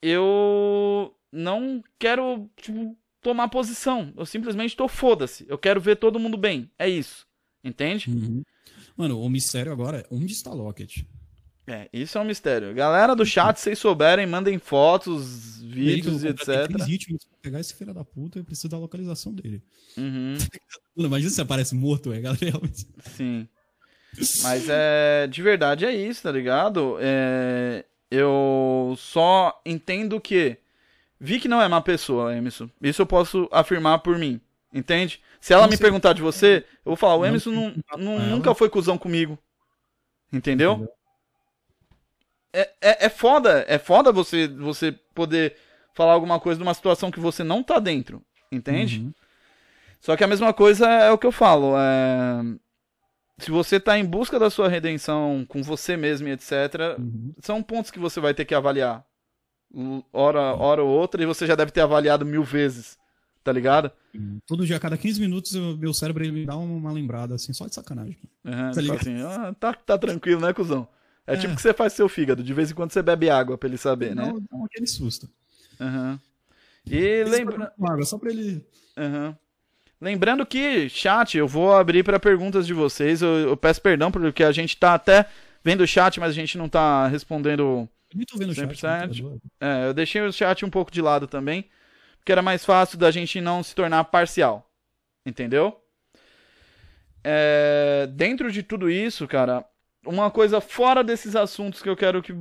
[0.00, 4.12] eu não quero, tipo, tomar posição.
[4.16, 5.44] Eu simplesmente tô foda-se.
[5.48, 6.70] Eu quero ver todo mundo bem.
[6.78, 7.26] É isso.
[7.62, 8.10] Entende?
[8.10, 8.42] Uhum.
[8.96, 11.04] Mano, o mistério agora é onde está Locket?
[11.70, 12.74] É, isso é um mistério.
[12.74, 16.66] Galera do chat, se vocês souberem, mandem fotos, vídeos e etc.
[16.66, 19.62] três ritmos pra pegar esse filho da puta, eu preciso da localização dele.
[19.96, 20.34] Uhum,
[20.96, 22.60] imagina se aparece morto, é, galera.
[23.16, 23.46] Sim.
[24.42, 25.28] Mas é.
[25.28, 26.96] De verdade é isso, tá ligado?
[27.00, 30.56] É, eu só entendo que.
[31.20, 32.68] Vi que não é má pessoa, Emerson.
[32.82, 34.40] Isso eu posso afirmar por mim.
[34.74, 35.20] Entende?
[35.40, 35.84] Se ela Não me sei.
[35.84, 39.38] perguntar de você, eu vou falar, o Emerson tem não, não- nunca foi cuzão comigo.
[40.32, 40.88] Entendeu?
[42.52, 45.56] É, é, é foda, é foda você, você poder
[45.94, 48.22] falar alguma coisa de uma situação que você não tá dentro.
[48.50, 48.98] Entende?
[49.00, 49.12] Uhum.
[50.00, 51.74] Só que a mesma coisa é o que eu falo.
[51.78, 52.42] é,
[53.38, 56.52] Se você tá em busca da sua redenção com você mesmo e etc.,
[56.98, 57.32] Uhum.
[57.40, 59.04] são pontos que você vai ter que avaliar.
[60.12, 62.98] Hora, hora ou outra, e você já deve ter avaliado mil vezes.
[63.44, 63.90] Tá ligado?
[64.46, 67.52] Todo dia, a cada 15 minutos, eu- meu cérebro ele me dá uma lembrada, assim,
[67.52, 68.18] só de sacanagem.
[68.44, 69.00] Uhum, Tá fala ligado?
[69.00, 70.86] assim, ah, tá, tá tranquilo, né, cuzão?
[71.30, 71.36] É, É.
[71.38, 72.42] tipo que você faz seu fígado.
[72.42, 74.24] De vez em quando você bebe água pra ele saber, né?
[74.24, 75.28] Um- dá um aquele susto.
[75.78, 76.18] Uhum.
[76.86, 77.72] E lembra...
[77.82, 78.64] Água, só pra ele.
[78.96, 79.34] Uhum.
[80.00, 83.20] Lembrando que, chat, eu vou abrir para perguntas de vocês.
[83.20, 85.26] Eu, eu peço perdão porque a gente tá até
[85.62, 87.86] vendo o chat, mas a gente não tá respondendo.
[88.10, 88.66] Eu nem tô vendo o chat.
[88.66, 89.22] 100%.
[89.22, 89.66] né, tá?
[89.66, 91.66] É, eu deixei o chat um pouco de lado também,
[92.18, 94.66] porque era mais fácil da gente não se tornar parcial.
[95.26, 95.78] Entendeu?
[97.22, 99.64] É, dentro de tudo isso, cara,
[100.04, 102.34] uma coisa fora desses assuntos que eu quero que,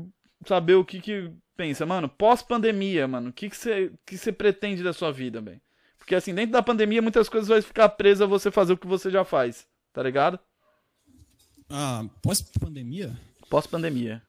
[0.45, 4.81] saber o que que pensa, mano, pós-pandemia, mano, o que que você que você pretende
[4.83, 5.61] da sua vida, bem?
[5.97, 8.87] Porque assim, dentro da pandemia muitas coisas vai ficar presa a você fazer o que
[8.87, 10.39] você já faz, tá ligado?
[11.69, 13.15] Ah, pós-pandemia?
[13.49, 14.21] Pós-pandemia.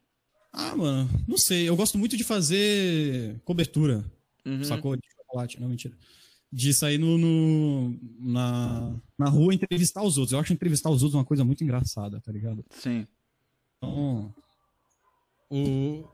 [0.52, 1.68] Ah, mano, não sei.
[1.68, 4.04] Eu gosto muito de fazer cobertura,
[4.44, 4.64] Uhum.
[4.64, 4.96] sacou?
[4.96, 5.94] De chocolate, não, mentira.
[6.52, 10.32] De sair no, no- na, na rua e entrevistar os outros.
[10.32, 12.64] Eu acho entrevistar os outros uma coisa muito engraçada, tá ligado?
[12.70, 13.06] Sim.
[13.82, 14.34] Então,
[15.50, 16.04] o,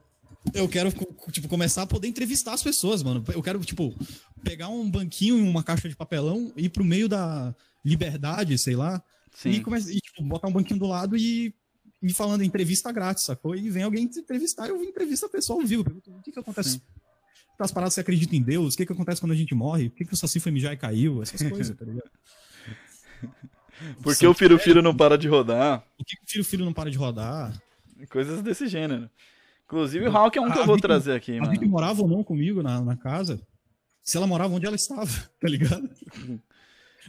[0.54, 0.92] eu quero,
[1.30, 3.24] tipo, começar a poder entrevistar as pessoas, mano.
[3.34, 3.94] Eu quero, tipo,
[4.42, 9.02] pegar um banquinho e uma caixa de papelão, ir pro meio da liberdade, sei lá,
[9.44, 9.62] e, Sim.
[9.62, 11.54] começar, e tipo, botar um banquinho do lado e
[12.02, 13.54] ir falando entrevista grátis, sacou?
[13.54, 15.84] E vem alguém te entrevistar, eu entrevista a pessoa ao vivo.
[15.84, 16.70] Pergunto, o que que acontece?
[16.70, 16.80] Sim.
[17.58, 18.74] As paradas, você acredita em Deus?
[18.74, 19.88] O que que acontece quando a gente morre?
[19.88, 21.22] Por que que o Saci foi mijar e caiu?
[21.22, 22.10] Essas coisas, tá ligado?
[24.02, 25.84] Porque o Firo Firo não para de rodar.
[25.96, 27.52] Por que que o filho filho não para de rodar?
[28.10, 29.08] Coisas desse gênero.
[29.64, 31.50] Inclusive o Hulk é um que eu vou A trazer aqui, A mano.
[31.52, 33.40] Vicky morava ou não comigo na, na casa,
[34.02, 35.06] se ela morava onde ela estava,
[35.40, 35.88] tá ligado?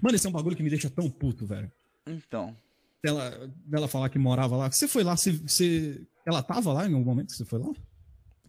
[0.01, 1.71] Mano, esse é um bagulho que me deixa tão puto, velho.
[2.05, 2.55] Então.
[3.03, 4.71] Dela, dela falar que morava lá.
[4.71, 7.67] Você foi lá, você, você- ela tava lá em algum momento que você foi lá?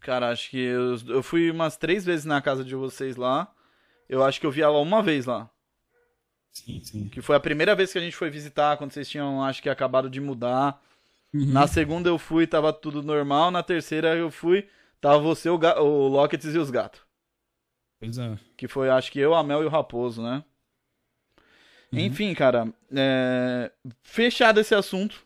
[0.00, 3.52] Cara, acho que eu, eu fui umas três vezes na casa de vocês lá.
[4.08, 5.50] Eu acho que eu vi ela uma vez lá.
[6.64, 7.08] Sim, sim.
[7.08, 9.68] Que foi a primeira vez que a gente foi visitar, quando vocês tinham, acho que,
[9.68, 10.82] acabado de mudar.
[11.32, 11.46] Uhum.
[11.46, 13.50] Na segunda eu fui, tava tudo normal.
[13.50, 14.66] Na terceira eu fui,
[15.00, 17.00] tava você, o, ga- o Lockets e os gatos.
[18.00, 18.38] Pois é.
[18.56, 20.42] Que foi, acho que eu, a Mel e o Raposo, né?
[21.92, 22.00] Uhum.
[22.00, 23.72] Enfim, cara, é...
[24.02, 25.20] fechado esse assunto,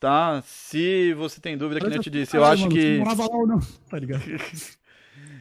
[0.00, 0.42] tá?
[0.42, 2.98] Se você tem dúvida, que nem eu te disse, eu acho que.
[2.98, 3.60] Morava lá ou não?
[3.88, 4.22] Tá ligado?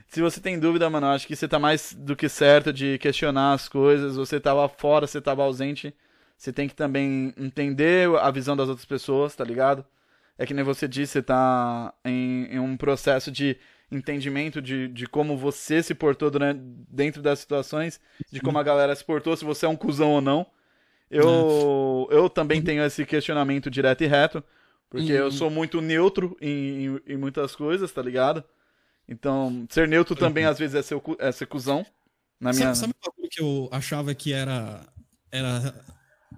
[0.08, 3.54] Se você tem dúvida, mano, acho que você tá mais do que certo de questionar
[3.54, 4.16] as coisas.
[4.16, 5.94] Você tava fora, você tava ausente.
[6.38, 9.86] Você tem que também entender a visão das outras pessoas, tá ligado?
[10.38, 13.58] É que nem você disse, você tá em, em um processo de
[13.92, 16.60] entendimento de, de como você se portou durante,
[16.90, 18.00] dentro das situações,
[18.32, 20.46] de como a galera se portou, se você é um cuzão ou não.
[21.10, 24.44] Eu, eu também tenho esse questionamento direto e reto,
[24.90, 25.32] porque eu Uhum.
[25.32, 28.44] sou muito neutro em, em, em muitas coisas, tá ligado?
[29.08, 31.86] Então, ser neutro também às vezes é ser, é ser cuzão.
[32.40, 32.76] Na minha...
[32.76, 34.86] Sabe, sabe um bagulho que eu achava que era,
[35.32, 35.86] era.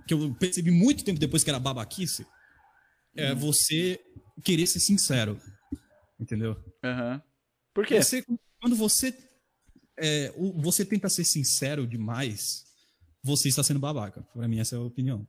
[0.07, 2.25] que eu percebi muito tempo depois que era babaquice?
[3.15, 3.99] É você
[4.43, 5.39] querer ser sincero.
[6.19, 6.55] Entendeu?
[6.83, 7.21] Aham.
[7.73, 8.01] Por quê?
[8.01, 8.23] Você-
[8.61, 9.13] quando você.
[9.97, 12.65] é, você tenta ser sincero demais,
[13.23, 14.21] você está sendo babaca.
[14.33, 15.27] Pra mim, essa é a opinião.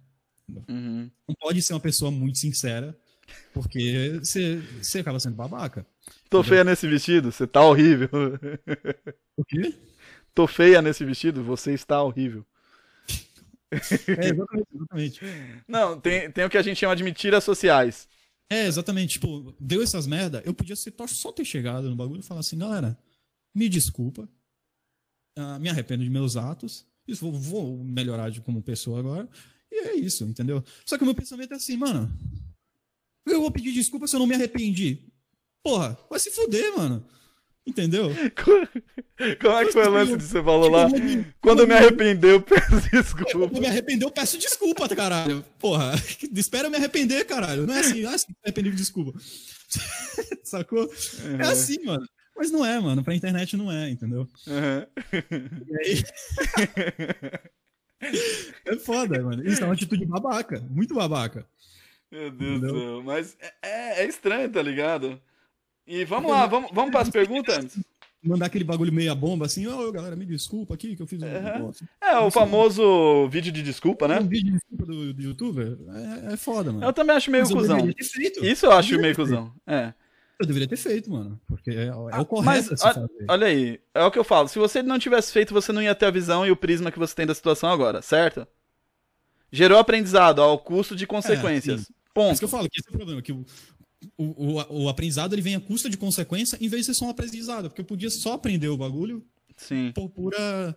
[0.69, 1.11] Uhum.
[1.29, 2.97] Não pode ser uma pessoa muito sincera,
[3.53, 5.87] porque você, você acaba sendo babaca.
[6.29, 7.33] Tô feia nesse vestido?
[7.33, 8.09] Você tá horrível.
[9.37, 9.75] O quê?
[10.35, 11.43] Tô feia nesse vestido?
[11.43, 12.47] Você está horrível.
[13.73, 15.21] É, exatamente, exatamente.
[15.67, 18.09] Não, tem, tem o que a gente chama de mentiras sociais.
[18.49, 19.13] É, exatamente.
[19.15, 22.59] Tipo, deu essas merda, eu podia ser, só ter chegado no bagulho e falar assim,
[22.59, 22.99] galera,
[23.55, 24.29] me desculpa,
[25.37, 29.29] ah, me arrependo de meus atos, isso, vou, vou melhorar de como pessoa agora,
[29.71, 30.65] e é isso, entendeu?
[30.85, 32.13] Só que o meu pensamento é assim, mano,
[33.27, 35.10] eu vou pedir desculpa se eu não me arrependi.
[35.63, 37.05] Porra, vai se fuder, mano.
[37.67, 38.09] Entendeu?
[39.41, 40.89] Como é que foi o lance que você falou lá?
[41.41, 43.49] Quando me arrepender, eu peço desculpa.
[43.49, 45.45] Quando me arrepender, eu peço desculpa, caralho.
[45.59, 45.93] Porra,
[46.35, 47.67] espera eu me arrepender, caralho.
[47.67, 49.19] Não é assim, não é assim que me arrependi de desculpa.
[50.43, 50.91] Sacou?
[51.39, 52.05] É assim, mano.
[52.37, 53.05] Mas não é, mano.
[53.05, 54.27] Pra internet não é, entendeu?
[54.49, 56.03] E aí...
[58.65, 59.47] é foda, mano.
[59.47, 60.61] Isso é uma atitude babaca.
[60.71, 61.47] Muito babaca.
[62.11, 63.03] Meu Deus do céu.
[63.05, 65.21] Mas é, é estranho, tá ligado?
[65.91, 67.77] E vamos lá, vamos, vamos para as perguntas.
[68.23, 71.21] Mandar aquele bagulho meia bomba assim, ô oh, galera, me desculpa aqui que eu fiz
[71.23, 71.89] um É, negócio.
[72.01, 74.21] é o famoso vídeo de desculpa, né?
[74.21, 75.79] Um vídeo de desculpa do, do youtuber
[76.29, 76.85] é, é foda, mano.
[76.85, 77.93] Eu também acho meio Mas eu cuzão.
[77.99, 78.45] feito.
[78.45, 79.53] Isso eu acho Eu meio cuzão.
[79.67, 79.95] É.
[80.39, 81.41] Eu deveria ter feito, mano.
[81.47, 84.49] Porque é, é o correto Mas a olha, aí, é o que eu falo.
[84.49, 86.99] Se você não tivesse feito, você não ia ter a visão e o prisma que
[86.99, 88.47] você tem da situação agora, certo?
[89.51, 91.81] Gerou aprendizado ao custo de consequências.
[91.81, 92.39] É isso Ponto.
[92.39, 93.45] que eu falo, que esse é o problema, que o,
[94.17, 97.07] o, o, o aprendizado ele vem a custa de consequência em vez de ser só
[97.07, 97.69] um aprendizado.
[97.69, 99.25] Porque eu podia só aprender o bagulho
[99.57, 100.77] Sim, por pura.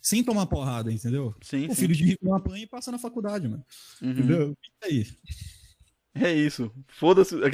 [0.00, 1.34] sem tomar porrada, entendeu?
[1.42, 1.82] sim, O sim.
[1.82, 3.64] filho de rico não apanha e passa na faculdade, mano.
[4.02, 4.10] Uhum.
[4.10, 4.56] Entendeu?
[4.82, 5.06] E aí?
[6.14, 6.72] É isso.
[6.88, 7.36] Foda-se.
[7.36, 7.48] É.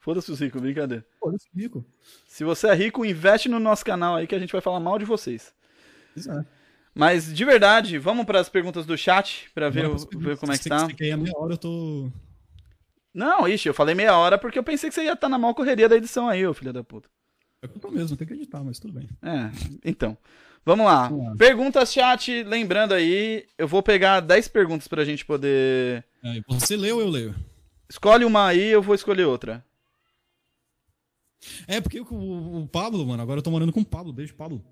[0.00, 1.06] Foda-se os ricos, brincadeira.
[1.54, 1.84] Rico.
[2.26, 4.98] Se você é rico, investe no nosso canal aí que a gente vai falar mal
[4.98, 5.54] de vocês.
[6.16, 6.44] Exato.
[6.94, 10.56] Mas de verdade, vamos para as perguntas do chat pra ver, se- ver como é
[10.58, 10.80] que se tá.
[10.80, 12.10] Você quer ir a meia hora, eu tô.
[13.14, 15.54] Não, ixi, eu falei meia hora porque eu pensei que você ia estar na mal
[15.54, 17.08] correria da edição aí, ô filho da puta.
[17.62, 19.08] É tô mesmo, tem que editar, mas tudo bem.
[19.22, 19.50] É,
[19.84, 20.16] então.
[20.64, 21.08] Vamos lá.
[21.08, 21.36] Vamos lá.
[21.36, 22.42] Perguntas, chat.
[22.44, 26.04] Lembrando aí, eu vou pegar 10 perguntas pra gente poder.
[26.22, 27.34] Aí, você leu ou eu leio?
[27.90, 29.64] Escolhe uma aí, eu vou escolher outra.
[31.66, 34.12] É, porque o, o- o Pablo, mano, agora eu tô morando com o Pablo.
[34.12, 34.64] Beijo, Pablo.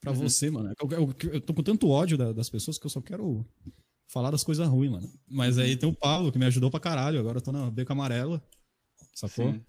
[0.00, 0.18] Pra Uhum.
[0.18, 0.72] você, mano.
[0.80, 3.46] Eu, eu- eu tô com tanto ódio da- das pessoas que eu só quero
[4.12, 5.10] falar das coisas ruins, mano.
[5.28, 5.62] Mas Uhum.
[5.64, 7.18] aí tem o Pablo, que me ajudou pra caralho.
[7.18, 8.42] Agora eu tô na beca amarela.
[9.14, 9.52] Sacou?
[9.52, 9.64] Sim.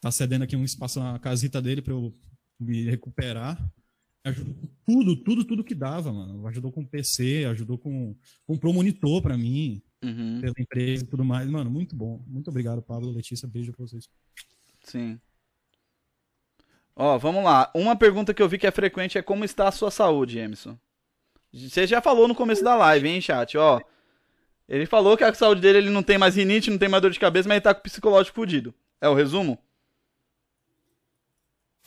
[0.00, 2.14] Tá cedendo aqui um espaço na casita dele pra eu
[2.58, 3.60] me recuperar.
[4.24, 6.46] Me ajudou com tudo, tudo, tudo que dava, mano.
[6.46, 8.14] Ajudou com PC, ajudou com.
[8.46, 11.48] Comprou monitor pra mim, Uhum, pela empresa e tudo mais.
[11.50, 12.22] Mano, muito bom.
[12.26, 13.48] Muito obrigado, Pablo, Letícia.
[13.48, 14.08] Beijo pra vocês.
[14.84, 15.18] sim.
[16.96, 17.70] Ó, vamos lá.
[17.74, 20.78] Uma pergunta que eu vi que é frequente é como está a sua saúde, Emerson?
[21.52, 23.58] Você já falou no começo da live, hein, chat?
[23.58, 23.80] Ó,
[24.68, 27.10] ele falou que a saúde dele ele não tem mais rinite, não tem mais dor
[27.10, 28.72] de cabeça, mas ele tá com o psicológico fudido.
[29.00, 29.58] É o resumo?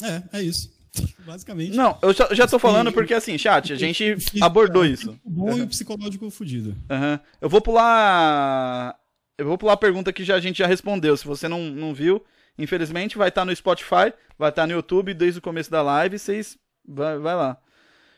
[0.01, 0.73] É, é isso.
[1.25, 1.75] Basicamente.
[1.75, 5.17] Não, eu já, já tô falando porque assim, chat, a gente abordou isso.
[5.23, 6.75] O bom e o psicológico fudido.
[6.89, 7.19] Aham.
[7.39, 8.99] Eu vou pular.
[9.37, 11.15] Eu vou pular a pergunta que já, a gente já respondeu.
[11.17, 12.23] Se você não, não viu,
[12.57, 16.19] infelizmente, vai estar no Spotify, vai estar no YouTube desde o começo da live.
[16.19, 16.57] Vocês.
[16.85, 17.57] Vai, vai lá.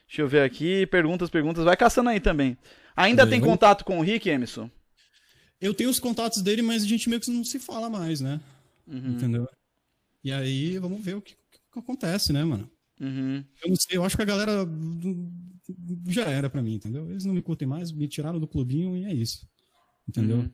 [0.07, 0.85] Deixa eu ver aqui.
[0.87, 1.63] Perguntas, perguntas.
[1.63, 2.57] Vai caçando aí também.
[2.95, 4.69] Ainda tem contato com o Rick, Emerson?
[5.59, 8.39] Eu tenho os contatos dele, mas a gente meio que não se fala mais, né?
[8.87, 9.13] Uhum.
[9.13, 9.47] Entendeu?
[10.23, 12.69] E aí, vamos ver o que, que acontece, né, mano?
[12.99, 13.43] Uhum.
[13.61, 14.65] Eu não sei, eu acho que a galera
[16.07, 17.09] já era pra mim, entendeu?
[17.09, 19.47] Eles não me curtem mais, me tiraram do clubinho e é isso.
[20.07, 20.37] Entendeu?
[20.37, 20.51] Uhum.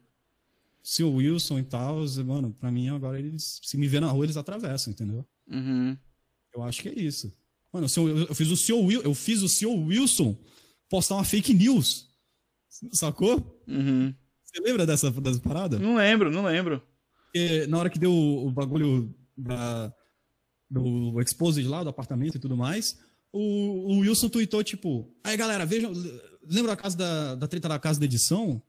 [0.83, 4.25] Se o Wilson e tal, mano, pra mim agora eles, se me ver na rua,
[4.25, 5.25] eles atravessam, entendeu?
[5.47, 5.95] Uhum.
[6.53, 7.31] Eu acho que é isso.
[7.73, 7.87] Mano,
[8.29, 10.37] eu, fiz o senhor Wil- eu fiz o senhor Wilson
[10.89, 12.09] postar uma fake news.
[12.91, 13.63] Sacou?
[13.67, 14.13] Uhum.
[14.43, 15.79] Você lembra dessa, dessa parada?
[15.79, 16.81] Não lembro, não lembro.
[17.25, 19.93] Porque na hora que deu o, o bagulho da,
[20.69, 22.99] do exposed lá, do apartamento e tudo mais,
[23.31, 23.39] o,
[23.93, 25.93] o Wilson tweetou, tipo, aí galera, vejam,
[26.43, 28.61] lembra a casa da, da treta da casa da edição?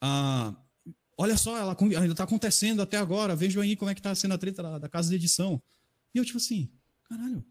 [0.00, 0.54] Ah,
[1.18, 4.32] olha só, ela ainda tá acontecendo até agora, vejam aí como é que tá sendo
[4.34, 5.60] a treta da, da casa da edição.
[6.14, 6.70] E eu, tipo assim,
[7.04, 7.44] caralho,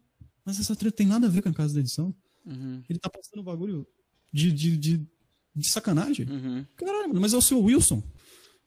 [0.46, 2.14] mas essa treta tem nada a ver com a casa da edição.
[2.46, 2.80] Uhum.
[2.88, 3.86] Ele tá postando bagulho
[4.32, 5.06] de, de, de,
[5.54, 6.26] de sacanagem.
[6.30, 6.64] Uhum.
[6.76, 8.02] Caralho, mano, mas é o seu Wilson.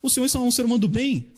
[0.01, 1.31] O seu Wilson é um ser humano do bem.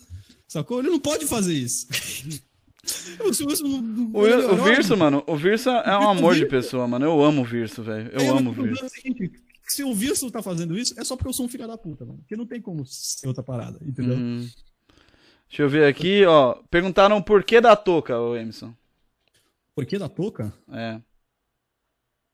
[0.47, 0.79] Sacou?
[0.79, 1.87] Ele não pode fazer isso.
[3.23, 6.09] o seu Wilson não- não- O, o melhora, Virso, mano, o Virso é um Virso-
[6.09, 7.05] amor de pessoa, mano.
[7.05, 8.09] Eu amo o Virso, velho.
[8.11, 8.83] Eu Aí, amo o o Virso.
[8.83, 11.45] é o seguinte, que se o Wilson tá fazendo isso, é só porque eu sou
[11.45, 12.17] um filho da puta, mano.
[12.19, 14.17] Porque não tem como ser outra parada, entendeu?
[14.17, 14.49] Uhum.
[15.47, 16.55] Deixa eu ver aqui, ó.
[16.71, 18.73] Perguntaram o porquê da touca, ô Emerson.
[19.75, 20.53] Por que da touca?
[20.69, 21.01] É.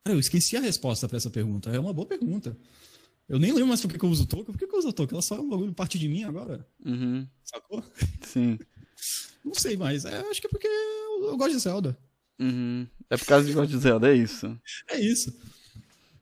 [0.04, 1.70] Cara, eu esqueci a resposta pra essa pergunta.
[1.70, 2.56] É uma boa pergunta.
[3.28, 4.52] Eu nem lembro mais por que que eu uso touca.
[4.52, 5.14] Por que que eu uso touca?
[5.14, 6.66] Ela só é um bagulho parte de mim agora.
[6.84, 7.26] Uhum.
[7.44, 7.84] Sacou?
[8.22, 8.58] Sim.
[9.44, 10.04] Não sei mais.
[10.04, 11.98] É, acho que é porque eu, eu gosto de Zelda.
[12.38, 12.86] Uhum.
[13.10, 14.58] É por causa de God de Zelda, é isso.
[14.88, 15.36] É isso.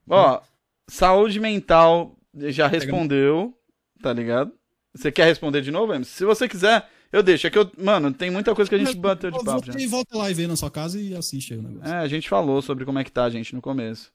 [0.09, 0.40] Ó,
[0.88, 3.56] saúde mental já respondeu,
[4.01, 4.52] tá ligado?
[4.94, 6.12] Você quer responder de novo, Emerson?
[6.12, 7.47] Se você quiser, eu deixo.
[7.47, 9.72] É que eu, mano, tem muita coisa que a gente bateu de papo já.
[9.72, 11.93] Volta, volta lá e vê na sua casa e assiste aí o negócio.
[11.93, 14.12] É, a gente falou sobre como é que tá, gente, no começo.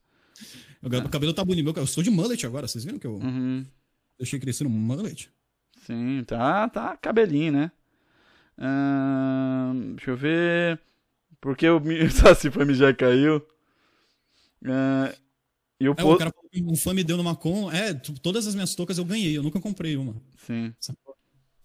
[0.81, 1.65] Meu cabelo tá bonito.
[1.65, 2.67] Meu, eu sou de mullet agora.
[2.67, 3.65] Vocês viram que eu Uhum.
[4.17, 5.29] deixei crescer no mullet?
[5.85, 7.71] Sim, tá, tá cabelinho, né?
[9.95, 10.79] Deixa eu ver.
[11.39, 11.79] Porque o
[12.11, 13.45] Saci foi mijar e caiu.
[14.63, 15.15] É,
[15.79, 16.19] e o É, o posto.
[16.19, 17.71] cara falou que um fã me deu numa com.
[17.71, 20.15] É, todas as minhas toucas eu ganhei, eu nunca comprei uma.
[20.45, 20.71] Sim.
[20.79, 21.10] sacou?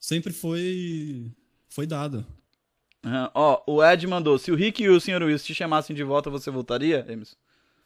[0.06, 1.32] Sempre foi.
[1.68, 2.24] Foi dado.
[3.04, 3.28] Aham.
[3.34, 5.20] Ó, o Ed mandou: se o Rick e o Sr.
[5.20, 7.34] Wilson te chamassem de volta, você voltaria, Emerson?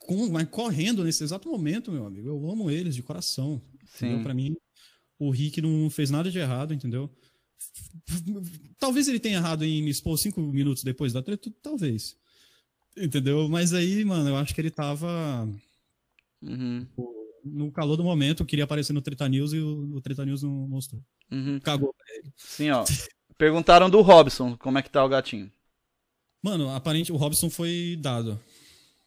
[0.01, 2.29] Com, mas correndo nesse exato momento, meu amigo.
[2.29, 3.63] Eu amo eles de coração.
[3.87, 4.23] Sim.
[4.23, 4.55] Pra mim,
[5.19, 7.09] o Rick não fez nada de errado, entendeu?
[8.79, 12.19] Talvez ele tenha errado em me expor cinco minutos depois da treta, talvez.
[12.99, 13.49] Entendeu?
[13.49, 15.49] Mas aí, mano, eu acho que ele tava
[16.43, 16.87] Uhum.
[17.45, 20.51] No calor do momento, queria aparecer no Treta News e o, o Treta News não
[20.51, 21.03] mostrou.
[21.31, 21.61] Uhum.
[21.61, 21.95] Cagou.
[22.37, 22.85] Sim, ó.
[23.37, 25.51] Perguntaram do Robson, como é que tá o gatinho.
[26.43, 28.41] Mano, aparente o Robson foi dado.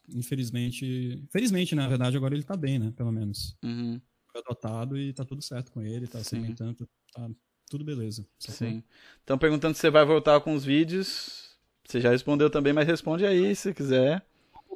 [0.09, 1.23] Infelizmente.
[1.31, 2.93] Felizmente, na verdade, agora ele tá bem, né?
[2.95, 3.55] Pelo menos.
[3.63, 3.99] Uhum.
[4.31, 6.37] Foi adotado e tá tudo certo com ele, tá se Sim.
[6.37, 7.29] alimentando, tá
[7.69, 8.27] tudo beleza.
[8.39, 8.83] Sim.
[9.19, 11.57] Estão perguntando se você vai voltar com os vídeos.
[11.85, 14.25] Você já respondeu também, mas responde aí se quiser.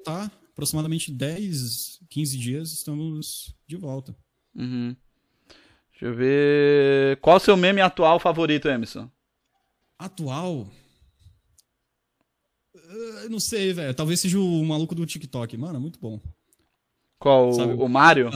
[0.03, 4.15] Tá, aproximadamente 10, 15 dias estamos de volta.
[4.55, 4.95] Uhum.
[5.91, 7.17] Deixa eu ver.
[7.21, 9.07] Qual o seu meme atual favorito, Emerson?
[9.99, 10.67] Atual.
[13.23, 13.93] Eu não sei, velho.
[13.93, 15.55] Talvez seja o maluco do TikTok.
[15.57, 16.19] Mano, é muito bom.
[17.19, 17.53] Qual?
[17.53, 18.29] Sabe- O, o Mário?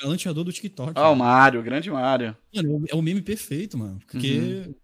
[0.00, 0.92] Galanteador do TikTok.
[0.94, 1.24] Ah, o mano.
[1.30, 2.36] Mário, grande Mário.
[2.54, 3.98] Mano, é o meme perfeito, mano.
[4.06, 4.38] Porque.
[4.38, 4.74] Uhum.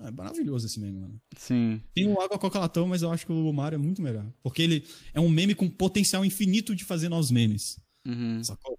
[0.00, 1.20] É maravilhoso esse meme, mano.
[1.36, 1.80] Sim.
[1.94, 4.24] Tem o Água Coca Latão, mas eu acho que o Mario é muito melhor.
[4.42, 7.78] Porque ele é um meme com potencial infinito de fazer novos memes.
[8.06, 8.42] Uhum.
[8.42, 8.78] Sacou?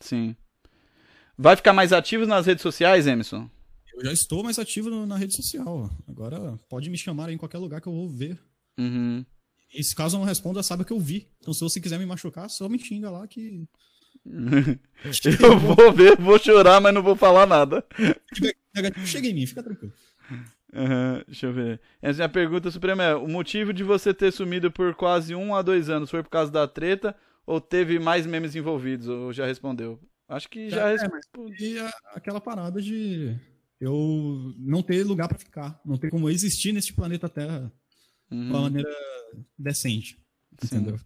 [0.00, 0.34] Sim.
[1.36, 3.48] Vai ficar mais ativo nas redes sociais, Emerson?
[3.94, 5.90] Eu já estou mais ativo no- na rede social.
[6.08, 8.38] Agora pode me chamar em qualquer lugar que eu vou ver.
[8.78, 9.24] Uhum.
[9.72, 11.28] E se caso eu não responda, saiba que eu vi.
[11.40, 13.68] Então se você quiser me machucar, só me xinga lá que.
[15.40, 17.84] Eu vou ver, vou chorar, mas não vou falar nada.
[18.74, 19.92] Negativo, chega em mim, fica tranquilo.
[20.72, 21.80] Uhum, deixa eu ver.
[22.02, 25.54] Essa é a pergunta suprema é: o motivo de você ter sumido por quase um
[25.54, 27.14] a dois anos foi por causa da treta
[27.46, 29.06] ou teve mais memes envolvidos?
[29.08, 30.00] Ou já respondeu?
[30.28, 31.54] Acho que já É, respondeu.
[31.60, 33.36] E a- aquela parada de
[33.80, 37.70] eu não ter lugar pra ficar, não ter como existir neste planeta Terra
[38.30, 38.88] de uma Uhum, maneira
[39.58, 40.18] decente.
[40.60, 40.76] sim.
[40.78, 40.98] Entendeu?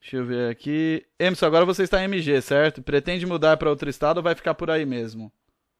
[0.00, 1.06] Deixa eu ver aqui.
[1.18, 2.82] Emerson, agora você está em MG, certo?
[2.82, 5.32] Pretende mudar para outro estado ou vai ficar por aí mesmo?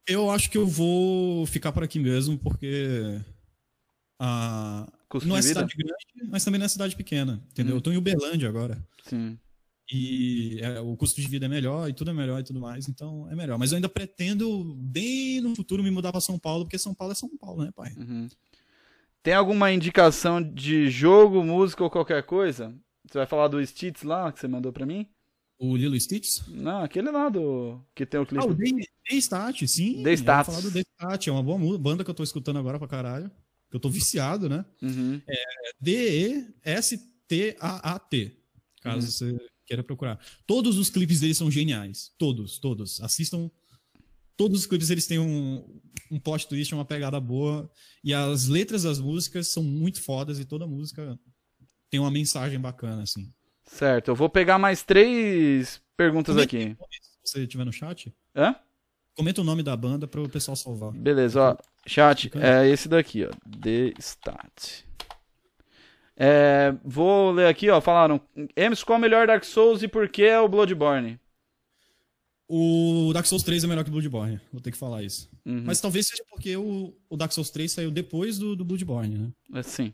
[0.07, 3.19] Eu acho que eu vou ficar por aqui mesmo, porque
[4.19, 4.91] a...
[5.09, 7.43] Custo não é cidade grande, mas também não é cidade pequena.
[7.51, 7.73] Entendeu?
[7.75, 7.77] Hum.
[7.77, 8.85] Eu tô em Uberlândia agora.
[9.03, 9.37] Sim.
[9.91, 12.87] E é, o custo de vida é melhor e tudo é melhor e tudo mais,
[12.87, 13.57] então é melhor.
[13.57, 17.11] Mas eu ainda pretendo, bem no futuro, me mudar pra São Paulo, porque São Paulo
[17.11, 17.93] é São Paulo, né, pai?
[17.95, 18.27] Uhum.
[19.21, 22.75] Tem alguma indicação de jogo, música ou qualquer coisa?
[23.07, 25.07] Você vai falar do Stitz lá que você mandou pra mim?
[25.57, 26.41] O Lilo Stitch?
[26.47, 27.79] Não, aquele lá do.
[27.95, 28.43] que tem o clipe.
[28.43, 30.03] Ah, o D-Stat, sim.
[30.15, 30.47] Stats.
[30.47, 33.31] falar do D-Stat, é uma boa banda que eu tô escutando agora pra caralho.
[33.69, 34.65] Que eu tô viciado, né?
[34.81, 35.21] Uhum.
[35.27, 35.35] É
[35.79, 37.05] D-E-S-T-A-A-T.
[38.81, 40.19] Caso você queira procurar.
[40.45, 42.11] Todos os clipes deles são geniais.
[42.17, 43.01] Todos, todos.
[43.01, 43.49] Assistam.
[44.37, 45.65] Todos os clipes eles têm um,
[46.11, 47.71] um plot twist, uma pegada boa.
[48.03, 51.17] E as letras das músicas são muito fodas e toda música
[51.89, 53.31] tem uma mensagem bacana, assim.
[53.65, 56.77] Certo, eu vou pegar mais três perguntas Comenta aqui.
[57.23, 58.55] Se você estiver no chat, Hã?
[59.15, 60.91] comenta o nome da banda para o pessoal salvar.
[60.91, 61.57] Beleza, ó.
[61.87, 63.31] Chat, é esse daqui, ó.
[63.61, 64.85] The Stat.
[66.17, 67.81] É, vou ler aqui, ó.
[67.81, 68.21] Falaram.
[68.55, 71.19] Emerson, qual é o melhor Dark Souls e por que é o Bloodborne?
[72.47, 75.29] O Dark Souls 3 é melhor que o Bloodborne, vou ter que falar isso.
[75.43, 75.63] Uhum.
[75.65, 79.31] Mas talvez seja porque o, o Dark Souls 3 saiu depois do, do Bloodborne, né?
[79.55, 79.91] É, Sim,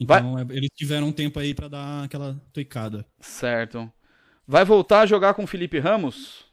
[0.00, 3.06] Então é- eles tiveram um tempo aí pra dar aquela tuicada.
[3.20, 3.90] certo.
[4.46, 6.44] Vai voltar a jogar com o Felipe Ramos?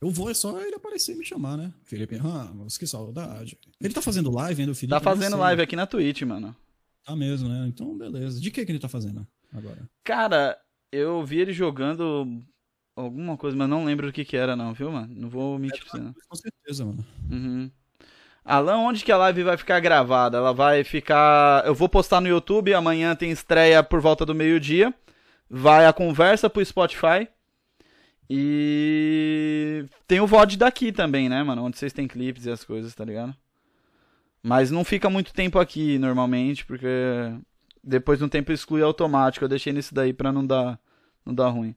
[0.00, 1.72] Eu vou, é só ele aparecer e me chamar, né?
[1.84, 3.56] Felipe Ramos, que saudade.
[3.80, 4.90] Ele tá fazendo live ainda, o Felipe?
[4.90, 6.54] Tá fazendo live aqui na Twitch, mano.
[7.04, 7.66] Tá mesmo, né?
[7.68, 8.40] Então, beleza.
[8.40, 9.88] De que que ele tá fazendo agora?
[10.02, 10.58] Cara,
[10.90, 12.42] eu vi ele jogando
[12.96, 15.12] alguma coisa, mas não lembro do que que era, não, viu, mano?
[15.14, 16.14] Não vou mentir pra você, não.
[16.28, 17.04] Com certeza, mano.
[17.30, 17.70] Uhum.
[18.48, 20.38] Alan, onde que a live vai ficar gravada?
[20.38, 21.66] Ela vai ficar.
[21.66, 24.92] Eu vou postar no YouTube, amanhã tem estreia por volta do meio-dia.
[25.50, 27.28] Vai a conversa pro Spotify.
[28.28, 31.62] E tem o VOD daqui também, né, mano?
[31.62, 33.36] Onde vocês têm clipes e as coisas, tá ligado?
[34.42, 36.88] Mas não fica muito tempo aqui normalmente, porque
[37.84, 39.44] depois de um tempo exclui automático.
[39.44, 40.80] Eu deixei nisso daí pra não dar,
[41.24, 41.74] não dar ruim.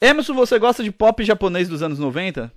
[0.00, 2.50] Emerson, você gosta de pop japonês dos anos 90?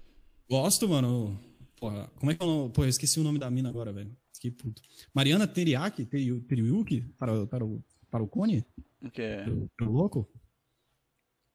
[0.49, 1.50] Gosto, mano.
[1.81, 2.69] Porra, como é que eu.
[2.71, 4.15] Pô, eu esqueci o nome da mina agora, velho.
[4.39, 4.83] Que puto.
[5.11, 6.05] Mariana Teriaki?
[6.05, 7.01] Teriu- Teriuki?
[7.17, 8.63] Para, o- para, o, para o Cone?
[9.01, 9.45] O que é?
[9.49, 10.31] O- louco?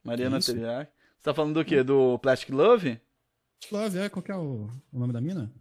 [0.02, 0.52] Mariana Isso.
[0.52, 0.90] Teriak.
[1.16, 1.82] Você tá falando do quê?
[1.84, 3.00] Do Plastic Love?
[3.70, 5.52] Love, é, qual que é o, o nome da mina?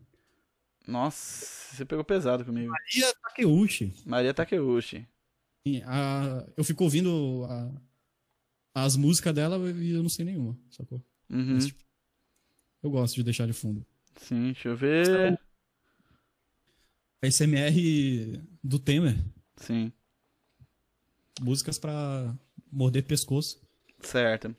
[0.87, 2.71] Nossa, você pegou pesado comigo.
[2.71, 3.93] Maria Takeuchi.
[4.03, 5.07] Maria Takeuchi.
[5.67, 7.71] Sim, a- eu fico ouvindo a-
[8.83, 11.03] as músicas dela e eu não sei nenhuma, sacou?
[11.29, 11.57] Uhum.
[11.57, 11.83] Esse tipo-
[12.83, 13.85] Eu gosto de deixar de fundo.
[14.15, 15.39] Sim, deixa eu ver.
[17.23, 19.15] A SMR do Temer,
[19.57, 19.91] Sim,
[21.41, 22.33] músicas pra
[22.71, 23.61] morder pescoço.
[24.01, 24.55] certo.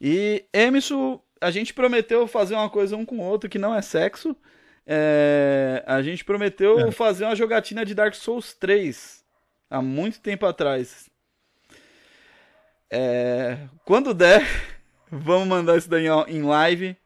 [0.00, 3.80] E Emerson, a gente prometeu fazer uma coisa um com o outro que não é
[3.80, 4.36] sexo.
[4.84, 6.90] É, a gente prometeu É.
[6.90, 9.24] fazer uma jogatina de Dark Souls 3
[9.70, 11.08] há muito tempo atrás.
[12.90, 14.42] É, quando der,
[15.10, 16.96] vamos mandar isso daí em live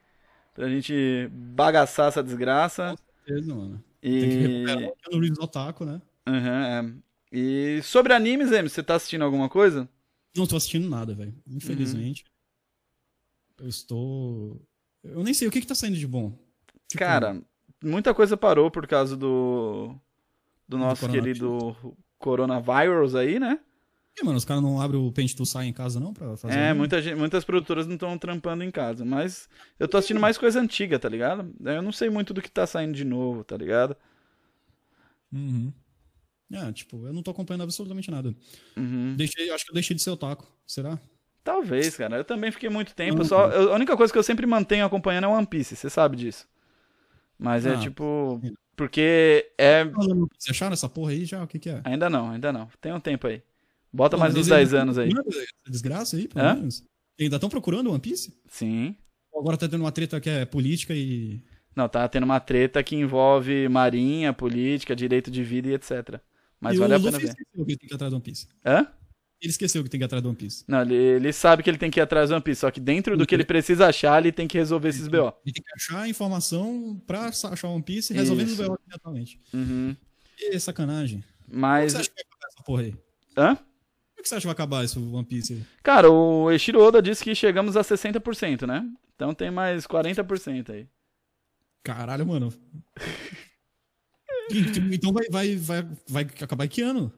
[0.56, 2.96] pra gente bagaçar essa desgraça.
[3.26, 3.84] Beleza, mano.
[4.00, 6.00] Tem que recuperar E, o Otaku, né?
[6.26, 7.00] Aham,
[7.32, 7.36] é.
[7.36, 9.88] e sobre animes, Emerson, você tá assistindo alguma coisa?
[10.36, 11.34] Não tô assistindo nada, velho.
[11.46, 12.24] Infelizmente.
[13.58, 14.60] Eu estou.
[15.02, 16.30] Eu nem sei o que que tá saindo de bom.
[16.88, 17.40] Tipo, Cara,
[17.82, 19.94] muita coisa parou por causa do
[20.68, 21.38] do nosso coronavírus.
[21.38, 23.58] querido coronavírus aí, né?
[24.18, 26.14] E, mano, os caras não abrem o Paint to Sai em casa, não?
[26.14, 26.78] Pra fazer É, anime?
[26.78, 29.48] muita gente, muitas produtoras não estão trampando em casa, mas
[29.78, 31.52] eu tô assistindo mais coisa antiga, tá ligado?
[31.62, 33.94] Eu não sei muito do que tá saindo de novo, tá ligado?
[35.32, 35.72] Uhum.
[36.52, 38.34] É, tipo, eu não tô acompanhando absolutamente nada.
[38.76, 39.14] Uhum.
[39.16, 40.46] Deixei, acho que eu deixei de ser otaku.
[40.66, 40.98] Será?
[41.42, 42.16] Talvez, cara.
[42.16, 43.18] Eu também fiquei muito tempo.
[43.18, 45.90] Não, Só, eu- a única coisa que eu sempre mantenho acompanhando é One Piece, você
[45.90, 46.48] sabe disso.
[47.38, 48.40] Mas é Ah, tipo.
[48.74, 49.84] Porque é.
[49.84, 51.42] Vocês acharam essa porra aí já?
[51.42, 51.80] O que que é?
[51.84, 52.68] Ainda não, ainda não.
[52.80, 53.42] Tem um tempo aí.
[53.92, 55.10] Bota Pô, mais uns eles 10 ainda anos aí.
[55.10, 56.54] Essa desgraça aí, pelo Hã?
[56.54, 56.84] menos.
[57.18, 58.34] Ainda estão procurando One Piece?
[58.48, 58.96] Sim.
[59.32, 61.40] Ou Agora tá tendo uma treta que é política e.
[61.74, 66.20] Não, tá tendo uma treta que envolve marinha, política, direito de vida e etc.
[66.60, 67.28] Mas e vale o a pena ver.
[67.28, 68.48] esqueceu que tem que ir atrás do One Piece.
[68.64, 68.86] Hã?
[69.40, 70.64] Ele esqueceu que tem que ir atrás do One Piece.
[70.66, 72.80] Não, ele, ele sabe que ele tem que ir atrás do One Piece, só que
[72.80, 75.34] dentro do que ele precisa achar, ele tem que resolver esses BO.
[75.44, 78.62] Ele tem que achar a informação pra achar o One Piece resolvendo Isso.
[78.62, 79.38] os BO diretamente.
[79.52, 79.94] Uhum.
[80.38, 81.22] E sacanagem.
[81.46, 81.92] Mas.
[81.92, 82.94] você acha que vai essa porra aí?
[83.36, 83.58] Hã?
[84.16, 85.62] Como que você acha que vai acabar esse One Piece aí?
[85.82, 88.88] Cara, o Eiichiro Oda disse que chegamos a 60%, né?
[89.14, 90.86] Então tem mais 40% aí.
[91.84, 92.52] Caralho, mano.
[94.92, 97.12] Então vai, vai, vai, vai acabar que ano?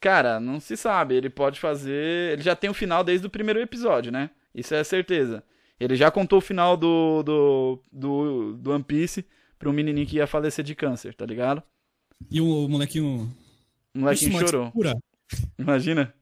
[0.00, 1.14] Cara, não se sabe.
[1.14, 2.32] Ele pode fazer.
[2.32, 4.30] Ele já tem o final desde o primeiro episódio, né?
[4.54, 5.42] Isso é certeza.
[5.80, 9.24] Ele já contou o final do, do, do, do One Piece
[9.58, 11.62] pra um menininho que ia falecer de câncer, tá ligado?
[12.30, 13.34] E o molequinho.
[13.94, 14.72] O molequinho Ixi, chorou.
[15.58, 16.14] Imagina.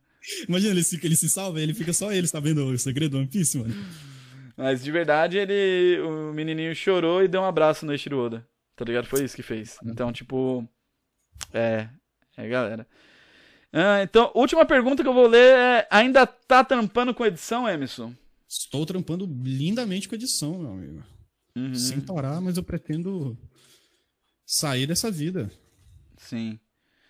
[0.49, 3.29] Imagina ele se, ele se salva, ele fica só ele sabendo o segredo do One
[3.29, 3.75] Piece, mano.
[4.57, 6.01] Mas de verdade, ele.
[6.01, 8.47] O menininho chorou e deu um abraço no Eiichiro Oda.
[8.75, 9.07] Tá ligado?
[9.07, 9.77] Foi isso que fez.
[9.85, 10.67] Então, tipo.
[11.53, 11.89] É.
[12.37, 12.87] É, galera.
[13.73, 18.15] Ah, então, última pergunta que eu vou ler é: ainda tá tampando com edição, Emerson?
[18.49, 21.05] Estou trampando lindamente com edição, meu amigo.
[21.55, 21.75] Uhum.
[21.75, 23.37] Sem parar, mas eu pretendo
[24.45, 25.51] sair dessa vida
[26.17, 26.59] Sim.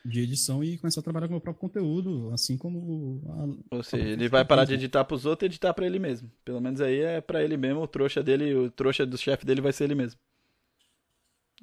[0.09, 3.23] De edição e começar a trabalhar com o meu próprio conteúdo, assim como
[3.71, 6.31] a- Ou seja, ele vai parar de editar pros outros e editar pra ele mesmo.
[6.45, 9.61] Pelo menos aí é pra ele mesmo, o trouxa dele, o trouxa do chefe dele
[9.61, 10.19] vai ser ele mesmo.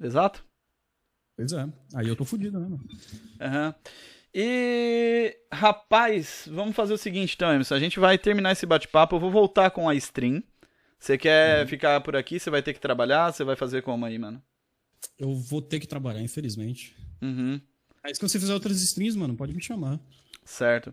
[0.00, 0.44] Exato?
[1.36, 1.66] Pois é.
[1.94, 2.84] Aí eu tô fudido, né, mano?
[3.40, 3.74] Aham.
[4.36, 7.74] E, rapaz, vamos fazer o seguinte então, Emerson.
[7.74, 9.14] A gente vai terminar esse bate-papo.
[9.16, 10.42] Eu vou voltar com a stream.
[10.98, 12.40] Você quer ficar por aqui?
[12.40, 13.32] Você vai ter que trabalhar?
[13.32, 14.42] Você vai fazer como aí, mano?
[15.18, 16.96] Eu vou ter que trabalhar, infelizmente.
[17.22, 17.60] Uhum.
[18.04, 19.98] Aí se você fizer outras streams, mano, pode me chamar.
[20.44, 20.92] Certo.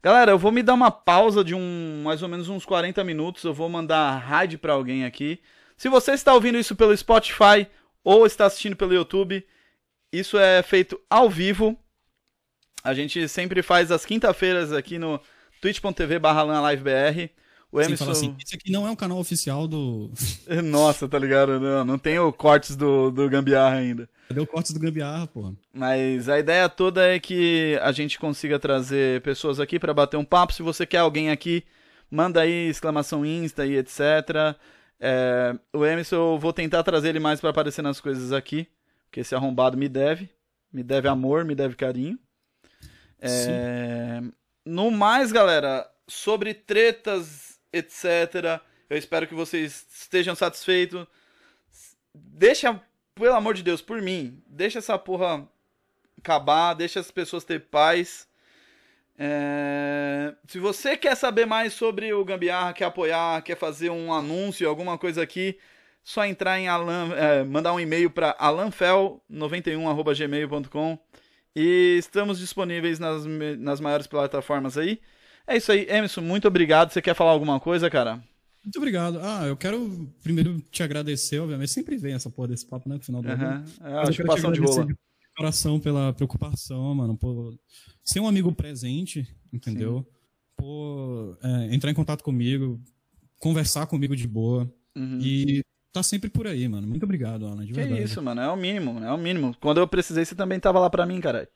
[0.00, 3.42] Galera, eu vou me dar uma pausa de um mais ou menos uns 40 minutos.
[3.42, 5.40] Eu vou mandar a raid pra alguém aqui.
[5.76, 7.66] Se você está ouvindo isso pelo Spotify
[8.04, 9.44] ou está assistindo pelo YouTube,
[10.12, 11.76] isso é feito ao vivo.
[12.84, 15.20] A gente sempre faz às quinta-feiras aqui no
[15.60, 16.20] twitch.tv
[17.74, 18.04] O Sem Emerson...
[18.04, 20.08] falar assim, esse aqui não é um canal oficial do.
[20.62, 21.58] Nossa, tá ligado?
[21.58, 24.08] Não, não tem o cortes do, do Gambiarra ainda.
[24.28, 25.54] Cadê o cortes do Gambiarra, porra?
[25.72, 30.24] Mas a ideia toda é que a gente consiga trazer pessoas aqui pra bater um
[30.24, 30.52] papo.
[30.52, 31.64] Se você quer alguém aqui,
[32.08, 33.98] manda aí exclamação Insta e etc.
[35.00, 38.68] É, o Emerson, eu vou tentar trazer ele mais pra aparecer nas coisas aqui.
[39.06, 40.30] Porque esse arrombado me deve.
[40.72, 42.20] Me deve amor, me deve carinho.
[43.20, 44.22] É,
[44.64, 47.43] no mais, galera, sobre tretas,
[47.76, 48.60] etc.
[48.88, 51.06] Eu espero que vocês estejam satisfeitos.
[52.14, 52.80] Deixa,
[53.14, 55.46] pelo amor de Deus, por mim, deixa essa porra
[56.18, 58.28] acabar, deixa as pessoas ter paz.
[59.18, 64.68] É, Se você quer saber mais sobre o Gambiarra, quer apoiar, quer fazer um anúncio,
[64.68, 65.56] alguma coisa aqui,
[66.02, 70.98] só entrar em Alan, é, mandar um e-mail para alanfel91@gmail.com
[71.56, 73.24] e estamos disponíveis nas,
[73.58, 75.00] nas maiores plataformas aí.
[75.46, 76.90] É isso aí, Emerson, muito obrigado.
[76.90, 78.22] Você quer falar alguma coisa, cara?
[78.64, 79.18] Muito obrigado.
[79.20, 81.70] Ah, eu quero primeiro te agradecer, obviamente.
[81.70, 82.94] Sempre vem essa porra desse papo, né?
[82.94, 83.44] No final do ano.
[83.44, 83.64] Aham.
[83.82, 84.86] É a eu chupação de rola.
[84.86, 84.96] de
[85.36, 87.14] coração pela preocupação, mano.
[87.16, 87.58] Por
[88.02, 89.98] ser um amigo presente, entendeu?
[89.98, 90.18] Sim.
[90.56, 92.80] Por é, entrar em contato comigo,
[93.38, 94.72] conversar comigo de boa.
[94.96, 95.18] Uhum.
[95.20, 95.62] E
[95.92, 96.86] tá sempre por aí, mano.
[96.86, 98.02] Muito obrigado, Ana, de que verdade.
[98.02, 98.40] isso, mano.
[98.40, 99.54] É o mínimo, é o mínimo.
[99.60, 101.48] Quando eu precisei, você também tava lá pra mim, caralho.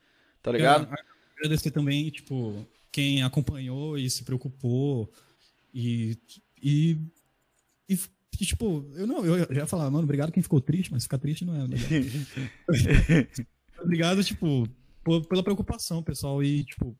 [0.43, 0.86] Tá ligado?
[0.93, 0.97] É,
[1.39, 5.12] agradecer também, tipo, quem acompanhou e se preocupou.
[5.73, 6.19] E.
[6.62, 6.98] E.
[7.89, 7.98] e
[8.44, 11.44] tipo, eu não, eu já ia falar, mano, obrigado quem ficou triste, mas ficar triste
[11.44, 11.65] não é
[13.82, 14.69] obrigado, tipo,
[15.02, 16.43] por, pela preocupação, pessoal.
[16.43, 16.97] E, tipo,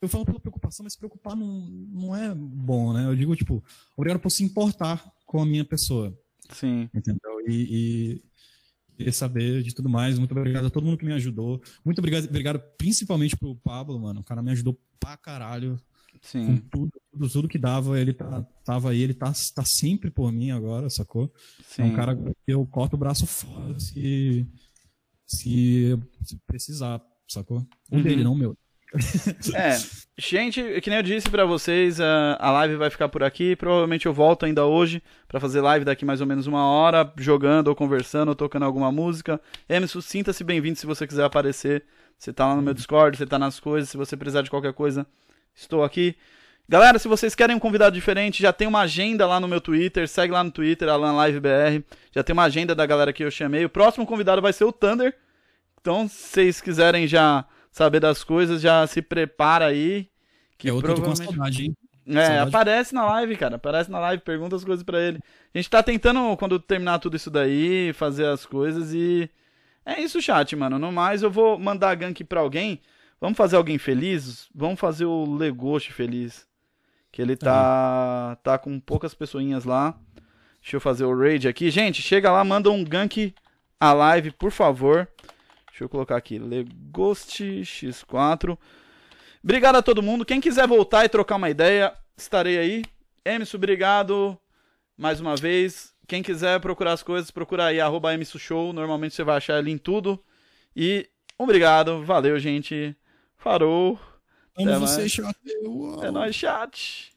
[0.00, 3.06] eu falo pela preocupação, mas se preocupar não, não é bom, né?
[3.06, 3.64] Eu digo, tipo,
[3.96, 6.16] obrigado por se importar com a minha pessoa.
[6.50, 6.88] Sim.
[6.94, 7.40] Entendeu?
[7.48, 8.22] E, e,
[8.98, 10.18] e saber de tudo mais.
[10.18, 11.60] Muito obrigado a todo mundo que me ajudou.
[11.84, 14.20] Muito obrigado, obrigado principalmente pro Pablo, mano.
[14.20, 15.78] O cara me ajudou pra caralho.
[16.22, 16.46] Sim.
[16.46, 20.32] Com tudo, tudo, tudo que dava, ele tá, tava aí, ele tá, tá sempre por
[20.32, 21.30] mim agora, sacou?
[21.66, 21.82] Sim.
[21.82, 24.46] É um cara que eu corto o braço fora se,
[25.26, 27.66] se, se precisar, sacou?
[27.90, 28.02] Um Uhum.
[28.02, 28.56] dele, não o meu.
[29.54, 29.76] É,
[30.16, 33.56] gente, que nem eu disse pra vocês, a, live vai ficar por aqui.
[33.56, 37.68] Provavelmente eu volto ainda hoje pra fazer live daqui mais ou menos uma hora, jogando
[37.68, 39.40] ou conversando ou tocando alguma música.
[39.68, 41.84] Emerson, sinta-se bem-vindo se você quiser aparecer.
[42.18, 43.90] Você tá lá no meu Discord, você tá nas coisas.
[43.90, 45.06] Se você precisar de qualquer coisa,
[45.54, 46.16] estou aqui.
[46.66, 50.08] Galera, se vocês querem um convidado diferente, já tem uma agenda lá no meu Twitter.
[50.08, 51.84] Segue lá no Twitter, AlanLiveBR.
[52.10, 53.64] Já tem uma agenda da galera que eu chamei.
[53.64, 55.14] O próximo convidado vai ser o Thunder.
[55.78, 57.44] Então, se vocês quiserem já
[57.74, 60.08] saber das coisas, já se prepara aí.
[60.56, 61.36] Que é outro eu tô com provavelmente...
[61.36, 61.76] saudade, hein?
[62.06, 62.48] É, Saudade.
[62.48, 63.56] aparece na live, cara.
[63.56, 65.18] Aparece na live, pergunta as coisas pra ele.
[65.52, 69.28] A gente tá tentando, quando terminar tudo isso daí, fazer as coisas e.
[69.84, 70.78] É isso, chat, mano.
[70.78, 72.80] No mais, eu vou mandar gank pra alguém.
[73.20, 74.48] Vamos fazer alguém feliz?
[74.54, 76.46] Vamos fazer o Legoshi feliz.
[77.10, 78.38] Que ele tá.
[78.42, 79.98] tá com poucas pessoinhas lá.
[80.60, 81.70] Deixa eu fazer o raid aqui.
[81.70, 83.34] Gente, chega lá, manda um gank
[83.80, 85.08] a live, por favor.
[85.74, 88.56] Deixa eu colocar aqui, Legoste X4.
[89.42, 90.24] Obrigado a todo mundo.
[90.24, 92.84] Quem quiser voltar e trocar uma ideia, estarei aí.
[93.24, 94.38] Emerson, obrigado
[94.96, 95.92] mais uma vez.
[96.06, 98.72] Quem quiser procurar as coisas, procura aí, arroba Show.
[98.72, 100.24] Normalmente você vai achar ali em tudo.
[100.76, 102.96] E obrigado, valeu, gente.
[103.36, 103.98] Farou.
[104.56, 105.10] até é você, mais.
[105.10, 105.36] chat.
[106.04, 107.12] É nóis, chat.